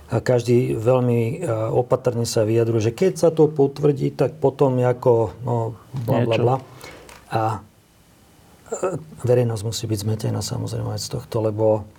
A 0.09 0.21
každý 0.21 0.77
veľmi 0.77 1.41
e, 1.41 1.49
opatrne 1.73 2.29
sa 2.29 2.45
vyjadruje, 2.45 2.89
že 2.89 2.93
keď 2.93 3.13
sa 3.17 3.29
to 3.33 3.49
potvrdí, 3.49 4.13
tak 4.13 4.37
potom 4.37 4.77
ako 4.77 5.33
no, 5.41 5.73
bla, 6.05 6.19
bla, 6.25 6.37
bla. 6.37 6.55
A 7.33 7.41
e, 8.69 8.97
verejnosť 9.25 9.63
musí 9.65 9.85
byť 9.89 9.99
zmetená 10.05 10.45
samozrejme 10.45 10.93
aj 10.93 11.01
z 11.01 11.09
tohto, 11.09 11.37
lebo 11.41 11.89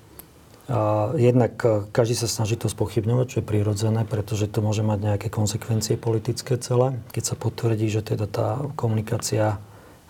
a 0.67 1.15
jednak 1.15 1.63
e, 1.63 1.87
každý 1.95 2.19
sa 2.19 2.27
snaží 2.27 2.59
to 2.59 2.67
spochybňovať, 2.67 3.27
čo 3.31 3.39
je 3.39 3.47
prirodzené, 3.47 4.03
pretože 4.03 4.51
to 4.51 4.59
môže 4.67 4.83
mať 4.83 4.99
nejaké 5.15 5.29
konsekvencie 5.31 5.95
politické 5.95 6.59
celé. 6.59 6.99
Keď 7.15 7.23
sa 7.23 7.37
potvrdí, 7.39 7.87
že 7.87 8.03
teda 8.03 8.27
tá 8.27 8.59
komunikácia 8.75 9.63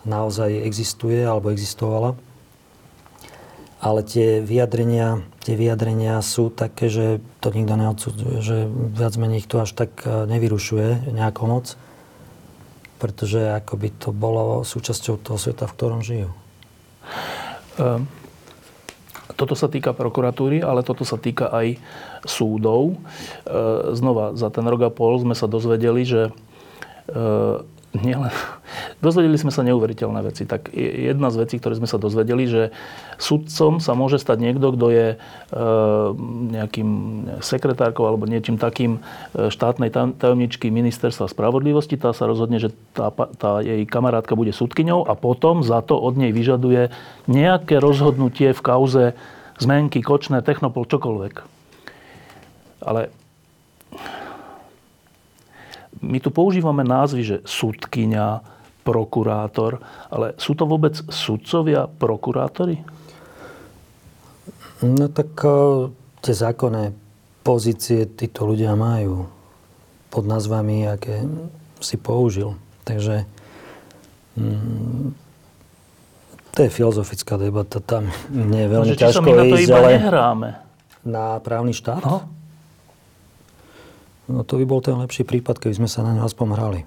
naozaj 0.07 0.63
existuje 0.63 1.21
alebo 1.21 1.51
existovala. 1.51 2.15
Ale 3.77 4.01
tie 4.01 4.41
vyjadrenia, 4.41 5.21
tie 5.45 5.53
vyjadrenia 5.53 6.17
sú 6.25 6.49
také, 6.49 6.89
že 6.89 7.21
to 7.45 7.53
nikto 7.53 7.77
neodsudzuje, 7.77 8.37
že 8.41 8.57
viac 8.71 9.13
menej 9.21 9.45
ich 9.45 9.49
to 9.51 9.61
až 9.61 9.77
tak 9.77 10.01
e, 10.01 10.25
nevyrušuje 10.25 11.13
nejako 11.13 11.43
moc, 11.45 11.65
pretože 12.97 13.37
ako 13.53 13.73
by 13.77 13.89
to 14.01 14.09
bolo 14.09 14.65
súčasťou 14.65 15.21
toho 15.21 15.37
sveta, 15.37 15.69
v 15.69 15.75
ktorom 15.77 16.01
žijú. 16.01 16.33
Um 17.77 18.09
toto 19.37 19.53
sa 19.53 19.69
týka 19.69 19.93
prokuratúry, 19.93 20.65
ale 20.65 20.81
toto 20.81 21.05
sa 21.05 21.21
týka 21.21 21.53
aj 21.53 21.77
súdov. 22.25 22.97
Znova, 23.93 24.33
za 24.33 24.49
ten 24.49 24.65
rok 24.65 24.89
a 24.89 24.91
pol 24.91 25.21
sme 25.21 25.37
sa 25.37 25.45
dozvedeli, 25.45 26.01
že 26.01 26.33
nielen 28.01 28.33
Dozvedeli 28.97 29.37
sme 29.37 29.53
sa 29.53 29.61
neuveriteľné 29.61 30.21
veci. 30.25 30.43
Tak 30.43 30.73
jedna 30.73 31.29
z 31.29 31.45
vecí, 31.45 31.55
ktoré 31.61 31.77
sme 31.77 31.89
sa 31.89 32.01
dozvedeli, 32.01 32.49
že 32.49 32.63
sudcom 33.21 33.79
sa 33.79 33.93
môže 33.93 34.17
stať 34.17 34.37
niekto, 34.41 34.73
kto 34.73 34.87
je 34.89 35.07
e, 35.13 35.17
nejakým 36.57 36.89
sekretárkou 37.39 38.09
alebo 38.09 38.25
niečím 38.25 38.57
takým 38.57 38.99
e, 39.37 39.49
štátnej 39.53 39.93
tajomničky 39.93 40.73
ministerstva 40.73 41.29
spravodlivosti. 41.29 41.95
Tá 41.95 42.11
sa 42.11 42.25
rozhodne, 42.25 42.57
že 42.57 42.73
tá, 42.97 43.13
tá 43.13 43.61
jej 43.61 43.85
kamarátka 43.85 44.33
bude 44.33 44.51
sudkyňou 44.51 45.05
a 45.07 45.13
potom 45.13 45.61
za 45.61 45.79
to 45.85 45.95
od 45.97 46.17
nej 46.17 46.33
vyžaduje 46.33 46.89
nejaké 47.29 47.77
rozhodnutie 47.77 48.51
v 48.51 48.61
kauze 48.61 49.03
zmenky, 49.57 50.01
kočné, 50.01 50.41
technopol, 50.41 50.85
čokoľvek. 50.85 51.35
Ale 52.81 53.09
my 56.01 56.17
tu 56.21 56.29
používame 56.29 56.83
názvy, 56.83 57.21
že 57.23 57.37
sudkyňa, 57.45 58.57
prokurátor, 58.87 59.83
ale 60.07 60.31
sú 60.39 60.55
to 60.55 60.63
vôbec 60.63 60.95
sudcovia, 61.11 61.91
prokurátori? 61.91 62.79
No 64.79 65.11
tak 65.11 65.35
uh, 65.43 65.91
tie 66.23 66.31
zákonné 66.31 66.95
pozície 67.43 68.07
títo 68.07 68.47
ľudia 68.47 68.79
majú 68.79 69.27
pod 70.07 70.23
nazvami, 70.23 70.87
aké 70.87 71.27
si 71.83 71.99
použil. 71.99 72.55
Takže 72.87 73.27
mm, 74.39 75.11
to 76.55 76.59
je 76.63 76.69
filozofická 76.71 77.35
debata, 77.35 77.83
tam 77.83 78.07
nie 78.31 78.63
je 78.63 78.69
veľmi 78.71 78.93
no, 78.95 78.99
ťažko 78.99 79.29
ísť, 79.51 79.71
ale 79.75 79.89
nehráme. 79.99 80.49
Na 81.03 81.43
právny 81.43 81.75
štát? 81.75 82.01
No. 82.01 82.25
No 84.27 84.43
to 84.43 84.59
by 84.59 84.65
bol 84.67 84.79
ten 84.83 84.95
lepší 84.99 85.23
prípad, 85.23 85.59
keby 85.59 85.83
sme 85.83 85.89
sa 85.89 86.03
na 86.03 86.15
ňo 86.15 86.27
aspoň 86.27 86.47
hrali. 86.55 86.81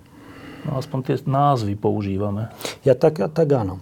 No 0.68 0.76
aspoň 0.76 0.99
tie 1.09 1.16
názvy 1.24 1.74
používame. 1.76 2.53
Ja 2.84 2.93
tak, 2.93 3.20
tak 3.20 3.49
áno. 3.53 3.80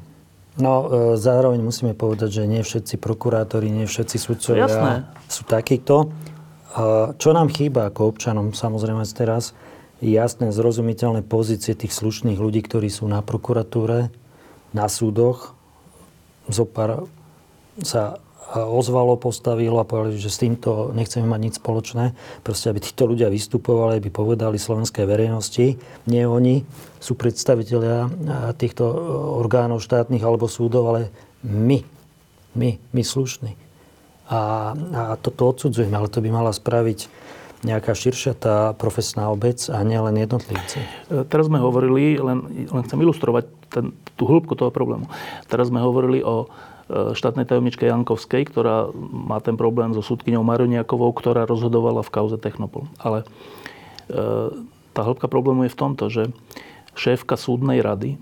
No 0.58 0.72
e, 0.72 0.86
zároveň 1.18 1.62
musíme 1.62 1.94
povedať, 1.94 2.42
že 2.42 2.50
nie 2.50 2.62
všetci 2.62 2.98
prokurátori, 2.98 3.70
nie 3.70 3.86
všetci 3.86 4.16
sudcovia 4.18 4.66
Jasné. 4.66 4.94
sú 5.30 5.42
takíto. 5.46 6.10
Čo 7.18 7.30
nám 7.32 7.48
chýba 7.50 7.90
ako 7.90 8.14
občanom, 8.14 8.52
samozrejme 8.54 9.02
teraz, 9.10 9.56
jasné, 9.98 10.52
zrozumiteľné 10.52 11.26
pozície 11.26 11.74
tých 11.74 11.90
slušných 11.96 12.38
ľudí, 12.38 12.62
ktorí 12.62 12.86
sú 12.92 13.08
na 13.10 13.24
prokuratúre, 13.24 14.12
na 14.70 14.86
súdoch. 14.86 15.56
Zopár 16.46 17.08
sa 17.82 18.22
ozvalo, 18.56 19.20
postavilo 19.20 19.76
a 19.76 19.84
povedali, 19.84 20.16
že 20.16 20.32
s 20.32 20.40
týmto 20.40 20.96
nechceme 20.96 21.28
mať 21.28 21.40
nič 21.40 21.54
spoločné. 21.60 22.16
Proste, 22.40 22.72
aby 22.72 22.80
títo 22.80 23.04
ľudia 23.04 23.28
vystupovali, 23.28 24.00
aby 24.00 24.08
povedali 24.08 24.56
slovenskej 24.56 25.04
verejnosti, 25.04 25.76
nie 26.08 26.24
oni 26.24 26.64
sú 26.96 27.12
predstaviteľia 27.12 28.08
týchto 28.56 28.88
orgánov 29.36 29.84
štátnych 29.84 30.24
alebo 30.24 30.48
súdov, 30.48 30.88
ale 30.88 31.12
my, 31.44 31.84
my, 32.56 32.70
my 32.80 33.02
slušní. 33.04 33.52
A, 34.28 34.72
a 34.72 35.02
toto 35.20 35.52
odsudzujeme, 35.52 35.96
ale 35.96 36.08
to 36.08 36.24
by 36.24 36.32
mala 36.32 36.52
spraviť 36.52 37.08
nejaká 37.58 37.90
širšia 37.90 38.38
tá 38.38 38.70
profesná 38.78 39.34
obec 39.34 39.58
a 39.66 39.82
nie 39.82 39.98
len 39.98 40.14
jednotlivci. 40.14 40.78
E, 41.10 41.26
teraz 41.26 41.50
sme 41.50 41.58
hovorili, 41.58 42.14
len, 42.14 42.70
len 42.70 42.82
chcem 42.86 43.02
ilustrovať 43.02 43.50
ten, 43.66 43.90
tú 44.14 44.30
hĺbku 44.30 44.54
toho 44.54 44.70
problému. 44.70 45.10
Teraz 45.50 45.66
sme 45.66 45.82
hovorili 45.82 46.22
o 46.22 46.46
E, 46.46 46.77
štátnej 46.88 47.44
tajomničke 47.44 47.84
Jankovskej, 47.84 48.48
ktorá 48.48 48.88
má 48.96 49.36
ten 49.44 49.60
problém 49.60 49.92
so 49.92 50.00
súdkyňou 50.00 50.40
Maroniakovou, 50.40 51.12
ktorá 51.12 51.44
rozhodovala 51.44 52.00
v 52.00 52.12
kauze 52.12 52.40
Technopol. 52.40 52.88
Ale 52.96 53.28
e, 54.08 54.16
tá 54.96 55.00
hĺbka 55.04 55.28
problému 55.28 55.68
je 55.68 55.74
v 55.76 55.80
tomto, 55.80 56.08
že 56.08 56.32
šéfka 56.96 57.36
súdnej 57.36 57.84
rady, 57.84 58.16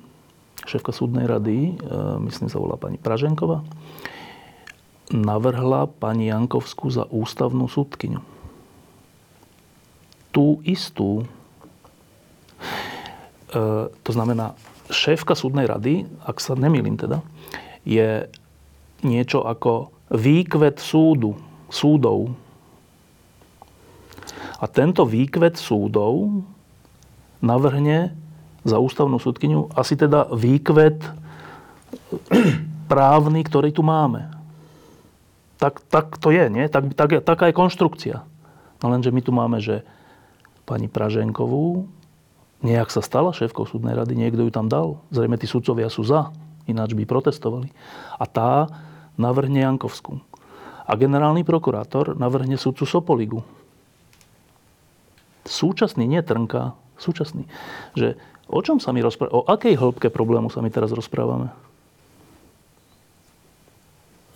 šéfka 0.66 0.90
súdnej 0.90 1.30
rady, 1.30 1.78
e, 1.78 1.94
myslím 2.26 2.50
sa 2.50 2.58
volá 2.58 2.74
pani 2.74 2.98
Praženková, 2.98 3.62
navrhla 5.14 5.86
pani 5.86 6.26
Jankovskú 6.34 6.90
za 6.90 7.06
ústavnú 7.06 7.70
súdkyňu. 7.70 8.18
Tú 10.34 10.58
istú, 10.66 11.24
to 14.02 14.10
znamená, 14.12 14.52
šéfka 14.90 15.32
súdnej 15.32 15.64
rady, 15.64 16.04
ak 16.26 16.42
sa 16.42 16.58
nemýlim 16.58 16.98
teda, 17.00 17.24
je 17.86 18.26
niečo 19.05 19.44
ako 19.44 19.92
výkvet 20.12 20.78
súdu, 20.78 21.36
súdov. 21.68 22.32
A 24.57 24.64
tento 24.70 25.05
výkvet 25.05 25.61
súdov 25.61 26.44
navrhne 27.44 28.16
za 28.64 28.80
ústavnú 28.80 29.20
súdkyňu 29.20 29.76
asi 29.76 29.94
teda 29.94 30.32
výkvet 30.32 31.05
právny, 32.90 33.40
ktorý 33.44 33.70
tu 33.70 33.84
máme. 33.84 34.32
Tak, 35.57 35.80
tak 35.88 36.07
to 36.20 36.34
je, 36.34 36.49
nie? 36.53 36.66
Tak, 36.68 36.92
tak, 36.92 37.24
taká 37.24 37.49
je 37.49 37.59
konštrukcia. 37.59 38.16
No 38.84 38.92
lenže 38.92 39.14
my 39.14 39.20
tu 39.24 39.32
máme, 39.32 39.59
že 39.62 39.86
pani 40.68 40.90
Praženkovú 40.90 41.88
nejak 42.64 42.90
sa 42.90 43.05
stala 43.05 43.36
šéfkou 43.36 43.68
súdnej 43.68 43.94
rady, 43.94 44.16
niekto 44.16 44.42
ju 44.49 44.51
tam 44.53 44.66
dal. 44.66 45.01
Zrejme 45.12 45.36
tí 45.38 45.47
sudcovia 45.47 45.92
sú 45.92 46.03
za, 46.03 46.32
ináč 46.66 46.97
by 46.97 47.05
protestovali. 47.07 47.70
A 48.18 48.24
tá 48.26 48.66
navrhne 49.16 49.64
Jankovskú. 49.64 50.20
A 50.86 50.92
generálny 50.94 51.42
prokurátor 51.42 52.14
navrhne 52.14 52.54
sudcu 52.54 52.86
Sopoligu. 52.86 53.40
Súčasný, 55.46 56.06
nie 56.06 56.22
Trnka, 56.22 56.78
súčasný. 56.98 57.46
Že 57.98 58.14
o 58.46 58.60
čom 58.62 58.78
sa 58.78 58.94
my 58.94 59.02
rozprávame? 59.02 59.34
O 59.34 59.46
akej 59.46 59.74
hĺbke 59.74 60.08
problému 60.10 60.48
sa 60.50 60.62
my 60.62 60.70
teraz 60.70 60.94
rozprávame? 60.94 61.50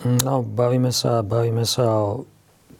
No, 0.00 0.40
bavíme 0.40 0.90
sa, 0.90 1.20
bavíme 1.20 1.68
sa 1.68 1.84
o 1.84 2.24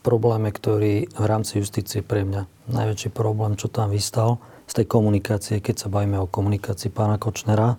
probléme, 0.01 0.49
ktorý 0.49 1.13
v 1.13 1.25
rámci 1.29 1.61
justície 1.61 2.01
pre 2.01 2.25
mňa 2.25 2.49
najväčší 2.73 3.13
problém, 3.13 3.61
čo 3.61 3.69
tam 3.69 3.93
vystal 3.93 4.41
z 4.65 4.81
tej 4.81 4.87
komunikácie, 4.89 5.61
keď 5.61 5.87
sa 5.87 5.89
bavíme 5.93 6.17
o 6.17 6.31
komunikácii 6.31 6.89
pána 6.89 7.21
Kočnera, 7.21 7.77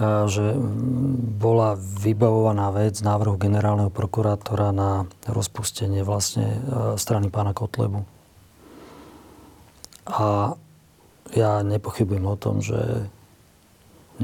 že 0.00 0.56
bola 1.36 1.76
vybavovaná 1.76 2.72
vec 2.72 3.04
návrhu 3.04 3.36
generálneho 3.36 3.92
prokurátora 3.92 4.72
na 4.72 5.04
rozpustenie 5.28 6.00
vlastne 6.00 6.56
strany 6.96 7.28
pána 7.28 7.52
Kotlebu. 7.52 8.08
A 10.08 10.56
ja 11.36 11.60
nepochybujem 11.60 12.24
o 12.24 12.36
tom, 12.40 12.64
že 12.64 13.12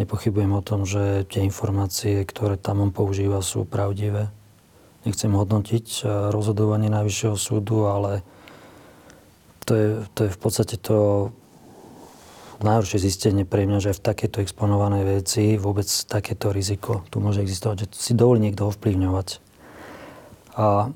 nepochybujem 0.01 0.53
o 0.57 0.65
tom, 0.65 0.89
že 0.89 1.29
tie 1.29 1.45
informácie, 1.45 2.25
ktoré 2.25 2.57
tam 2.57 2.81
on 2.81 2.91
používa, 2.91 3.45
sú 3.45 3.69
pravdivé. 3.69 4.33
Nechcem 5.05 5.31
hodnotiť 5.31 6.03
rozhodovanie 6.35 6.89
Najvyššieho 6.89 7.37
súdu, 7.37 7.87
ale 7.87 8.25
to 9.69 9.73
je, 9.77 9.89
to 10.17 10.21
je 10.27 10.31
v 10.33 10.39
podstate 10.41 10.75
to 10.81 11.31
najhoršie 12.65 13.03
zistenie 13.03 13.45
pre 13.45 13.69
mňa, 13.69 13.91
že 13.91 13.97
v 13.97 14.05
takéto 14.05 14.41
exponovanej 14.41 15.21
veci 15.21 15.61
vôbec 15.61 15.89
takéto 16.09 16.55
riziko 16.55 17.05
tu 17.13 17.21
môže 17.21 17.45
existovať, 17.45 17.85
že 17.85 17.87
si 17.93 18.13
dovolí 18.17 18.41
niekto 18.41 18.71
ovplyvňovať. 18.71 19.45
A 20.57 20.89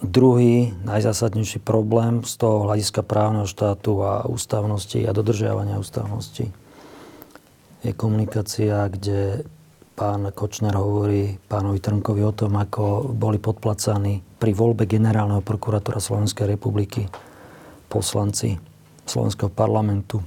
druhý 0.00 0.72
najzásadnejší 0.84 1.60
problém 1.60 2.24
z 2.24 2.40
toho 2.40 2.64
hľadiska 2.64 3.04
právneho 3.04 3.44
štátu 3.44 4.00
a 4.00 4.24
ústavnosti 4.24 5.00
a 5.04 5.12
dodržiavania 5.12 5.80
ústavnosti 5.80 6.48
je 7.84 7.92
komunikácia, 7.92 8.88
kde 8.88 9.44
pán 9.92 10.32
Kočner 10.32 10.72
hovorí 10.72 11.36
pánovi 11.46 11.78
Trnkovi 11.78 12.22
o 12.24 12.32
tom, 12.32 12.56
ako 12.56 13.12
boli 13.12 13.36
podplacaní 13.36 14.24
pri 14.40 14.56
voľbe 14.56 14.88
generálneho 14.88 15.44
prokurátora 15.44 16.00
Slovenskej 16.00 16.48
republiky 16.48 17.06
poslanci 17.92 18.73
slovenského 19.06 19.52
parlamentu. 19.52 20.22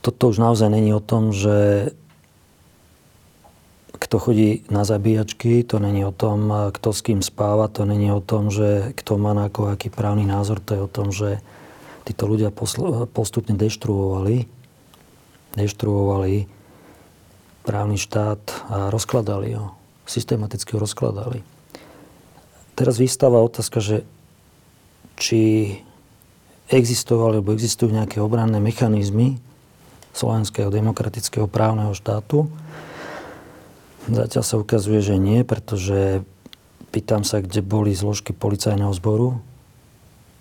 Toto 0.00 0.32
už 0.32 0.40
naozaj 0.40 0.72
není 0.72 0.94
o 0.94 1.04
tom, 1.04 1.36
že 1.36 1.90
kto 3.98 4.16
chodí 4.16 4.64
na 4.72 4.88
zabíjačky, 4.88 5.66
to 5.68 5.76
není 5.76 6.00
o 6.06 6.14
tom, 6.14 6.48
kto 6.72 6.96
s 6.96 7.04
kým 7.04 7.20
spáva, 7.20 7.68
to 7.68 7.84
není 7.84 8.08
o 8.08 8.24
tom, 8.24 8.48
že 8.48 8.96
kto 8.96 9.20
má 9.20 9.36
na 9.36 9.52
ako 9.52 9.68
aký 9.68 9.92
právny 9.92 10.24
názor, 10.24 10.64
to 10.64 10.72
je 10.72 10.80
o 10.80 10.88
tom, 10.88 11.12
že 11.12 11.44
títo 12.08 12.24
ľudia 12.24 12.48
postupne 13.12 13.52
deštruovali, 13.52 14.48
deštruovali 15.60 16.48
právny 17.68 18.00
štát 18.00 18.40
a 18.72 18.76
rozkladali 18.88 19.60
ho. 19.60 19.76
Systematicky 20.08 20.72
ho 20.72 20.80
rozkladali. 20.80 21.44
Teraz 22.72 22.96
vystáva 22.96 23.44
otázka, 23.44 23.84
že 23.84 24.08
či 25.18 25.74
existovali 26.70 27.42
alebo 27.42 27.52
existujú 27.52 27.90
nejaké 27.90 28.22
obranné 28.22 28.62
mechanizmy 28.62 29.42
slovenského 30.14 30.70
demokratického 30.70 31.50
právneho 31.50 31.92
štátu. 31.92 32.46
Zatiaľ 34.08 34.44
sa 34.46 34.56
ukazuje, 34.56 35.04
že 35.04 35.20
nie, 35.20 35.44
pretože 35.44 36.24
pýtam 36.94 37.26
sa, 37.26 37.44
kde 37.44 37.60
boli 37.60 37.92
zložky 37.92 38.32
policajného 38.32 38.94
zboru, 38.96 39.42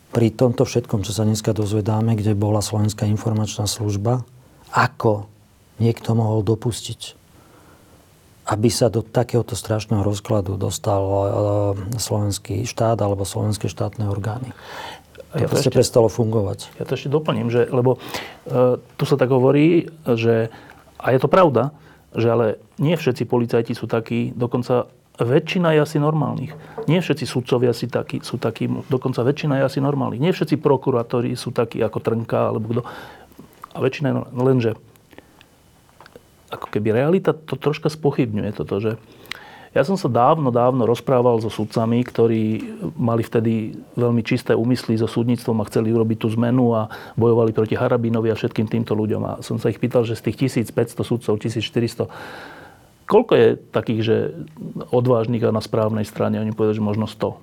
pri 0.07 0.31
tomto 0.31 0.63
všetkom, 0.63 1.03
čo 1.03 1.11
sa 1.11 1.27
dneska 1.27 1.51
dozvedáme, 1.51 2.15
kde 2.15 2.31
bola 2.31 2.63
Slovenská 2.63 3.03
informačná 3.11 3.67
služba, 3.67 4.23
ako 4.71 5.27
niekto 5.83 6.15
mohol 6.15 6.47
dopustiť, 6.47 7.16
aby 8.47 8.71
sa 8.71 8.87
do 8.87 9.03
takéhoto 9.03 9.59
strašného 9.59 10.07
rozkladu 10.07 10.55
dostal 10.55 11.03
e, 11.03 11.99
slovenský 11.99 12.63
štát 12.63 12.95
alebo 13.03 13.27
slovenské 13.27 13.67
štátne 13.67 14.07
orgány. 14.07 14.55
To 15.35 15.43
ja 15.43 15.47
to 15.51 15.59
ešte, 15.59 15.75
prestalo 15.75 16.07
fungovať. 16.07 16.71
Ja 16.79 16.87
to 16.87 16.95
ešte 16.95 17.11
doplním, 17.11 17.51
že, 17.51 17.67
lebo 17.67 17.99
e, 18.47 18.79
tu 18.79 19.03
sa 19.03 19.19
tak 19.19 19.27
hovorí, 19.27 19.91
že, 20.07 20.47
a 20.95 21.11
je 21.11 21.19
to 21.19 21.27
pravda, 21.27 21.75
že 22.15 22.31
ale 22.31 22.45
nie 22.79 22.95
všetci 22.95 23.27
policajti 23.27 23.75
sú 23.75 23.91
takí, 23.91 24.31
dokonca 24.31 24.87
väčšina 25.19 25.75
je 25.75 25.79
asi 25.83 25.97
normálnych. 25.99 26.55
Nie 26.87 27.03
všetci 27.03 27.27
sudcovia 27.27 27.75
si 27.75 27.91
takí, 27.91 28.23
sú 28.23 28.39
takí, 28.39 28.71
dokonca 28.87 29.27
väčšina 29.27 29.59
je 29.59 29.63
asi 29.67 29.79
normálnych. 29.83 30.23
Nie 30.23 30.31
všetci 30.31 30.55
prokurátori 30.61 31.35
sú 31.35 31.51
takí 31.51 31.83
ako 31.83 31.99
Trnka 31.99 32.53
alebo 32.53 32.65
kto. 32.71 32.81
A 33.75 33.77
väčšina 33.83 34.05
je 34.07 34.13
normálnych. 34.15 34.39
Lenže 34.39 34.71
ako 36.47 36.67
keby 36.71 36.95
realita 36.95 37.35
to 37.35 37.59
troška 37.59 37.91
spochybňuje 37.91 38.51
toto, 38.55 38.79
že 38.79 38.91
ja 39.75 39.85
som 39.85 39.93
sa 39.93 40.09
dávno, 40.09 40.49
dávno 40.49 40.89
rozprával 40.89 41.37
so 41.37 41.53
sudcami, 41.53 42.01
ktorí 42.01 42.43
mali 42.97 43.21
vtedy 43.21 43.77
veľmi 43.93 44.25
čisté 44.25 44.57
úmysly 44.57 44.97
so 44.97 45.05
súdnictvom 45.05 45.59
a 45.61 45.67
chceli 45.69 45.93
urobiť 45.93 46.23
tú 46.25 46.33
zmenu 46.33 46.73
a 46.73 46.89
bojovali 47.13 47.53
proti 47.53 47.77
Harabinovi 47.77 48.33
a 48.33 48.39
všetkým 48.39 48.65
týmto 48.65 48.97
ľuďom. 48.97 49.21
A 49.27 49.31
som 49.45 49.61
sa 49.61 49.69
ich 49.69 49.77
pýtal, 49.77 50.07
že 50.07 50.17
z 50.17 50.31
tých 50.31 50.65
1500 50.73 51.03
sudcov, 51.03 51.37
1400 51.37 52.09
Koľko 53.07 53.33
je 53.39 53.47
takých, 53.71 54.01
že 54.03 54.17
odvážnych 54.91 55.39
a 55.47 55.55
na 55.55 55.63
správnej 55.63 56.03
strane? 56.03 56.43
Oni 56.43 56.51
povedali, 56.51 56.75
že 56.75 56.83
možno 56.83 57.07
100. 57.07 57.39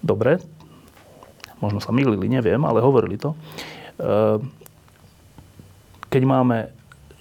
Dobre, 0.00 0.40
možno 1.60 1.76
sa 1.84 1.92
mýlili, 1.92 2.24
neviem, 2.24 2.64
ale 2.64 2.80
hovorili 2.80 3.20
to. 3.20 3.36
Ehm, 4.00 4.48
keď 6.08 6.22
máme 6.24 6.58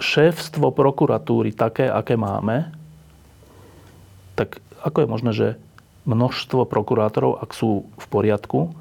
šéfstvo 0.02 0.74
prokuratúry 0.74 1.54
také, 1.54 1.88
aké 1.88 2.18
máme, 2.18 2.74
tak 4.34 4.60
ako 4.84 4.98
je 5.06 5.08
možné, 5.08 5.32
že 5.32 5.48
množstvo 6.04 6.68
prokurátorov, 6.68 7.40
ak 7.40 7.56
sú 7.56 7.88
v 7.96 8.06
poriadku, 8.12 8.76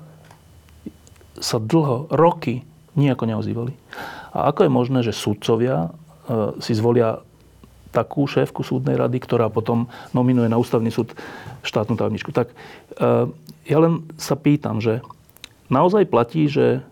sa 1.38 1.62
dlho, 1.62 2.10
roky 2.10 2.66
nejako 2.98 3.24
neozývali. 3.30 3.72
A 4.34 4.50
ako 4.50 4.66
je 4.66 4.70
možné, 4.72 4.98
že 5.06 5.16
sudcovia 5.16 5.86
e, 5.86 5.90
si 6.60 6.72
zvolia 6.74 7.22
takú 7.92 8.24
šéfku 8.24 8.64
súdnej 8.64 8.96
rady, 8.96 9.20
ktorá 9.20 9.52
potom 9.52 9.86
nominuje 10.16 10.48
na 10.48 10.56
ústavný 10.56 10.88
súd 10.88 11.12
štátnu 11.62 11.94
tajomničku. 11.94 12.32
Tak 12.32 12.50
e, 12.50 12.54
ja 13.68 13.78
len 13.78 14.08
sa 14.16 14.34
pýtam, 14.34 14.80
že 14.82 15.04
naozaj 15.68 16.08
platí, 16.08 16.48
že 16.48 16.82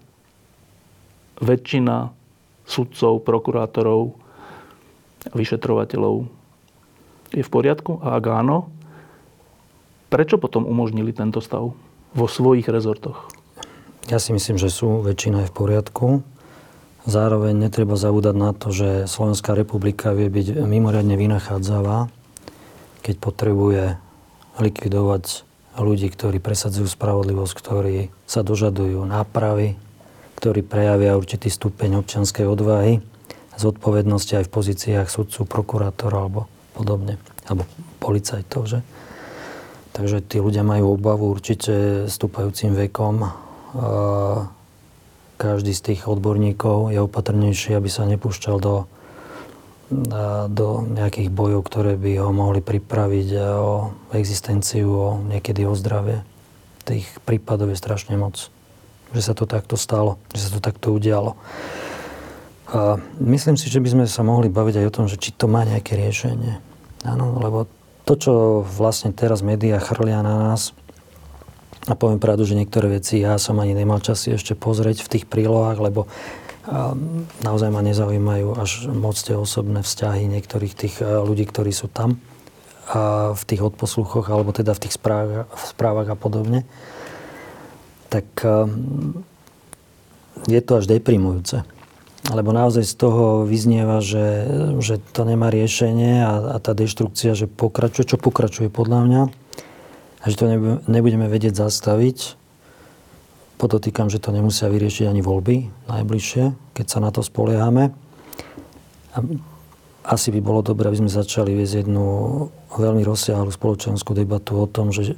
väčšina 1.41 2.13
sudcov, 2.71 3.27
prokurátorov, 3.27 4.15
vyšetrovateľov 5.35 6.31
je 7.35 7.43
v 7.43 7.51
poriadku? 7.51 7.99
A 8.01 8.17
ak 8.17 8.25
áno, 8.31 8.71
prečo 10.11 10.39
potom 10.39 10.67
umožnili 10.67 11.11
tento 11.11 11.43
stav 11.43 11.75
vo 12.15 12.27
svojich 12.27 12.71
rezortoch? 12.71 13.27
Ja 14.11 14.19
si 14.19 14.35
myslím, 14.35 14.59
že 14.59 14.73
sú 14.73 15.03
väčšina 15.03 15.47
je 15.47 15.51
v 15.51 15.55
poriadku. 15.55 16.07
Zároveň 17.07 17.57
netreba 17.57 17.95
zabúdať 17.95 18.37
na 18.37 18.51
to, 18.53 18.75
že 18.75 19.07
Slovenská 19.07 19.55
republika 19.55 20.13
vie 20.13 20.29
byť 20.29 20.63
mimoriadne 20.67 21.15
vynachádzavá, 21.15 22.11
keď 23.01 23.15
potrebuje 23.17 23.83
likvidovať 24.61 25.25
ľudí, 25.81 26.13
ktorí 26.13 26.43
presadzujú 26.43 26.91
spravodlivosť, 26.91 27.55
ktorí 27.57 28.13
sa 28.29 28.45
dožadujú 28.45 29.01
nápravy, 29.07 29.81
ktorí 30.41 30.65
prejavia 30.65 31.21
určitý 31.21 31.53
stupeň 31.53 32.01
občianskej 32.01 32.49
odvahy, 32.49 33.05
zodpovednosti 33.61 34.41
aj 34.41 34.45
v 34.49 34.55
pozíciách 34.57 35.07
sudcu, 35.13 35.45
prokurátora 35.45 36.17
alebo 36.17 36.49
podobne, 36.73 37.21
alebo 37.45 37.69
policajtov, 38.01 38.65
že? 38.65 38.81
Takže 39.93 40.25
tí 40.25 40.41
ľudia 40.41 40.65
majú 40.65 40.97
obavu 40.97 41.29
určite 41.29 42.09
stúpajúcim 42.09 42.73
vekom 42.73 43.29
každý 45.41 45.73
z 45.73 45.81
tých 45.93 46.01
odborníkov 46.05 46.93
je 46.93 47.01
opatrnejší, 47.01 47.73
aby 47.73 47.89
sa 47.89 48.05
nepúšťal 48.05 48.57
do, 48.61 48.85
do 50.53 50.69
nejakých 50.85 51.33
bojov, 51.33 51.65
ktoré 51.65 51.97
by 51.97 52.21
ho 52.21 52.31
mohli 52.37 52.61
pripraviť 52.61 53.29
o 53.57 53.97
existenciu, 54.13 54.89
o 54.93 55.09
niekedy 55.25 55.65
o 55.65 55.73
zdravie. 55.73 56.21
Tých 56.85 57.09
prípadov 57.25 57.73
je 57.73 57.81
strašne 57.81 58.21
moc. 58.21 58.53
Že 59.11 59.23
sa 59.23 59.33
to 59.35 59.45
takto 59.47 59.75
stalo, 59.75 60.23
že 60.31 60.47
sa 60.47 60.51
to 60.57 60.61
takto 60.63 60.95
udialo. 60.95 61.35
A 62.71 63.03
myslím 63.19 63.59
si, 63.59 63.67
že 63.67 63.83
by 63.83 63.89
sme 63.91 64.05
sa 64.07 64.23
mohli 64.23 64.47
baviť 64.47 64.79
aj 64.79 64.87
o 64.87 64.95
tom, 64.95 65.07
že 65.11 65.19
či 65.19 65.35
to 65.35 65.51
má 65.51 65.67
nejaké 65.67 65.99
riešenie. 65.99 66.63
Áno, 67.03 67.43
lebo 67.43 67.67
to, 68.07 68.15
čo 68.15 68.33
vlastne 68.63 69.11
teraz 69.11 69.43
médiá 69.43 69.83
chrlia 69.83 70.23
na 70.23 70.51
nás, 70.51 70.71
a 71.89 71.97
poviem 71.97 72.21
pravdu, 72.21 72.45
že 72.45 72.55
niektoré 72.55 73.01
veci 73.01 73.25
ja 73.25 73.41
som 73.41 73.57
ani 73.57 73.73
nemal 73.73 74.05
čas 74.05 74.29
ešte 74.29 74.53
pozrieť 74.53 75.01
v 75.01 75.11
tých 75.17 75.25
prílohách, 75.25 75.81
lebo 75.81 76.07
naozaj 77.41 77.73
ma 77.73 77.81
nezaujímajú 77.81 78.53
až 78.55 78.87
moc 78.93 79.17
tie 79.17 79.33
osobné 79.33 79.81
vzťahy 79.81 80.29
niektorých 80.29 80.75
tých 80.77 81.01
ľudí, 81.01 81.49
ktorí 81.49 81.73
sú 81.73 81.89
tam 81.89 82.21
a 82.91 83.33
v 83.33 83.43
tých 83.49 83.65
odposluchoch, 83.65 84.29
alebo 84.29 84.53
teda 84.53 84.77
v 84.77 84.83
tých 84.87 84.95
správach, 84.99 85.49
v 85.49 85.65
správach 85.67 86.09
a 86.13 86.17
podobne. 86.19 86.69
Tak 88.11 88.27
je 90.51 90.61
to 90.61 90.73
až 90.79 90.85
deprimujúce. 90.91 91.63
Lebo 92.31 92.53
naozaj 92.53 92.85
z 92.85 92.95
toho 93.01 93.49
vyznieva, 93.49 94.05
že, 94.05 94.45
že 94.79 95.01
to 95.17 95.25
nemá 95.25 95.49
riešenie 95.49 96.21
a, 96.21 96.55
a 96.55 96.57
tá 96.61 96.77
deštrukcia, 96.77 97.33
že 97.33 97.49
pokračuje, 97.49 98.15
čo 98.15 98.21
pokračuje 98.21 98.69
podľa 98.69 99.01
mňa, 99.09 99.23
a 100.21 100.25
že 100.29 100.37
to 100.37 100.45
nebudeme 100.85 101.25
vedieť 101.33 101.57
zastaviť. 101.57 102.37
Podotýkam, 103.57 104.13
že 104.13 104.21
to 104.21 104.37
nemusia 104.37 104.69
vyriešiť 104.69 105.09
ani 105.09 105.25
voľby 105.25 105.89
najbližšie, 105.89 106.77
keď 106.77 106.87
sa 106.87 106.99
na 107.01 107.09
to 107.09 107.25
spoliehame. 107.25 107.93
A 109.17 109.19
asi 110.05 110.29
by 110.33 110.41
bolo 110.45 110.61
dobré, 110.61 110.93
aby 110.93 111.01
sme 111.01 111.13
začali 111.13 111.57
viesť 111.57 111.85
jednu 111.85 112.05
veľmi 112.73 113.01
rozsiahlu 113.05 113.49
spoločenskú 113.49 114.13
debatu 114.13 114.61
o 114.61 114.69
tom, 114.69 114.93
že 114.93 115.17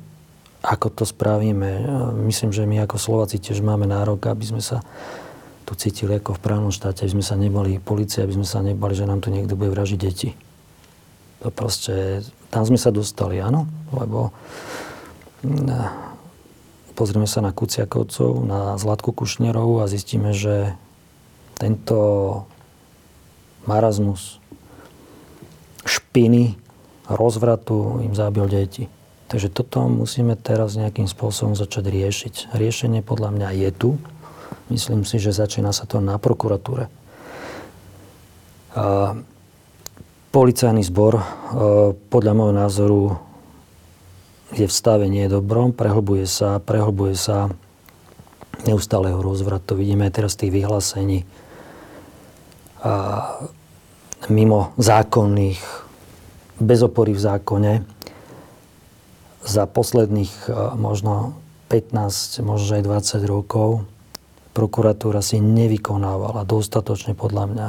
ako 0.63 0.89
to 0.95 1.05
spravíme. 1.05 1.85
Myslím, 2.23 2.55
že 2.55 2.65
my 2.65 2.87
ako 2.87 2.97
Slováci 2.97 3.43
tiež 3.43 3.61
máme 3.61 3.85
nárok, 3.85 4.31
aby 4.31 4.47
sme 4.47 4.63
sa 4.63 4.81
tu 5.67 5.75
cítili 5.75 6.19
ako 6.19 6.39
v 6.39 6.43
právnom 6.43 6.71
štáte, 6.75 7.03
aby 7.03 7.19
sme 7.19 7.27
sa 7.27 7.35
nebali 7.35 7.83
policie, 7.83 8.23
aby 8.23 8.35
sme 8.35 8.47
sa 8.47 8.63
nebali, 8.63 8.95
že 8.95 9.07
nám 9.07 9.23
tu 9.23 9.35
niekto 9.35 9.59
bude 9.59 9.75
vražiť 9.75 9.99
deti. 9.99 10.35
To 11.43 11.51
proste, 11.51 12.23
tam 12.55 12.63
sme 12.63 12.79
sa 12.79 12.95
dostali, 12.95 13.43
áno, 13.43 13.67
lebo 13.91 14.31
Pozrieme 16.93 17.27
sa 17.27 17.41
na 17.41 17.51
Kuciakovcov, 17.51 18.45
na 18.45 18.77
Zlatku 18.77 19.17
Kušnerovú 19.17 19.81
a 19.81 19.91
zistíme, 19.91 20.37
že 20.37 20.77
tento 21.57 21.99
marazmus 23.65 24.39
špiny, 25.83 26.55
rozvratu 27.09 28.05
im 28.05 28.15
zabil 28.15 28.47
deti. 28.47 28.87
Takže 29.33 29.49
toto 29.49 29.89
musíme 29.89 30.37
teraz 30.37 30.77
nejakým 30.77 31.09
spôsobom 31.09 31.57
začať 31.57 31.89
riešiť. 31.89 32.53
Riešenie 32.53 33.01
podľa 33.01 33.33
mňa 33.33 33.49
je 33.65 33.71
tu. 33.73 33.91
Myslím 34.69 35.09
si, 35.09 35.17
že 35.17 35.33
začína 35.33 35.73
sa 35.73 35.89
to 35.89 36.05
na 36.05 36.21
prokuratúre. 36.21 36.93
A 38.77 39.17
policajný 40.37 40.85
zbor 40.85 41.25
podľa 42.13 42.33
môjho 42.37 42.55
názoru 42.57 43.01
je 44.53 44.69
v 44.69 44.73
stave 44.73 45.09
nie 45.09 45.25
dobrom, 45.33 45.73
prehlbuje 45.73 46.29
sa, 46.29 46.61
prehlbuje 46.61 47.17
sa 47.17 47.49
neustáleho 48.69 49.17
rozvrat. 49.17 49.65
To 49.65 49.81
vidíme 49.81 50.13
aj 50.13 50.13
teraz 50.13 50.37
tých 50.37 50.53
vyhlásení 50.53 51.25
mimo 54.29 54.77
zákonných, 54.77 55.61
bez 56.61 56.85
opory 56.85 57.17
v 57.17 57.25
zákone. 57.25 57.73
Za 59.43 59.67
posledných 59.67 60.51
možno 60.79 61.35
15, 61.73 62.45
možno 62.47 62.79
aj 62.79 62.83
20 62.85 63.27
rokov 63.27 63.83
prokuratúra 64.53 65.25
si 65.25 65.41
nevykonávala 65.41 66.45
dostatočne 66.45 67.17
podľa 67.17 67.45
mňa 67.49 67.69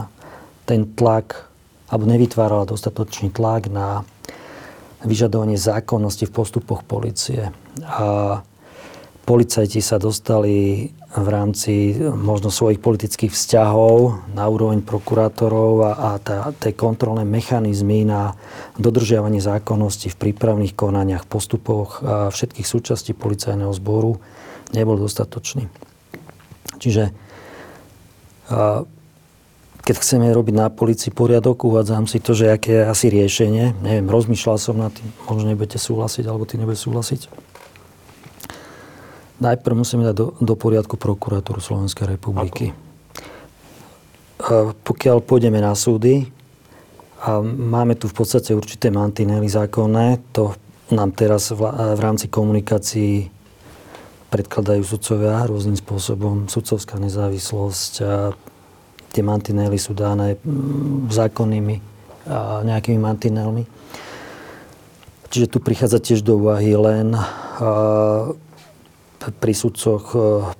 ten 0.68 0.88
tlak, 0.96 1.48
alebo 1.88 2.04
nevytvárala 2.08 2.68
dostatočný 2.68 3.32
tlak 3.32 3.72
na 3.72 4.04
vyžadovanie 5.04 5.60
zákonnosti 5.60 6.28
v 6.28 6.36
postupoch 6.36 6.84
policie. 6.84 7.52
A 7.84 8.40
policajti 9.24 9.80
sa 9.80 10.00
dostali 10.00 10.92
v 11.14 11.28
rámci 11.30 11.94
možno 12.02 12.50
svojich 12.50 12.82
politických 12.82 13.30
vzťahov 13.30 14.26
na 14.34 14.50
úroveň 14.50 14.82
prokurátorov 14.82 15.72
a, 15.86 15.92
a 15.94 16.10
tá, 16.18 16.50
tie 16.58 16.74
kontrolné 16.74 17.22
mechanizmy 17.22 18.02
na 18.02 18.34
dodržiavanie 18.82 19.38
zákonnosti 19.38 20.10
v 20.10 20.20
prípravných 20.20 20.74
konaniach, 20.74 21.30
postupoch 21.30 22.02
a 22.02 22.34
všetkých 22.34 22.66
súčastí 22.66 23.14
policajného 23.14 23.70
zboru 23.78 24.18
nebol 24.74 24.98
dostatočný. 24.98 25.70
Čiže 26.82 27.14
keď 29.84 29.96
chceme 30.00 30.32
robiť 30.34 30.56
na 30.56 30.68
policii 30.74 31.14
poriadok, 31.14 31.68
uvádzam 31.68 32.10
si 32.10 32.18
to, 32.24 32.34
že 32.34 32.56
aké 32.56 32.82
je 32.82 32.90
asi 32.90 33.08
riešenie. 33.12 33.78
Neviem, 33.84 34.08
rozmýšľal 34.10 34.58
som 34.58 34.80
nad 34.80 34.96
tým, 34.96 35.08
možno 35.28 35.54
nebudete 35.54 35.78
súhlasiť, 35.78 36.24
alebo 36.26 36.48
ty 36.48 36.56
nebudeš 36.58 36.90
súhlasiť. 36.90 37.22
Najprv 39.42 39.74
musíme 39.74 40.06
dať 40.06 40.16
do, 40.16 40.28
do 40.38 40.54
poriadku 40.54 41.00
prokuratúru 41.00 41.58
Slovenskej 41.64 42.18
republiky. 42.18 42.70
Ako? 44.38 44.76
Pokiaľ 44.84 45.24
pôjdeme 45.24 45.64
na 45.64 45.72
súdy, 45.72 46.28
a 47.24 47.40
máme 47.40 47.96
tu 47.96 48.12
v 48.12 48.16
podstate 48.20 48.52
určité 48.52 48.92
mantinely 48.92 49.48
zákonné, 49.48 50.20
to 50.36 50.52
nám 50.92 51.16
teraz 51.16 51.56
v, 51.56 51.64
v 51.72 52.00
rámci 52.04 52.28
komunikácií 52.28 53.32
predkladajú 54.28 54.84
sudcovia 54.84 55.48
rôznym 55.48 55.80
spôsobom. 55.80 56.52
Sudcovská 56.52 57.00
nezávislosť, 57.00 57.94
a 58.04 58.36
tie 59.16 59.24
mantinely 59.24 59.80
sú 59.80 59.96
dané 59.96 60.36
mm, 60.42 61.08
zákonnými 61.14 61.76
a 62.28 62.66
nejakými 62.68 63.00
mantinelmi. 63.00 63.64
Čiže 65.32 65.48
tu 65.48 65.58
prichádza 65.64 66.04
tiež 66.04 66.28
do 66.28 66.40
úvahy 66.40 66.76
len 66.76 67.16
pri 69.40 69.54
sudcoch 69.56 70.12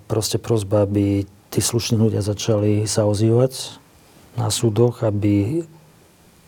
proste 0.08 0.40
prozba, 0.40 0.88
aby 0.88 1.28
tí 1.52 1.60
slušní 1.60 2.00
ľudia 2.00 2.24
začali 2.24 2.88
sa 2.88 3.06
ozývať 3.06 3.78
na 4.40 4.50
súdoch, 4.50 5.06
aby 5.06 5.66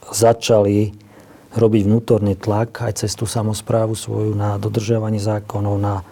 začali 0.10 0.96
robiť 1.56 1.82
vnútorný 1.88 2.36
tlak 2.36 2.84
aj 2.84 3.06
cez 3.06 3.16
tú 3.16 3.24
samozprávu 3.24 3.96
svoju 3.96 4.36
na 4.36 4.60
dodržiavanie 4.60 5.24
zákonov, 5.24 5.76
na 5.80 6.04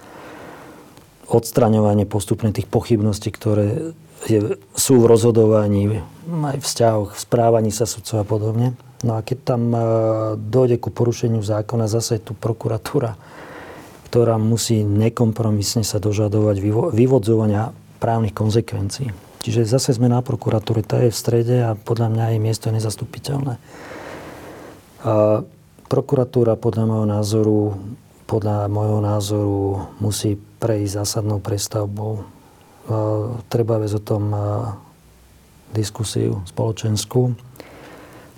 odstraňovanie 1.28 2.08
postupne 2.08 2.54
tých 2.56 2.70
pochybností, 2.70 3.34
ktoré 3.34 3.95
je, 4.28 4.56
sú 4.78 5.04
v 5.04 5.10
rozhodovaní, 5.10 5.99
aj 6.30 6.58
v 6.60 6.66
vzťahoch, 6.66 7.10
v 7.12 7.20
správaní 7.20 7.72
sa 7.76 7.84
sudcov 7.84 8.24
a 8.24 8.26
podobne. 8.28 8.68
No 9.04 9.20
a 9.20 9.26
keď 9.26 9.38
tam 9.43 9.62
e, 9.76 9.80
dojde 10.39 10.80
ku 10.80 10.88
porušeniu 10.88 11.43
zákona, 11.43 11.91
zase 11.91 12.20
je 12.20 12.32
tu 12.32 12.34
prokuratúra, 12.38 13.20
ktorá 14.14 14.38
musí 14.38 14.86
nekompromisne 14.86 15.82
sa 15.82 15.97
dožadovať 15.97 16.61
vyvodzovania 16.93 17.74
právnych 17.97 18.38
konsekvencií. 18.38 19.09
Čiže 19.41 19.66
zase 19.66 19.97
sme 19.97 20.05
na 20.05 20.22
prokuratúre, 20.22 20.86
tá 20.86 21.01
je 21.01 21.09
v 21.09 21.18
strede 21.18 21.66
a 21.66 21.74
podľa 21.74 22.14
mňa 22.14 22.26
jej 22.30 22.39
miesto 22.39 22.70
je 22.70 22.78
nezastupiteľné. 22.78 23.57
A 25.01 25.41
prokuratúra 25.89 26.53
podľa 26.61 26.86
môjho 26.86 27.07
názoru, 27.09 27.59
podľa 28.30 28.70
môjho 28.70 29.01
názoru 29.01 29.89
musí 29.97 30.38
prejsť 30.61 31.01
zásadnou 31.01 31.41
prestavbou 31.41 32.22
treba 33.49 33.82
viesť 33.82 33.97
o 33.97 34.03
tom 34.03 34.24
diskusiu 35.74 36.45
spoločenskú. 36.45 37.34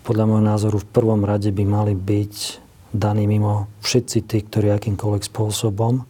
Podľa 0.08 0.24
môjho 0.24 0.46
názoru 0.46 0.78
v 0.80 0.88
prvom 0.88 1.20
rade 1.28 1.52
by 1.52 1.64
mali 1.68 1.94
byť 1.98 2.65
daní 2.96 3.28
mimo 3.28 3.68
všetci 3.84 4.18
tí, 4.24 4.38
ktorí 4.48 4.72
akýmkoľvek 4.72 5.24
spôsobom 5.28 6.08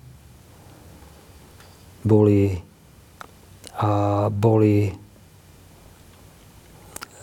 boli 2.06 2.62
a 3.76 3.92
boli 4.32 4.94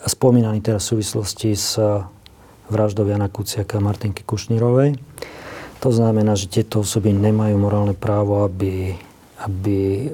spomínaní 0.05 0.61
teraz 0.61 0.85
v 0.85 0.99
súvislosti 0.99 1.49
s 1.55 1.79
vraždou 2.69 3.07
Jana 3.07 3.31
Kuciaka 3.31 3.79
a 3.79 3.85
Martinky 3.85 4.21
Kušnírovej. 4.21 4.99
To 5.81 5.89
znamená, 5.89 6.37
že 6.37 6.51
tieto 6.51 6.83
osoby 6.85 7.09
nemajú 7.09 7.55
morálne 7.57 7.97
právo, 7.97 8.45
aby 8.45 8.93
aby 9.43 10.07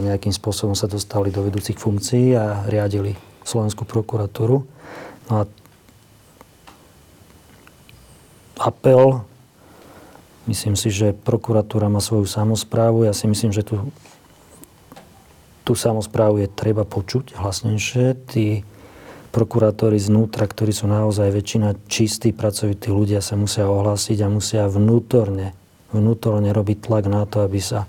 nejakým 0.00 0.32
spôsobom 0.32 0.72
sa 0.72 0.88
dostali 0.88 1.28
do 1.28 1.44
vedúcich 1.44 1.76
funkcií 1.76 2.32
a 2.32 2.64
riadili 2.64 3.12
Slovenskú 3.44 3.84
prokuratúru. 3.84 4.64
No 5.28 5.32
a 5.36 5.44
apel, 8.60 9.24
myslím 10.44 10.76
si, 10.76 10.92
že 10.92 11.16
prokuratúra 11.16 11.88
má 11.88 12.04
svoju 12.04 12.28
samozprávu. 12.28 13.08
Ja 13.08 13.16
si 13.16 13.24
myslím, 13.24 13.56
že 13.56 13.64
tu, 13.64 13.88
tú 15.64 15.72
samozprávu 15.72 16.44
je 16.44 16.48
treba 16.52 16.84
počuť 16.84 17.40
hlasnejšie. 17.40 18.06
Tí 18.28 18.62
prokurátori 19.32 19.96
znútra, 19.96 20.44
ktorí 20.44 20.74
sú 20.74 20.90
naozaj 20.90 21.32
väčšina 21.32 21.78
čistí, 21.88 22.36
pracovití 22.36 22.92
ľudia, 22.92 23.24
sa 23.24 23.38
musia 23.40 23.64
ohlásiť 23.64 24.18
a 24.26 24.28
musia 24.28 24.62
vnútorne, 24.66 25.56
vnútorne 25.94 26.50
robiť 26.52 26.78
tlak 26.84 27.08
na 27.08 27.24
to, 27.24 27.46
aby 27.46 27.62
sa 27.62 27.86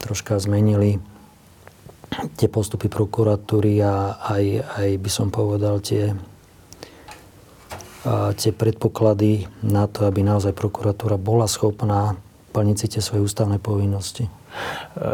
troška 0.00 0.40
zmenili 0.40 1.02
tie 2.38 2.50
postupy 2.50 2.90
prokuratúry 2.90 3.82
a 3.82 4.18
aj, 4.18 4.44
aj 4.82 4.88
by 4.98 5.10
som 5.10 5.28
povedal 5.30 5.78
tie, 5.78 6.14
tie 8.36 8.52
predpoklady 8.56 9.50
na 9.60 9.84
to, 9.84 10.08
aby 10.08 10.24
naozaj 10.24 10.56
prokuratúra 10.56 11.20
bola 11.20 11.44
schopná 11.44 12.16
plniť 12.56 12.76
si 12.76 12.86
tie 12.96 13.02
svoje 13.04 13.28
ústavné 13.28 13.60
povinnosti. 13.60 14.26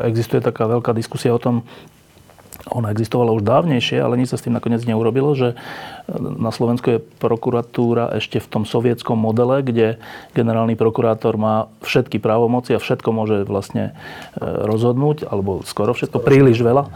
Existuje 0.06 0.40
taká 0.40 0.64
veľká 0.70 0.96
diskusia 0.96 1.34
o 1.34 1.42
tom, 1.42 1.66
ona 2.66 2.90
existovala 2.90 3.30
už 3.30 3.46
dávnejšie, 3.46 4.02
ale 4.02 4.18
nič 4.18 4.34
sa 4.34 4.38
s 4.38 4.44
tým 4.44 4.58
nakoniec 4.58 4.82
neurobilo, 4.82 5.38
že 5.38 5.54
na 6.18 6.50
Slovensku 6.50 6.98
je 6.98 7.04
prokuratúra 7.18 8.14
ešte 8.18 8.42
v 8.42 8.46
tom 8.46 8.62
sovietskom 8.62 9.18
modele, 9.18 9.62
kde 9.62 9.98
generálny 10.34 10.78
prokurátor 10.78 11.34
má 11.38 11.70
všetky 11.82 12.18
právomoci 12.18 12.74
a 12.74 12.82
všetko 12.82 13.08
môže 13.10 13.36
vlastne 13.46 13.94
e, 14.38 14.42
rozhodnúť, 14.42 15.26
alebo 15.26 15.66
skoro 15.66 15.94
všetko, 15.94 16.22
príliš 16.22 16.62
veľa. 16.62 16.86
E, 16.86 16.90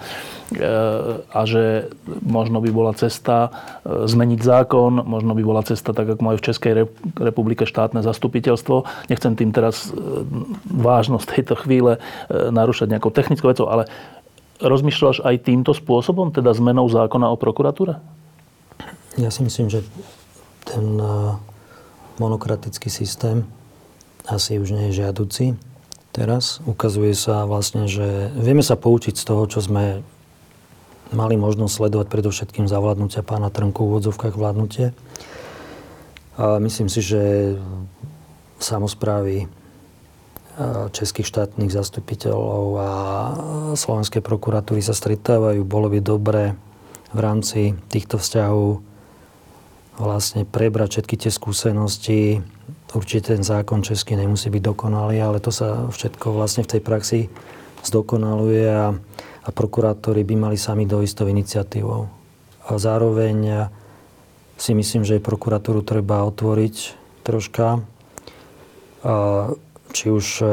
a 1.27 1.41
že 1.47 1.91
možno 2.23 2.63
by 2.63 2.71
bola 2.71 2.95
cesta 2.95 3.51
e, 3.83 4.07
zmeniť 4.07 4.41
zákon, 4.43 5.03
možno 5.03 5.35
by 5.35 5.43
bola 5.43 5.63
cesta, 5.67 5.91
tak 5.91 6.15
ako 6.15 6.23
majú 6.23 6.37
v 6.39 6.47
Českej 6.51 6.73
republike 7.19 7.67
štátne 7.67 8.07
zastupiteľstvo. 8.07 8.87
Nechcem 9.11 9.35
tým 9.35 9.51
teraz 9.51 9.91
vážnosť 10.71 11.27
tejto 11.35 11.55
chvíle 11.59 11.99
narúšať 12.31 12.95
nejakou 12.95 13.11
technickou 13.11 13.51
vecou, 13.51 13.67
ale 13.67 13.91
rozmýšľaš 14.61 15.25
aj 15.25 15.37
týmto 15.49 15.73
spôsobom, 15.73 16.31
teda 16.31 16.53
zmenou 16.53 16.87
zákona 16.87 17.33
o 17.33 17.37
prokuratúre? 17.37 17.99
Ja 19.19 19.33
si 19.33 19.43
myslím, 19.43 19.73
že 19.73 19.83
ten 20.69 21.01
eh, 21.01 21.35
monokratický 22.21 22.93
systém 22.93 23.49
asi 24.29 24.61
už 24.61 24.77
nie 24.77 24.93
je 24.93 25.03
žiaduci. 25.03 25.59
Teraz 26.11 26.63
ukazuje 26.67 27.15
sa 27.15 27.47
vlastne, 27.47 27.87
že 27.87 28.31
vieme 28.35 28.63
sa 28.63 28.75
poučiť 28.75 29.15
z 29.15 29.25
toho, 29.25 29.47
čo 29.47 29.63
sme 29.63 30.03
mali 31.11 31.35
možnosť 31.35 31.75
sledovať 31.75 32.07
predovšetkým 32.07 32.67
zavládnutia 32.71 33.27
pána 33.27 33.51
Trnku 33.51 33.83
v 33.83 33.89
úvodzovkách 33.95 34.35
vládnutie. 34.35 34.95
A 36.39 36.63
myslím 36.63 36.87
si, 36.87 37.03
že 37.03 37.55
samozprávy 38.63 39.51
českých 40.93 41.27
štátnych 41.27 41.73
zastupiteľov 41.73 42.65
a 42.77 42.91
slovenskej 43.77 44.21
prokuratúry 44.21 44.85
sa 44.85 44.93
stretávajú. 44.93 45.65
Bolo 45.65 45.89
by 45.89 45.99
dobré 46.05 46.59
v 47.11 47.19
rámci 47.19 47.75
týchto 47.89 48.21
vzťahov 48.21 48.85
vlastne 50.01 50.49
prebrať 50.49 51.01
všetky 51.01 51.17
tie 51.27 51.33
skúsenosti. 51.33 52.21
Určite 52.91 53.37
ten 53.37 53.45
zákon 53.45 53.85
český 53.85 54.17
nemusí 54.17 54.49
byť 54.49 54.63
dokonalý, 54.65 55.21
ale 55.21 55.39
to 55.39 55.53
sa 55.53 55.87
všetko 55.93 56.35
vlastne 56.35 56.65
v 56.65 56.73
tej 56.77 56.83
praxi 56.83 57.21
zdokonaluje 57.85 58.65
a, 58.67 58.93
a 59.45 59.49
prokurátori 59.53 60.25
by 60.25 60.35
mali 60.37 60.57
sami 60.57 60.89
dojsť 60.89 61.15
tou 61.15 61.29
iniciatívou. 61.29 62.03
A 62.67 62.77
zároveň 62.77 63.69
si 64.61 64.73
myslím, 64.77 65.09
že 65.09 65.25
prokuratúru 65.25 65.81
treba 65.81 66.29
otvoriť 66.29 66.77
troška. 67.25 67.81
A 69.01 69.13
či 69.91 70.11
už 70.11 70.27
e, 70.41 70.47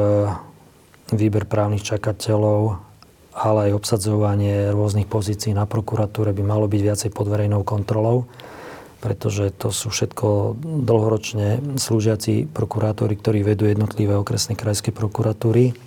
výber 1.13 1.45
právnych 1.47 1.85
čakateľov, 1.85 2.81
ale 3.37 3.69
aj 3.69 3.77
obsadzovanie 3.77 4.73
rôznych 4.73 5.05
pozícií 5.05 5.53
na 5.53 5.69
prokuratúre 5.69 6.33
by 6.33 6.43
malo 6.43 6.65
byť 6.65 6.81
viacej 6.81 7.09
pod 7.13 7.29
verejnou 7.29 7.61
kontrolou, 7.61 8.25
pretože 8.97 9.53
to 9.53 9.69
sú 9.69 9.93
všetko 9.93 10.57
dlhoročne 10.61 11.77
slúžiaci 11.77 12.49
prokurátori, 12.49 13.13
ktorí 13.13 13.45
vedú 13.45 13.69
jednotlivé 13.69 14.17
okresné 14.17 14.57
krajské 14.57 14.89
prokuratúry. 14.89 15.77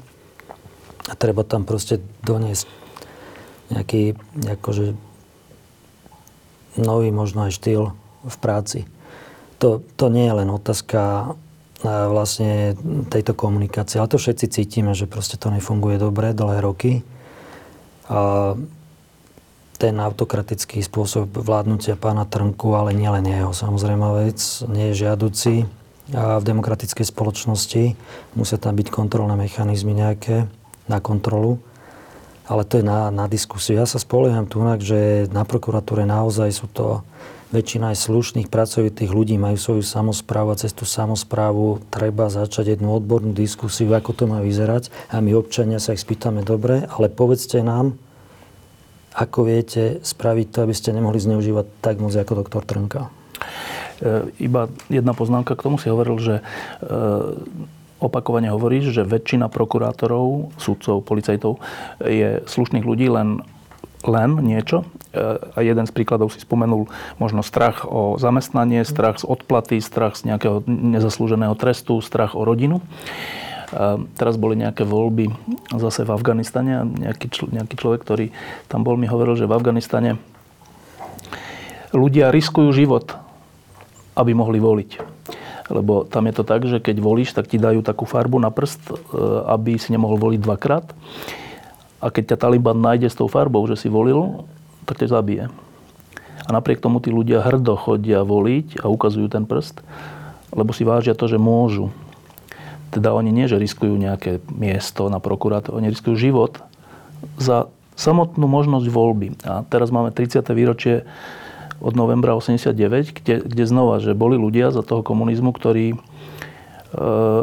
A 1.11 1.15
treba 1.19 1.43
tam 1.43 1.67
proste 1.67 1.99
doniesť 2.23 2.71
nejaký 3.75 4.15
akože, 4.47 4.95
nový 6.79 7.11
možno 7.11 7.51
aj 7.51 7.55
štýl 7.59 7.95
v 8.27 8.37
práci. 8.39 8.87
To, 9.59 9.83
to 9.99 10.07
nie 10.07 10.27
je 10.31 10.35
len 10.39 10.49
otázka 10.49 11.35
vlastne 11.85 12.77
tejto 13.09 13.33
komunikácie. 13.33 13.97
Ale 13.97 14.13
to 14.13 14.21
všetci 14.21 14.47
cítime, 14.53 14.93
že 14.93 15.09
proste 15.09 15.41
to 15.41 15.49
nefunguje 15.49 15.97
dobre 15.97 16.37
dlhé 16.37 16.61
roky. 16.61 17.01
A 18.11 18.53
ten 19.81 19.97
autokratický 19.97 20.85
spôsob 20.85 21.33
vládnutia 21.41 21.97
pána 21.97 22.29
Trnku, 22.29 22.77
ale 22.77 22.93
nielen 22.93 23.25
jeho 23.25 23.57
samozrejme 23.57 24.29
vec, 24.29 24.37
nie 24.69 24.93
je 24.93 25.09
žiaduci. 25.09 25.65
A 26.13 26.37
v 26.37 26.45
demokratickej 26.45 27.07
spoločnosti 27.09 27.97
musia 28.37 28.59
tam 28.61 28.77
byť 28.77 28.93
kontrolné 28.93 29.41
mechanizmy 29.41 29.97
nejaké 29.97 30.51
na 30.85 30.99
kontrolu. 31.01 31.63
ale 32.51 32.67
to 32.67 32.83
je 32.83 32.85
na, 32.85 33.15
na 33.15 33.31
diskusiu. 33.31 33.79
Ja 33.79 33.87
sa 33.87 34.03
spolieham 34.03 34.51
tu, 34.51 34.59
že 34.83 35.31
na 35.31 35.47
prokuratúre 35.47 36.03
naozaj 36.03 36.51
sú 36.51 36.67
to 36.67 37.07
väčšina 37.51 37.91
aj 37.95 38.07
slušných, 38.07 38.49
pracovitých 38.49 39.11
ľudí, 39.11 39.35
majú 39.35 39.59
svoju 39.59 39.83
samozprávu 39.83 40.55
a 40.55 40.61
cez 40.61 40.71
tú 40.71 40.87
samozprávu 40.87 41.83
treba 41.91 42.31
začať 42.31 42.79
jednu 42.79 42.95
odbornú 42.95 43.35
diskusiu, 43.35 43.91
ako 43.95 44.11
to 44.15 44.25
má 44.31 44.39
vyzerať. 44.39 44.95
A 45.11 45.19
my 45.19 45.35
občania 45.35 45.83
sa 45.83 45.95
ich 45.95 46.03
spýtame 46.03 46.47
dobre, 46.47 46.87
ale 46.87 47.11
povedzte 47.11 47.61
nám, 47.61 47.99
ako 49.11 49.51
viete 49.51 49.99
spraviť 50.07 50.47
to, 50.55 50.59
aby 50.63 50.75
ste 50.75 50.95
nemohli 50.95 51.19
zneužívať 51.19 51.67
tak 51.83 51.99
moc 51.99 52.15
ako 52.15 52.47
doktor 52.47 52.63
Trnka. 52.63 53.11
E, 54.01 54.31
iba 54.39 54.71
jedna 54.87 55.13
poznámka 55.19 55.59
k 55.59 55.65
tomu 55.67 55.83
si 55.83 55.91
hovoril, 55.91 56.17
že 56.23 56.35
e, 56.39 56.43
opakovane 58.01 58.49
hovoríš, 58.49 58.95
že 58.95 59.03
väčšina 59.03 59.51
prokurátorov, 59.53 60.55
sudcov, 60.57 61.03
policajtov 61.05 61.59
je 62.01 62.41
slušných 62.47 62.87
ľudí, 62.87 63.11
len, 63.11 63.45
len 64.05 64.41
niečo. 64.41 64.89
E, 65.13 65.41
a 65.57 65.59
jeden 65.61 65.85
z 65.85 65.93
príkladov 65.93 66.33
si 66.33 66.41
spomenul 66.41 66.89
možno 67.21 67.45
strach 67.45 67.85
o 67.85 68.17
zamestnanie, 68.17 68.85
strach 68.89 69.21
z 69.21 69.29
odplaty, 69.29 69.81
strach 69.83 70.17
z 70.17 70.33
nejakého 70.33 70.65
nezaslúženého 70.69 71.53
trestu, 71.57 72.01
strach 72.01 72.33
o 72.33 72.45
rodinu. 72.47 72.81
A 73.71 74.01
e, 74.01 74.09
teraz 74.17 74.41
boli 74.41 74.57
nejaké 74.57 74.89
voľby 74.89 75.33
zase 75.77 76.09
v 76.09 76.15
Afganistane 76.17 76.73
a 76.81 76.83
nejaký, 76.85 77.27
čl- 77.29 77.53
nejaký 77.53 77.75
človek, 77.77 78.01
ktorý 78.01 78.27
tam 78.73 78.83
bol, 78.83 78.97
mi 78.97 79.11
hovoril, 79.11 79.37
že 79.37 79.49
v 79.49 79.57
Afganistane 79.57 80.17
ľudia 81.93 82.31
riskujú 82.33 82.71
život, 82.73 83.13
aby 84.17 84.33
mohli 84.33 84.63
voliť. 84.63 84.91
Lebo 85.71 86.03
tam 86.03 86.27
je 86.27 86.35
to 86.35 86.43
tak, 86.43 86.67
že 86.67 86.83
keď 86.83 86.99
volíš, 86.99 87.31
tak 87.31 87.47
ti 87.47 87.55
dajú 87.55 87.87
takú 87.87 88.03
farbu 88.03 88.43
na 88.43 88.51
prst, 88.51 88.91
e, 88.91 88.95
aby 89.47 89.77
si 89.77 89.93
nemohol 89.95 90.19
voliť 90.19 90.41
dvakrát. 90.43 90.87
A 92.01 92.09
keď 92.09 92.35
ťa 92.35 92.49
Taliban 92.49 92.81
nájde 92.81 93.13
s 93.13 93.19
tou 93.19 93.29
farbou, 93.29 93.65
že 93.69 93.77
si 93.77 93.93
volil, 93.93 94.49
tak 94.89 95.05
ťa 95.05 95.21
zabije. 95.21 95.45
A 96.49 96.51
napriek 96.51 96.81
tomu 96.81 96.99
tí 96.99 97.13
ľudia 97.13 97.45
hrdo 97.45 97.77
chodia 97.77 98.25
voliť 98.25 98.81
a 98.81 98.89
ukazujú 98.89 99.29
ten 99.29 99.45
prst, 99.45 99.85
lebo 100.57 100.73
si 100.73 100.83
vážia 100.83 101.13
to, 101.13 101.29
že 101.29 101.37
môžu. 101.37 101.93
Teda 102.91 103.15
oni 103.15 103.31
nie, 103.31 103.47
že 103.47 103.61
riskujú 103.61 103.95
nejaké 103.95 104.43
miesto 104.51 105.07
na 105.13 105.23
prokurátor, 105.23 105.79
oni 105.79 105.93
riskujú 105.93 106.17
život 106.19 106.59
za 107.37 107.71
samotnú 107.95 108.49
možnosť 108.49 108.87
voľby. 108.89 109.29
A 109.45 109.63
teraz 109.69 109.93
máme 109.93 110.11
30. 110.11 110.41
výročie 110.57 111.05
od 111.85 111.93
novembra 111.93 112.33
89, 112.33 113.21
kde, 113.21 113.35
kde 113.45 113.65
znova, 113.69 114.01
že 114.01 114.17
boli 114.17 114.41
ľudia 114.41 114.73
za 114.73 114.81
toho 114.81 115.05
komunizmu, 115.05 115.53
ktorí 115.53 115.93
e, 115.93 115.97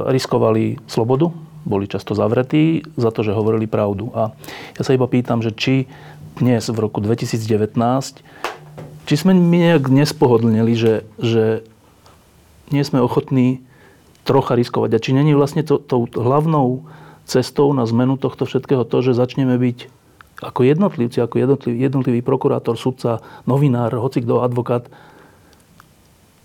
riskovali 0.10 0.82
slobodu, 0.90 1.30
boli 1.68 1.92
často 1.92 2.16
zavretí 2.16 2.88
za 2.96 3.12
to, 3.12 3.28
že 3.28 3.36
hovorili 3.36 3.68
pravdu. 3.68 4.16
A 4.16 4.32
ja 4.80 4.82
sa 4.88 4.96
iba 4.96 5.04
pýtam, 5.06 5.44
že 5.44 5.52
či 5.52 5.92
dnes, 6.40 6.72
v 6.72 6.80
roku 6.80 7.04
2019, 7.04 7.76
či 9.08 9.16
sme 9.16 9.36
my 9.36 9.58
nejak 9.72 9.92
nespohodlnili, 9.92 10.74
že, 10.80 11.04
že 11.20 11.68
nie 12.72 12.84
sme 12.88 13.04
ochotní 13.04 13.64
trocha 14.24 14.56
riskovať. 14.56 14.90
A 14.96 15.04
či 15.04 15.12
není 15.16 15.36
vlastne 15.36 15.64
to, 15.64 15.80
tou 15.80 16.08
hlavnou 16.08 16.88
cestou 17.28 17.72
na 17.76 17.84
zmenu 17.88 18.16
tohto 18.16 18.48
všetkého 18.48 18.88
to, 18.88 19.04
že 19.04 19.20
začneme 19.20 19.56
byť 19.60 19.92
ako 20.38 20.62
jednotlivci, 20.64 21.18
ako 21.18 21.36
jednotlivý, 21.42 21.78
jednotlivý 21.82 22.22
prokurátor, 22.22 22.78
sudca, 22.78 23.24
novinár, 23.50 23.96
hoci 23.98 24.22
kto, 24.22 24.46
advokát, 24.46 24.86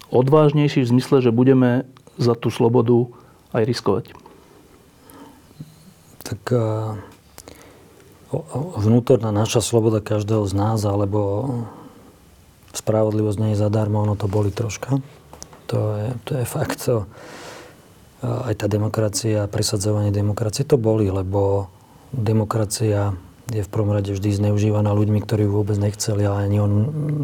odvážnejší 0.09 0.81
v 0.87 0.91
zmysle, 0.97 1.20
že 1.20 1.35
budeme 1.35 1.85
za 2.16 2.33
tú 2.33 2.49
slobodu 2.49 3.12
aj 3.53 3.62
riskovať? 3.68 4.05
Tak 6.23 6.41
vnútorná 8.79 9.29
naša 9.29 9.61
sloboda 9.61 10.01
každého 10.01 10.49
z 10.49 10.55
nás, 10.57 10.81
alebo 10.89 11.20
spravodlivosť 12.73 13.39
nie 13.39 13.51
je 13.53 13.61
zadarmo, 13.61 14.01
ono 14.01 14.16
to 14.16 14.33
boli 14.33 14.49
troška. 14.49 15.05
To 15.68 15.79
je, 16.01 16.09
to 16.25 16.33
je 16.41 16.45
fakt. 16.49 16.81
To, 16.89 17.05
aj 18.23 18.55
tá 18.64 18.66
demokracia, 18.70 19.51
presadzovanie 19.51 20.14
demokracie, 20.14 20.64
to 20.64 20.81
boli, 20.81 21.11
lebo 21.12 21.68
demokracia 22.14 23.12
je 23.53 23.61
v 23.61 23.68
prvom 23.68 23.93
rade 23.93 24.14
vždy 24.14 24.33
zneužívaná 24.33 24.95
ľuďmi, 24.95 25.20
ktorí 25.20 25.45
vôbec 25.45 25.77
nechceli 25.77 26.25
a 26.25 26.41
ani 26.41 26.62
on 26.62 26.73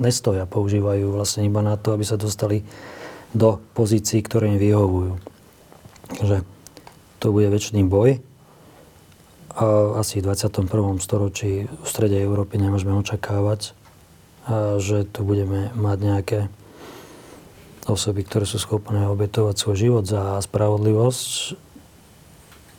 nestoja. 0.05 0.45
Používajú 0.45 1.15
vlastne 1.15 1.47
iba 1.47 1.65
na 1.65 1.81
to, 1.81 1.97
aby 1.97 2.05
sa 2.05 2.21
dostali 2.21 2.67
do 3.33 3.63
pozícií, 3.73 4.21
ktoré 4.21 4.53
im 4.53 4.59
vyhovujú. 4.61 5.17
Takže 6.19 6.37
to 7.23 7.27
bude 7.33 7.49
väčší 7.49 7.81
boj. 7.87 8.21
Asi 9.99 10.23
v 10.23 10.31
21. 10.31 10.71
storočí 11.03 11.67
v 11.67 11.87
strede 11.87 12.15
Európy 12.23 12.63
nemôžeme 12.63 12.95
očakávať, 12.95 13.75
že 14.79 15.03
tu 15.11 15.27
budeme 15.27 15.75
mať 15.75 15.99
nejaké 15.99 16.41
osoby, 17.91 18.23
ktoré 18.23 18.47
sú 18.47 18.63
schopné 18.63 19.11
obetovať 19.11 19.55
svoj 19.59 19.77
život 19.77 20.05
za 20.07 20.39
spravodlivosť 20.39 21.59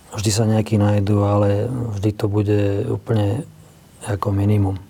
Vždy 0.09 0.31
sa 0.33 0.49
nejakí 0.49 0.81
nájdú, 0.81 1.21
ale 1.21 1.69
vždy 1.69 2.09
to 2.17 2.25
bude 2.25 2.89
úplne 2.89 3.45
ako 4.09 4.33
minimum. 4.33 4.81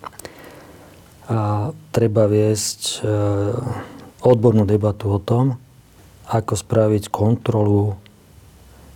A 1.28 1.70
treba 1.92 2.24
viesť 2.32 2.80
e, 2.80 3.12
odbornú 4.24 4.64
debatu 4.64 5.12
o 5.12 5.20
tom, 5.20 5.60
ako 6.32 6.56
spraviť 6.56 7.12
kontrolu 7.12 8.00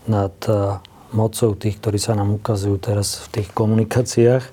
nad 0.07 0.31
e, 0.47 0.79
mocou 1.13 1.53
tých, 1.53 1.77
ktorí 1.79 2.01
sa 2.01 2.17
nám 2.17 2.33
ukazujú 2.35 2.77
teraz 2.81 3.23
v 3.29 3.39
tých 3.39 3.49
komunikáciách, 3.53 4.43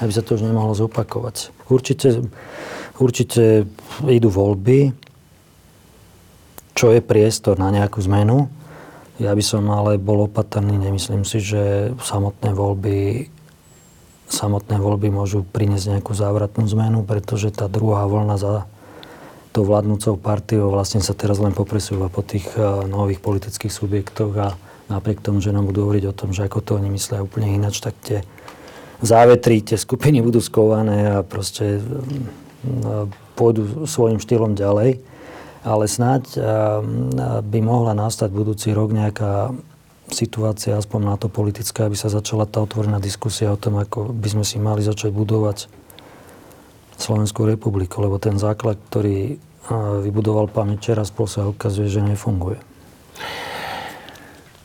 aby 0.00 0.12
sa 0.12 0.22
to 0.22 0.36
už 0.36 0.46
nemohlo 0.46 0.76
zopakovať. 0.76 1.52
Určite, 1.66 2.24
určite 3.00 3.64
idú 4.04 4.28
voľby, 4.28 4.92
čo 6.76 6.92
je 6.92 7.00
priestor 7.04 7.60
na 7.60 7.68
nejakú 7.72 8.00
zmenu, 8.04 8.48
ja 9.20 9.36
by 9.36 9.44
som 9.44 9.68
ale 9.68 10.00
bol 10.00 10.24
opatrný. 10.24 10.80
Nemyslím 10.80 11.28
si, 11.28 11.44
že 11.44 11.92
samotné 12.00 12.56
voľby, 12.56 13.28
samotné 14.32 14.80
voľby 14.80 15.12
môžu 15.12 15.44
priniesť 15.44 16.00
nejakú 16.00 16.16
závratnú 16.16 16.64
zmenu, 16.72 17.04
pretože 17.04 17.52
tá 17.52 17.68
druhá 17.68 18.08
vlna 18.08 18.40
za 18.40 18.54
tou 19.52 19.68
vládnúcou 19.68 20.16
partiou 20.16 20.72
vlastne 20.72 21.04
sa 21.04 21.12
teraz 21.12 21.36
len 21.36 21.52
popresúva 21.52 22.08
po 22.08 22.24
tých 22.24 22.48
eh, 22.56 22.64
nových 22.88 23.20
politických 23.20 23.68
subjektoch 23.68 24.32
a 24.40 24.48
napriek 24.90 25.22
tomu, 25.22 25.38
že 25.38 25.54
nám 25.54 25.70
budú 25.70 25.86
hovoriť 25.86 26.04
o 26.10 26.16
tom, 26.16 26.34
že 26.34 26.44
ako 26.44 26.58
to 26.60 26.70
oni 26.82 26.90
myslia 26.92 27.22
úplne 27.22 27.54
ináč, 27.54 27.78
tak 27.78 27.94
tie 28.02 28.26
závetry, 29.00 29.62
tie 29.62 29.78
skupiny 29.78 30.20
budú 30.20 30.42
skované 30.42 31.14
a 31.14 31.24
proste 31.24 31.78
eh, 31.78 33.06
pôjdu 33.38 33.86
svojim 33.86 34.18
štýlom 34.18 34.58
ďalej 34.58 35.00
ale 35.60 35.84
snáď 35.84 36.40
by 37.44 37.58
mohla 37.60 37.92
nastať 37.92 38.32
budúci 38.32 38.72
rok 38.72 38.96
nejaká 38.96 39.52
situácia, 40.10 40.74
aspoň 40.74 41.00
na 41.04 41.16
to 41.20 41.28
politická, 41.30 41.86
aby 41.86 41.94
sa 41.94 42.10
začala 42.10 42.48
tá 42.48 42.64
otvorená 42.64 42.98
diskusia 42.98 43.52
o 43.52 43.60
tom, 43.60 43.78
ako 43.78 44.10
by 44.10 44.28
sme 44.32 44.44
si 44.44 44.56
mali 44.58 44.82
začať 44.82 45.12
budovať 45.12 45.70
Slovenskú 47.00 47.48
republiku, 47.48 48.02
lebo 48.02 48.20
ten 48.20 48.36
základ, 48.36 48.76
ktorý 48.90 49.40
vybudoval 50.04 50.50
pán 50.50 50.74
Mečera, 50.74 51.06
spol 51.06 51.30
sa 51.30 51.46
ukazuje, 51.46 51.88
že 51.92 52.02
nefunguje. 52.02 52.58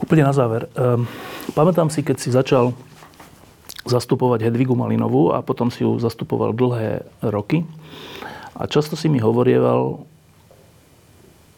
Úplne 0.05 0.29
na 0.29 0.37
záver. 0.37 0.69
Ehm, 0.77 1.09
pamätám 1.57 1.89
si, 1.89 2.05
keď 2.05 2.17
si 2.21 2.29
začal 2.29 2.77
zastupovať 3.89 4.45
Hedvigu 4.45 4.77
Malinovú 4.77 5.33
a 5.33 5.41
potom 5.41 5.73
si 5.73 5.81
ju 5.81 5.97
zastupoval 5.97 6.53
dlhé 6.53 7.01
roky. 7.25 7.65
A 8.53 8.69
často 8.69 8.93
si 8.93 9.09
mi 9.09 9.17
hovorieval 9.17 10.05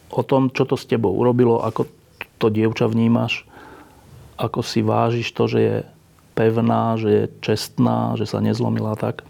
o 0.08 0.22
tom, 0.24 0.48
čo 0.48 0.64
to 0.64 0.80
s 0.80 0.88
tebou 0.88 1.12
urobilo, 1.12 1.60
ako 1.60 1.92
to 2.40 2.48
dievča 2.48 2.88
vnímaš, 2.88 3.44
ako 4.40 4.64
si 4.64 4.80
vážiš 4.80 5.36
to, 5.36 5.52
že 5.52 5.60
je 5.60 5.76
pevná, 6.32 6.96
že 6.96 7.10
je 7.12 7.24
čestná, 7.44 8.16
že 8.16 8.24
sa 8.24 8.40
nezlomila 8.40 8.96
tak. 8.96 9.28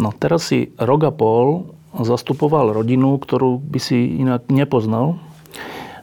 No 0.00 0.08
teraz 0.16 0.48
si 0.48 0.72
rok 0.80 1.04
a 1.04 1.12
pol 1.12 1.68
zastupoval 1.92 2.72
rodinu, 2.72 3.20
ktorú 3.20 3.60
by 3.60 3.80
si 3.80 4.20
inak 4.20 4.48
nepoznal. 4.48 5.20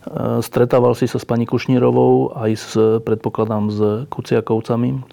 E, 0.04 0.42
stretával 0.44 0.94
si 0.96 1.08
sa 1.08 1.18
s 1.18 1.26
pani 1.26 1.48
Kušnírovou 1.48 2.36
aj 2.36 2.52
s, 2.56 2.70
predpokladám, 3.04 3.64
s 3.72 3.80
Kuciakovcami. 4.12 5.04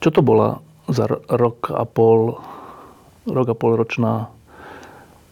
Čo 0.00 0.08
to 0.08 0.20
bola 0.24 0.64
za 0.88 1.08
rok 1.28 1.68
a 1.72 1.84
pol, 1.84 2.40
rok 3.28 3.46
a 3.52 3.56
pol 3.56 3.76
ročná 3.76 4.32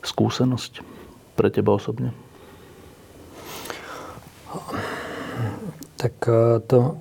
skúsenosť? 0.05 0.99
pre 1.39 1.55
teba 1.55 1.79
osobne? 1.79 2.11
Tak 6.03 6.15
e, 6.27 6.59
to 6.67 6.99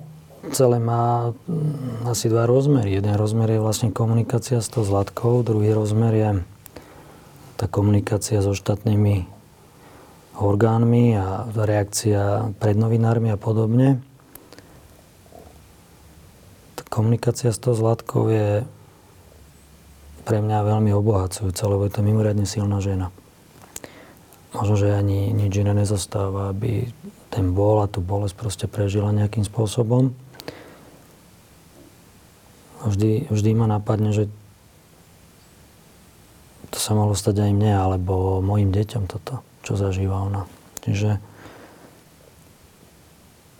celé 0.54 0.78
má 0.78 1.34
mm, 1.34 2.06
asi 2.06 2.30
dva 2.30 2.46
rozmery. 2.46 3.02
Jeden 3.02 3.18
rozmer 3.18 3.50
je 3.50 3.58
vlastne 3.58 3.90
komunikácia 3.90 4.62
s 4.62 4.70
tou 4.70 4.86
Zlatkou, 4.86 5.42
druhý 5.42 5.74
rozmer 5.74 6.14
je 6.14 6.30
tá 7.58 7.66
komunikácia 7.66 8.38
so 8.38 8.54
štátnymi 8.54 9.26
orgánmi 10.38 11.18
a 11.18 11.50
reakcia 11.50 12.54
pred 12.62 12.78
novinármi 12.78 13.34
a 13.34 13.38
podobne. 13.38 13.98
komunikácia 16.98 17.54
s 17.54 17.62
tou 17.62 17.78
Zlatkou 17.78 18.26
je 18.26 18.66
pre 20.26 20.42
mňa 20.42 20.66
veľmi 20.66 20.90
obohacujúca, 20.92 21.62
lebo 21.70 21.86
je 21.86 21.92
to 21.94 22.02
mimoriadne 22.02 22.42
silná 22.42 22.82
žena. 22.82 23.14
Možno, 24.50 24.74
že 24.74 24.96
ani 24.96 25.30
nič 25.30 25.54
iné 25.62 25.76
nezostáva, 25.78 26.50
aby 26.50 26.90
ten 27.30 27.54
bol 27.54 27.84
a 27.84 27.86
tú 27.86 28.02
bolesť 28.02 28.34
proste 28.34 28.66
prežila 28.66 29.14
nejakým 29.14 29.46
spôsobom. 29.46 30.10
Vždy, 32.82 33.30
vždy 33.30 33.50
ma 33.54 33.70
napadne, 33.70 34.10
že 34.10 34.26
to 36.74 36.82
sa 36.82 36.98
mohlo 36.98 37.14
stať 37.14 37.46
aj 37.46 37.52
mne, 37.54 37.72
alebo 37.78 38.42
mojim 38.42 38.74
deťom 38.74 39.06
toto, 39.06 39.46
čo 39.68 39.76
zažíva 39.76 40.16
ona. 40.24 40.48
Čiže 40.80 41.20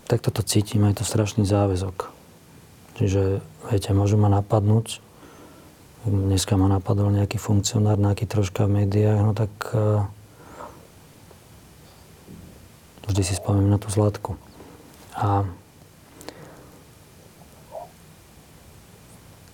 tak 0.08 0.24
toto 0.24 0.40
cítim, 0.40 0.88
aj 0.88 0.96
to 0.96 1.04
strašný 1.04 1.44
záväzok. 1.44 2.08
Čiže, 2.96 3.44
viete, 3.68 3.92
môžu 3.92 4.16
ma 4.16 4.32
napadnúť, 4.32 5.04
dneska 6.08 6.56
ma 6.56 6.72
napadol 6.72 7.12
nejaký 7.12 7.36
funkcionár, 7.36 8.00
nejaký 8.00 8.24
troška 8.24 8.64
v 8.64 8.82
médiách, 8.82 9.20
no 9.20 9.36
tak 9.36 9.52
uh, 9.76 10.08
vždy 13.04 13.22
si 13.28 13.36
spomínam 13.36 13.76
na 13.76 13.78
tú 13.78 13.92
Zlatku. 13.92 14.40
A 15.12 15.44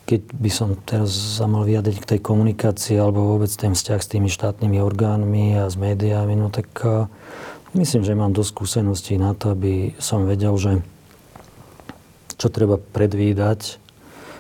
keď 0.04 0.20
by 0.36 0.50
som 0.52 0.76
teraz 0.84 1.12
sa 1.40 1.48
mal 1.48 1.64
vyjadriť 1.64 1.98
k 2.00 2.10
tej 2.16 2.20
komunikácii 2.20 2.96
alebo 3.00 3.36
vôbec 3.36 3.48
ten 3.52 3.72
vzťah 3.72 4.00
s 4.00 4.10
tými 4.12 4.28
štátnymi 4.28 4.78
orgánmi 4.84 5.56
a 5.56 5.68
s 5.68 5.80
médiami, 5.80 6.36
no 6.36 6.52
tak 6.52 6.68
Myslím, 7.74 8.06
že 8.06 8.14
mám 8.14 8.30
dosť 8.30 8.50
skúseností 8.54 9.18
na 9.18 9.34
to, 9.34 9.50
aby 9.50 9.98
som 9.98 10.30
vedel, 10.30 10.54
že 10.54 10.78
čo 12.38 12.46
treba 12.46 12.78
predvídať, 12.78 13.82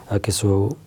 aké 0.06 0.30
sú 0.30 0.78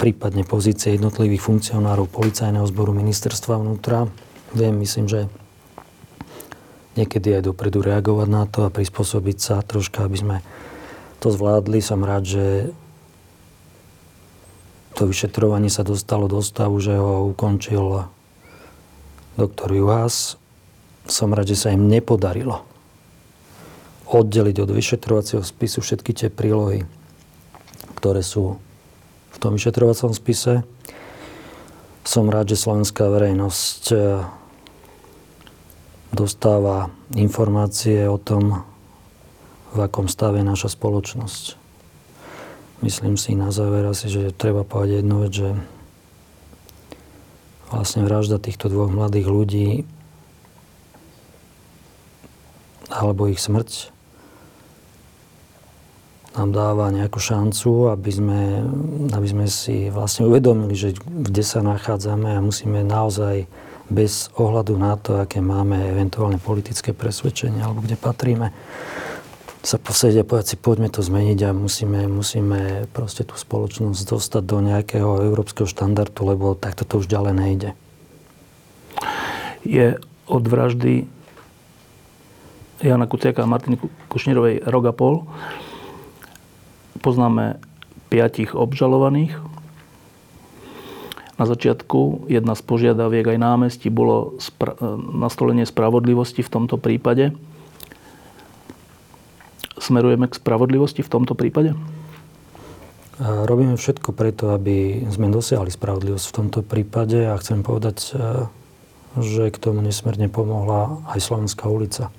prípadne 0.00 0.40
pozície 0.48 0.96
jednotlivých 0.96 1.44
funkcionárov 1.44 2.08
policajného 2.08 2.64
zboru 2.64 2.96
ministerstva 2.96 3.60
vnútra. 3.60 4.08
Viem, 4.56 4.80
myslím, 4.80 5.04
že 5.04 5.28
niekedy 6.96 7.36
aj 7.36 7.52
dopredu 7.52 7.84
reagovať 7.84 8.28
na 8.40 8.48
to 8.48 8.64
a 8.64 8.72
prispôsobiť 8.72 9.36
sa 9.36 9.60
troška, 9.60 10.08
aby 10.08 10.16
sme 10.16 10.36
to 11.20 11.28
zvládli. 11.28 11.84
Som 11.84 12.08
rád, 12.08 12.24
že 12.24 12.72
to 14.92 15.08
vyšetrovanie 15.08 15.72
sa 15.72 15.84
dostalo 15.84 16.28
do 16.28 16.44
stavu, 16.44 16.76
že 16.78 16.96
ho 16.96 17.32
ukončil 17.32 18.06
doktor 19.36 19.72
Juhás 19.72 20.36
som 21.08 21.34
rád, 21.34 21.50
že 21.50 21.58
sa 21.58 21.74
im 21.74 21.90
nepodarilo 21.90 22.62
oddeliť 24.12 24.56
od 24.60 24.70
vyšetrovacieho 24.76 25.40
spisu 25.40 25.80
všetky 25.80 26.12
tie 26.12 26.28
prílohy, 26.28 26.84
ktoré 27.96 28.20
sú 28.20 28.60
v 29.32 29.36
tom 29.40 29.56
vyšetrovacom 29.56 30.12
spise. 30.12 30.68
Som 32.04 32.28
rád, 32.28 32.52
že 32.52 32.60
slovenská 32.60 33.08
verejnosť 33.08 33.82
e, 33.88 33.96
dostáva 36.12 36.92
informácie 37.16 38.04
o 38.04 38.20
tom, 38.20 38.68
v 39.72 39.78
akom 39.80 40.12
stave 40.12 40.44
je 40.44 40.50
naša 40.50 40.68
spoločnosť. 40.76 41.61
Myslím 42.82 43.14
si 43.14 43.38
na 43.38 43.54
záver 43.54 43.86
asi, 43.86 44.10
že 44.10 44.34
treba 44.34 44.66
povedať 44.66 45.06
jednu 45.06 45.16
vec, 45.22 45.32
že 45.32 45.50
vlastne 47.70 48.02
vražda 48.02 48.42
týchto 48.42 48.66
dvoch 48.66 48.90
mladých 48.90 49.26
ľudí 49.30 49.68
alebo 52.90 53.30
ich 53.30 53.38
smrť 53.38 53.94
nám 56.32 56.50
dáva 56.50 56.88
nejakú 56.88 57.20
šancu, 57.20 57.92
aby 57.92 58.10
sme, 58.10 58.40
aby 59.12 59.26
sme 59.28 59.46
si 59.46 59.92
vlastne 59.92 60.24
uvedomili, 60.26 60.72
že 60.72 60.96
kde 60.96 61.44
sa 61.44 61.60
nachádzame 61.60 62.34
a 62.34 62.44
musíme 62.44 62.80
naozaj 62.80 63.44
bez 63.92 64.32
ohľadu 64.40 64.74
na 64.80 64.96
to, 64.96 65.20
aké 65.20 65.44
máme 65.44 65.76
eventuálne 65.92 66.40
politické 66.40 66.96
presvedčenie 66.96 67.60
alebo 67.60 67.84
kde 67.84 68.00
patríme, 68.00 68.48
sa 69.62 69.78
posediť 69.78 70.22
a 70.22 70.28
povedať 70.28 70.46
si, 70.52 70.56
poďme 70.58 70.90
to 70.90 71.06
zmeniť 71.06 71.38
a 71.46 71.50
musíme, 71.54 72.10
musíme 72.10 72.90
proste 72.90 73.22
tú 73.22 73.38
spoločnosť 73.38 74.02
dostať 74.02 74.42
do 74.42 74.58
nejakého 74.58 75.30
európskeho 75.30 75.70
štandardu, 75.70 76.18
lebo 76.26 76.58
takto 76.58 76.82
to 76.82 76.98
už 76.98 77.06
ďalej 77.06 77.34
nejde. 77.38 77.70
Je 79.62 80.02
od 80.26 80.42
vraždy 80.42 81.06
Jana 82.82 83.06
Kuciaka 83.06 83.46
a 83.46 83.50
Martiny 83.50 83.78
Kušnírovej 84.10 84.66
rok 84.66 84.84
a 84.90 84.94
pol. 84.94 85.14
Poznáme 86.98 87.62
piatich 88.10 88.58
obžalovaných. 88.58 89.38
Na 91.38 91.46
začiatku 91.46 92.26
jedna 92.26 92.58
z 92.58 92.62
požiadaviek 92.66 93.30
aj 93.30 93.38
námestí 93.38 93.86
bolo 93.86 94.34
spra- 94.42 94.74
nastolenie 95.14 95.62
spravodlivosti 95.62 96.42
v 96.42 96.50
tomto 96.50 96.74
prípade. 96.82 97.30
Smerujeme 99.82 100.30
k 100.30 100.38
spravodlivosti 100.38 101.02
v 101.02 101.10
tomto 101.10 101.34
prípade? 101.34 101.74
Robíme 103.18 103.74
všetko 103.74 104.14
preto, 104.14 104.54
aby 104.54 105.02
sme 105.10 105.28
dosiahli 105.34 105.74
spravodlivosť 105.74 106.26
v 106.30 106.36
tomto 106.38 106.60
prípade 106.62 107.26
a 107.26 107.34
chcem 107.38 107.66
povedať, 107.66 107.98
e, 108.14 108.46
že 109.18 109.50
k 109.50 109.58
tomu 109.58 109.82
nesmierne 109.82 110.30
pomohla 110.30 111.02
aj 111.10 111.20
Slovenská 111.20 111.66
ulica. 111.66 112.14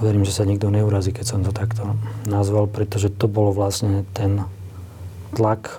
verím, 0.00 0.24
že 0.24 0.32
sa 0.32 0.48
nikto 0.48 0.72
neurazí, 0.72 1.12
keď 1.12 1.26
som 1.28 1.40
to 1.44 1.52
takto 1.52 1.94
nazval, 2.24 2.66
pretože 2.66 3.12
to 3.12 3.28
bolo 3.28 3.52
vlastne 3.52 4.08
ten 4.16 4.48
tlak, 5.36 5.78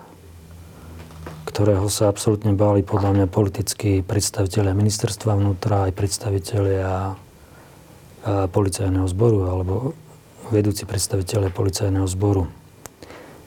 ktorého 1.49 1.89
sa 1.89 2.08
absolútne 2.08 2.54
báli 2.54 2.86
podľa 2.86 3.18
mňa 3.18 3.28
politickí 3.28 4.06
predstavitelia 4.06 4.78
ministerstva 4.78 5.36
vnútra, 5.36 5.89
aj 5.89 5.97
predstavitelia 5.97 7.18
policajného 8.26 9.07
zboru 9.09 9.49
alebo 9.49 9.74
vedúci 10.51 10.86
predstavitelia 10.86 11.49
policajného 11.49 12.05
zboru. 12.05 12.45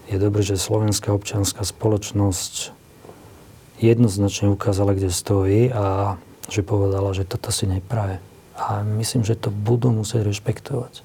Je 0.08 0.16
dobré, 0.20 0.44
že 0.44 0.60
slovenská 0.60 1.12
občianská 1.12 1.64
spoločnosť 1.64 2.74
jednoznačne 3.80 4.52
ukázala, 4.52 4.96
kde 4.96 5.12
stojí 5.12 5.72
a 5.72 6.16
že 6.48 6.60
povedala, 6.60 7.16
že 7.16 7.28
toto 7.28 7.48
si 7.48 7.64
nepraje. 7.64 8.20
A 8.54 8.84
myslím, 8.84 9.24
že 9.24 9.34
to 9.34 9.50
budú 9.50 9.90
musieť 9.90 10.28
rešpektovať. 10.28 11.02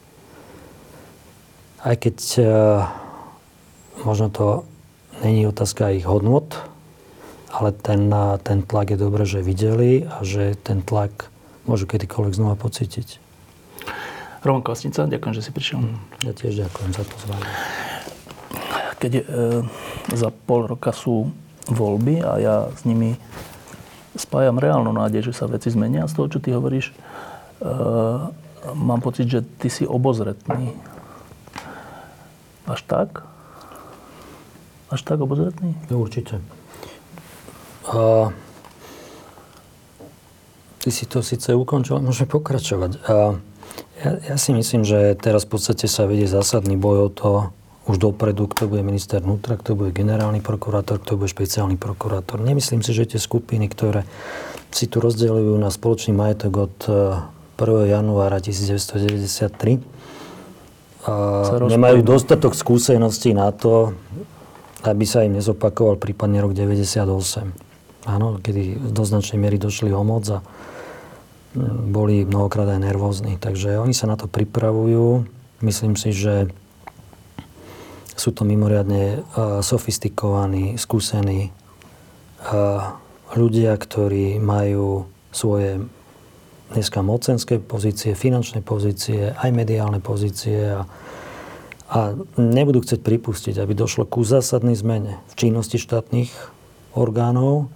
Aj 1.79 1.95
keď 1.95 2.17
uh, 2.43 2.47
možno 4.03 4.27
to 4.29 4.67
není 5.23 5.47
otázka 5.47 5.95
ich 5.95 6.03
hodnot, 6.03 6.59
ale 7.49 7.71
ten, 7.71 8.11
uh, 8.11 8.35
ten 8.37 8.61
tlak 8.61 8.93
je 8.93 8.99
dobré, 8.99 9.23
že 9.23 9.39
videli 9.39 10.03
a 10.05 10.21
že 10.21 10.59
ten 10.59 10.83
tlak 10.83 11.31
môžu 11.63 11.87
kedykoľvek 11.87 12.35
znova 12.35 12.59
pocítiť. 12.59 13.28
Roman 14.39 14.63
Kvasnica, 14.63 15.09
ďakujem, 15.09 15.33
že 15.35 15.43
si 15.43 15.51
prišiel. 15.51 15.83
Ja 16.23 16.31
tiež 16.31 16.63
ďakujem 16.63 16.91
za 16.95 17.03
pozvanie. 17.03 17.49
Keď 18.99 19.11
e, 19.15 19.23
za 20.15 20.29
pol 20.31 20.67
roka 20.67 20.95
sú 20.95 21.31
voľby 21.67 22.23
a 22.23 22.31
ja 22.39 22.55
s 22.71 22.87
nimi 22.87 23.19
spájam 24.15 24.59
reálnu 24.59 24.91
nádej, 24.91 25.31
že 25.31 25.37
sa 25.37 25.47
veci 25.47 25.71
zmenia 25.71 26.07
z 26.07 26.15
toho, 26.15 26.27
čo 26.31 26.39
ty 26.39 26.55
hovoríš, 26.55 26.95
Uh, 27.59 28.31
mám 28.73 29.03
pocit, 29.03 29.27
že 29.27 29.43
ty 29.43 29.67
si 29.67 29.83
obozretný. 29.83 30.71
Až 32.63 32.81
tak? 32.87 33.27
Až 34.87 35.01
tak 35.03 35.19
obozretný? 35.19 35.75
No, 35.91 35.99
určite. 35.99 36.39
A, 37.89 38.29
ty 40.79 40.89
si 40.93 41.03
to 41.03 41.19
síce 41.19 41.51
ukončil, 41.51 41.99
môžeme 41.99 42.31
pokračovať. 42.31 42.91
A, 43.05 43.35
ja, 43.99 44.11
ja 44.33 44.35
si 44.39 44.55
myslím, 44.55 44.87
že 44.87 45.15
teraz 45.19 45.43
v 45.43 45.59
podstate 45.59 45.85
sa 45.91 46.07
vedie 46.07 46.25
zásadný 46.25 46.79
boj 46.79 46.97
o 47.07 47.09
to, 47.11 47.29
už 47.89 47.97
dopredu, 47.97 48.45
kto 48.45 48.69
bude 48.69 48.85
minister 48.85 49.17
vnútra, 49.17 49.57
kto 49.57 49.73
bude 49.73 49.89
generálny 49.89 50.45
prokurátor, 50.45 51.01
kto 51.01 51.17
bude 51.17 51.33
špeciálny 51.33 51.73
prokurátor. 51.81 52.37
Nemyslím 52.37 52.85
si, 52.85 52.93
že 52.93 53.09
tie 53.09 53.17
skupiny, 53.17 53.65
ktoré 53.65 54.05
si 54.69 54.85
tu 54.85 55.01
rozdeľujú 55.01 55.57
na 55.57 55.73
spoločný 55.73 56.13
majetok 56.13 56.69
od 56.69 56.75
1. 57.57 57.89
januára 57.89 58.37
1993 58.37 59.81
a 61.09 61.13
nemajú 61.65 62.05
dostatok 62.05 62.53
skúseností 62.53 63.33
na 63.33 63.49
to, 63.49 63.97
aby 64.85 65.03
sa 65.09 65.25
im 65.25 65.33
nezopakoval 65.41 65.97
prípadne 65.97 66.45
rok 66.45 66.53
98. 66.53 67.01
Áno, 68.05 68.37
kedy 68.39 68.93
do 68.93 69.03
značnej 69.03 69.41
miery 69.41 69.57
došli 69.57 69.89
o 69.89 70.05
moc 70.05 70.29
a 70.29 70.45
boli 71.89 72.25
mnohokrát 72.25 72.69
aj 72.69 72.79
nervózni. 72.85 73.37
Takže 73.41 73.81
oni 73.81 73.93
sa 73.93 74.05
na 74.05 74.17
to 74.19 74.29
pripravujú. 74.29 75.25
Myslím 75.65 75.97
si, 75.97 76.13
že 76.13 76.49
sú 78.19 78.35
to 78.35 78.43
mimoriadne 78.43 79.23
sofistikovaní, 79.63 80.75
skúsení 80.75 81.55
ľudia, 83.33 83.73
ktorí 83.79 84.37
majú 84.43 85.07
svoje 85.31 85.83
dneska 86.69 87.01
mocenské 87.01 87.57
pozície, 87.57 88.13
finančné 88.13 88.61
pozície, 88.61 89.33
aj 89.33 89.49
mediálne 89.49 89.97
pozície 90.03 90.77
a, 90.77 90.85
a 91.89 91.99
nebudú 92.37 92.85
chcieť 92.85 93.01
pripustiť, 93.01 93.55
aby 93.57 93.73
došlo 93.73 94.05
ku 94.05 94.21
zásadnej 94.21 94.77
zmene 94.77 95.17
v 95.31 95.33
činnosti 95.33 95.81
štátnych 95.81 96.29
orgánov, 96.93 97.73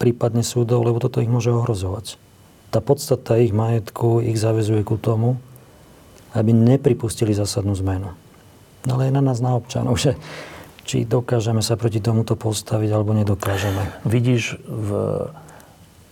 prípadne 0.00 0.40
súdov, 0.40 0.84
lebo 0.84 0.96
toto 1.00 1.20
ich 1.20 1.28
môže 1.28 1.52
ohrozovať. 1.52 2.16
Tá 2.70 2.82
podstata 2.82 3.38
ich 3.38 3.54
majetku 3.54 4.20
ich 4.20 4.36
zavezuje 4.36 4.82
ku 4.82 4.98
tomu, 4.98 5.38
aby 6.36 6.52
nepripustili 6.52 7.32
zásadnú 7.32 7.72
zmenu. 7.80 8.12
Ale 8.86 9.08
je 9.08 9.12
na 9.14 9.22
nás, 9.24 9.40
na 9.40 9.56
občanov, 9.56 9.98
že 9.98 10.14
či 10.86 11.02
dokážeme 11.02 11.64
sa 11.64 11.74
proti 11.74 11.98
tomuto 11.98 12.38
postaviť, 12.38 12.90
alebo 12.94 13.10
nedokážeme. 13.16 14.06
Vidíš 14.06 14.62
v 14.62 14.90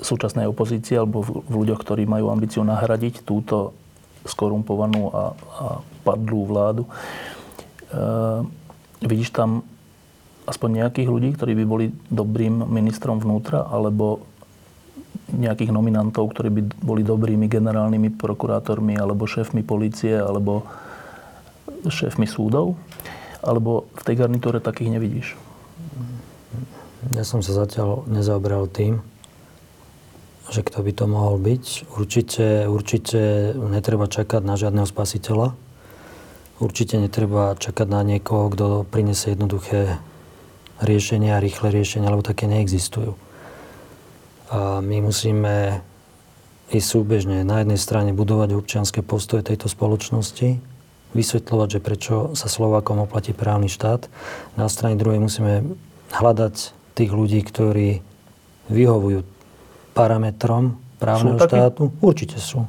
súčasnej 0.02 0.50
opozícii 0.50 0.98
alebo 0.98 1.22
v 1.22 1.52
ľuďoch, 1.64 1.80
ktorí 1.80 2.04
majú 2.04 2.28
ambíciu 2.28 2.66
nahradiť 2.66 3.22
túto 3.22 3.72
skorumpovanú 4.26 5.02
a, 5.14 5.24
a 5.36 5.66
padlú 6.02 6.50
vládu. 6.50 6.82
E, 6.84 6.90
vidíš 9.06 9.30
tam 9.30 9.62
aspoň 10.44 10.84
nejakých 10.84 11.08
ľudí, 11.08 11.28
ktorí 11.38 11.52
by 11.56 11.64
boli 11.64 11.86
dobrým 12.12 12.68
ministrom 12.68 13.22
vnútra, 13.22 13.64
alebo 13.64 14.26
nejakých 15.32 15.72
nominantov, 15.72 16.36
ktorí 16.36 16.48
by 16.52 16.62
boli 16.84 17.02
dobrými 17.06 17.48
generálnymi 17.48 18.20
prokurátormi, 18.20 18.98
alebo 19.00 19.24
šéfmi 19.24 19.64
policie, 19.64 20.20
alebo 20.20 20.68
šéfmi 21.88 22.28
súdov? 22.28 22.76
Alebo 23.44 23.88
v 23.92 24.02
tej 24.04 24.14
garnitúre 24.24 24.60
takých 24.60 24.92
nevidíš? 24.92 25.28
Ja 27.12 27.24
som 27.24 27.44
sa 27.44 27.52
zatiaľ 27.52 28.08
nezaobral 28.08 28.64
tým, 28.68 29.04
že 30.48 30.64
kto 30.64 30.84
by 30.84 30.92
to 30.92 31.04
mohol 31.08 31.36
byť. 31.40 31.88
Určite, 31.92 32.68
určite 32.68 33.52
netreba 33.56 34.08
čakať 34.08 34.40
na 34.44 34.56
žiadneho 34.56 34.88
spasiteľa. 34.88 35.56
Určite 36.60 37.00
netreba 37.00 37.56
čakať 37.56 37.88
na 37.88 38.00
niekoho, 38.04 38.48
kto 38.52 38.66
prinesie 38.88 39.36
jednoduché 39.36 40.00
riešenia, 40.80 41.40
rýchle 41.40 41.72
riešenia, 41.72 42.12
lebo 42.12 42.24
také 42.24 42.48
neexistujú. 42.48 43.16
A 44.52 44.80
my 44.84 45.04
musíme 45.04 45.80
ísť 46.72 46.88
súbežne. 46.88 47.44
Na 47.44 47.62
jednej 47.62 47.80
strane 47.80 48.10
budovať 48.16 48.56
občianské 48.56 49.00
postoje 49.00 49.44
tejto 49.44 49.68
spoločnosti, 49.68 50.60
vysvetľovať, 51.14 51.68
že 51.78 51.80
prečo 51.80 52.14
sa 52.34 52.50
Slovákom 52.50 52.98
oplatí 53.04 53.30
právny 53.30 53.70
štát. 53.70 54.10
Na 54.58 54.66
strane 54.66 54.98
druhej 54.98 55.22
musíme 55.22 55.78
hľadať 56.10 56.74
tých 56.98 57.10
ľudí, 57.14 57.40
ktorí 57.46 58.02
vyhovujú 58.68 59.22
parametrom 59.94 60.82
právneho 60.98 61.38
sú 61.38 61.46
štátu. 61.46 61.82
Určite 62.02 62.38
sú. 62.42 62.66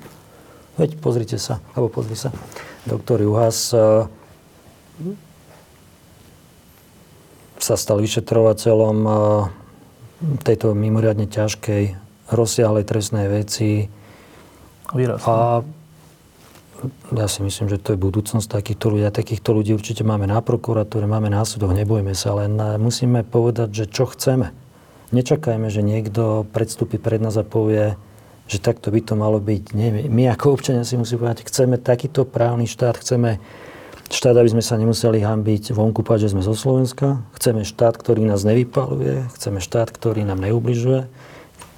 Veď 0.76 1.00
pozrite 1.00 1.40
sa, 1.40 1.64
alebo 1.74 1.88
pozri 1.88 2.20
sa. 2.20 2.30
Doktor 2.84 3.24
Juhas 3.24 3.72
uh, 3.72 4.06
sa 7.58 7.76
stal 7.80 8.04
vyšetrovateľom 8.04 8.98
uh, 9.08 9.16
tejto 10.20 10.72
mimoriadne 10.72 11.28
ťažkej, 11.28 11.84
rozsiahlej 12.32 12.84
trestnej 12.88 13.28
veci. 13.28 13.92
Výrazne. 14.94 15.26
A 15.28 15.36
ja 17.16 17.26
si 17.26 17.42
myslím, 17.42 17.72
že 17.72 17.82
to 17.82 17.96
je 17.96 18.00
budúcnosť 18.00 18.46
takýchto 18.46 18.94
ľudí. 18.94 19.04
A 19.08 19.14
takýchto 19.14 19.50
ľudí 19.56 19.74
určite 19.74 20.06
máme 20.06 20.30
na 20.30 20.44
prokuratúre, 20.44 21.10
máme 21.10 21.32
na 21.32 21.42
súdoch, 21.42 21.74
nebojme 21.74 22.14
sa, 22.14 22.38
len 22.38 22.58
musíme 22.78 23.26
povedať, 23.26 23.70
že 23.74 23.86
čo 23.90 24.06
chceme. 24.06 24.54
Nečakajme, 25.14 25.70
že 25.70 25.86
niekto 25.86 26.46
predstúpi 26.50 26.98
pred 26.98 27.22
nás 27.22 27.38
a 27.38 27.46
povie, 27.46 27.96
že 28.46 28.62
takto 28.62 28.94
by 28.94 29.02
to 29.02 29.14
malo 29.18 29.42
byť. 29.42 29.64
Nie, 29.74 29.90
my 30.06 30.30
ako 30.34 30.60
občania 30.60 30.86
si 30.86 30.98
musíme 31.00 31.26
povedať, 31.26 31.50
chceme 31.50 31.82
takýto 31.82 32.26
právny 32.26 32.70
štát, 32.70 33.02
chceme 33.02 33.42
štát, 34.10 34.36
aby 34.38 34.50
sme 34.54 34.64
sa 34.64 34.78
nemuseli 34.78 35.22
hambiť 35.22 35.74
vonku 35.74 36.06
že 36.18 36.30
sme 36.30 36.46
zo 36.46 36.54
Slovenska. 36.54 37.26
Chceme 37.38 37.66
štát, 37.66 37.98
ktorý 37.98 38.26
nás 38.26 38.46
nevypaluje. 38.46 39.26
Chceme 39.38 39.58
štát, 39.60 39.90
ktorý 39.90 40.26
nám 40.26 40.42
neubližuje. 40.46 41.10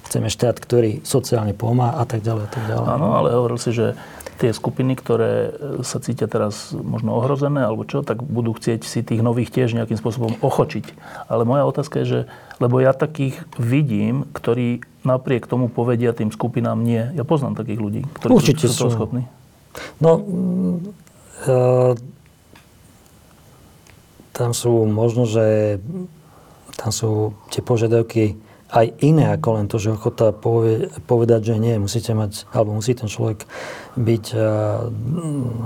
Chceme 0.08 0.32
štát, 0.32 0.56
ktorý 0.56 1.04
sociálne 1.04 1.52
pomáha 1.52 2.00
a 2.00 2.04
tak 2.08 2.24
ďalej 2.24 2.44
a 2.48 2.50
tak 2.50 2.64
ďalej. 2.64 2.86
Áno, 2.88 3.08
ale 3.12 3.28
hovoril 3.36 3.60
si, 3.60 3.76
že 3.76 3.92
tie 4.38 4.54
skupiny, 4.54 4.94
ktoré 4.94 5.50
sa 5.82 5.98
cítia 5.98 6.30
teraz 6.30 6.70
možno 6.70 7.18
ohrozené 7.18 7.66
alebo 7.66 7.82
čo, 7.82 8.06
tak 8.06 8.22
budú 8.22 8.54
chcieť 8.54 8.86
si 8.86 9.02
tých 9.02 9.20
nových 9.20 9.50
tiež 9.50 9.74
nejakým 9.74 9.98
spôsobom 9.98 10.38
ochočiť. 10.38 10.94
Ale 11.26 11.42
moja 11.42 11.66
otázka 11.66 12.00
je, 12.00 12.06
že 12.06 12.20
lebo 12.62 12.78
ja 12.78 12.94
takých 12.94 13.42
vidím, 13.58 14.30
ktorí 14.30 14.86
napriek 15.02 15.50
tomu 15.50 15.66
povedia 15.66 16.14
tým 16.14 16.30
skupinám 16.30 16.78
nie. 16.78 17.10
Ja 17.18 17.26
poznám 17.26 17.58
takých 17.58 17.80
ľudí, 17.82 18.02
ktorí 18.16 18.30
Určite 18.30 18.70
sú, 18.70 18.88
sú 18.88 18.94
schopní. 18.94 19.26
No, 19.98 20.22
uh, 21.44 21.98
tam 24.38 24.54
sú 24.54 24.86
možno, 24.86 25.26
že 25.26 25.76
tam 26.78 26.94
sú 26.94 27.34
tie 27.50 27.58
požiadavky 27.58 28.38
aj 28.68 29.00
iné 29.00 29.32
ako 29.32 29.48
len 29.58 29.66
to, 29.66 29.80
že 29.80 29.96
ochota 29.96 30.30
povedať, 31.08 31.40
že 31.40 31.56
nie. 31.56 31.80
Musíte 31.80 32.12
mať, 32.12 32.44
alebo 32.52 32.76
musí 32.76 32.92
ten 32.92 33.08
človek 33.08 33.48
byť 33.96 34.24
uh, 34.36 34.92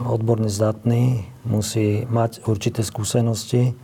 odborne 0.07 0.47
zdatný, 0.47 1.27
musí 1.43 2.07
mať 2.07 2.47
určité 2.47 2.86
skúsenosti, 2.86 3.74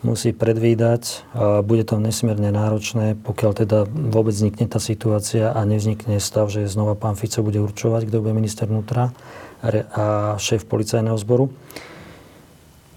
musí 0.00 0.32
predvídať 0.32 1.28
a 1.36 1.60
bude 1.60 1.84
to 1.84 2.00
nesmierne 2.00 2.48
náročné, 2.48 3.20
pokiaľ 3.20 3.52
teda 3.52 3.78
vôbec 3.84 4.32
vznikne 4.32 4.64
tá 4.64 4.80
situácia 4.80 5.52
a 5.52 5.60
nevznikne 5.68 6.16
stav, 6.16 6.48
že 6.48 6.64
znova 6.64 6.96
pán 6.96 7.20
Fico 7.20 7.44
bude 7.44 7.60
určovať, 7.60 8.08
kto 8.08 8.24
bude 8.24 8.32
minister 8.32 8.64
vnútra 8.64 9.12
a 9.60 10.40
šéf 10.40 10.64
policajného 10.64 11.20
zboru. 11.20 11.52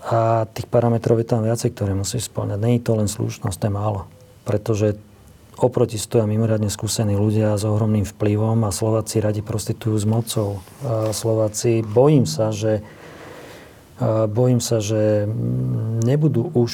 A 0.04 0.44
tých 0.52 0.68
parametrov 0.68 1.16
je 1.20 1.28
tam 1.28 1.48
viacej, 1.48 1.72
ktoré 1.72 1.96
musí 1.96 2.20
spĺňať. 2.20 2.60
Není 2.60 2.80
to 2.84 3.00
len 3.00 3.08
slušnosť, 3.08 3.56
to 3.56 3.66
je 3.68 3.74
málo. 3.74 4.02
Pretože 4.44 5.00
oproti 5.56 5.96
stoja 5.96 6.28
mimoriadne 6.28 6.68
skúsení 6.68 7.16
ľudia 7.16 7.56
s 7.56 7.64
ohromným 7.64 8.04
vplyvom 8.04 8.68
a 8.68 8.76
Slováci 8.76 9.24
radi 9.24 9.40
prostitujú 9.40 9.96
s 9.96 10.04
mocou. 10.04 10.60
A 10.84 11.16
Slováci, 11.16 11.86
bojím 11.88 12.28
sa, 12.28 12.52
že 12.52 12.84
bojím 14.28 14.60
sa, 14.60 14.84
že 14.84 15.30
nebudú 16.04 16.52
už 16.52 16.74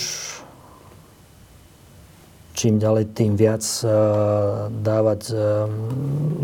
čím 2.58 2.76
ďalej, 2.76 3.16
tým 3.16 3.40
viac 3.40 3.64
dávať 4.84 5.32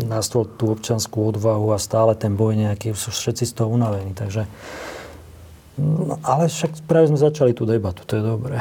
na 0.08 0.20
stôl 0.24 0.48
tú 0.48 0.72
občanskú 0.72 1.28
odvahu 1.28 1.76
a 1.76 1.82
stále 1.82 2.16
ten 2.16 2.32
boj 2.32 2.56
nejaký, 2.56 2.96
sú 2.96 3.12
všetci 3.12 3.44
z 3.44 3.52
toho 3.52 3.68
unavení. 3.68 4.16
Takže 4.16 4.48
No, 5.76 6.16
ale 6.24 6.48
však 6.48 6.88
práve 6.88 7.12
sme 7.12 7.20
začali 7.20 7.52
tú 7.52 7.68
debatu, 7.68 8.08
to 8.08 8.16
je 8.16 8.22
dobré. 8.24 8.56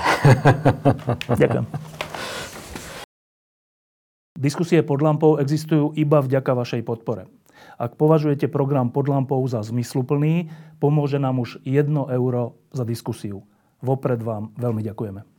Ďakujem. 1.39 1.65
Diskusie 4.35 4.83
pod 4.83 4.99
lampou 4.99 5.39
existujú 5.39 5.95
iba 5.95 6.19
vďaka 6.19 6.51
vašej 6.51 6.83
podpore. 6.83 7.31
Ak 7.79 7.95
považujete 7.95 8.51
program 8.51 8.91
pod 8.91 9.07
lampou 9.07 9.39
za 9.47 9.63
zmysluplný, 9.63 10.51
pomôže 10.83 11.15
nám 11.15 11.39
už 11.39 11.63
1 11.63 11.87
euro 11.91 12.59
za 12.75 12.83
diskusiu. 12.83 13.47
Vopred 13.79 14.19
vám 14.19 14.51
veľmi 14.59 14.83
ďakujeme. 14.83 15.34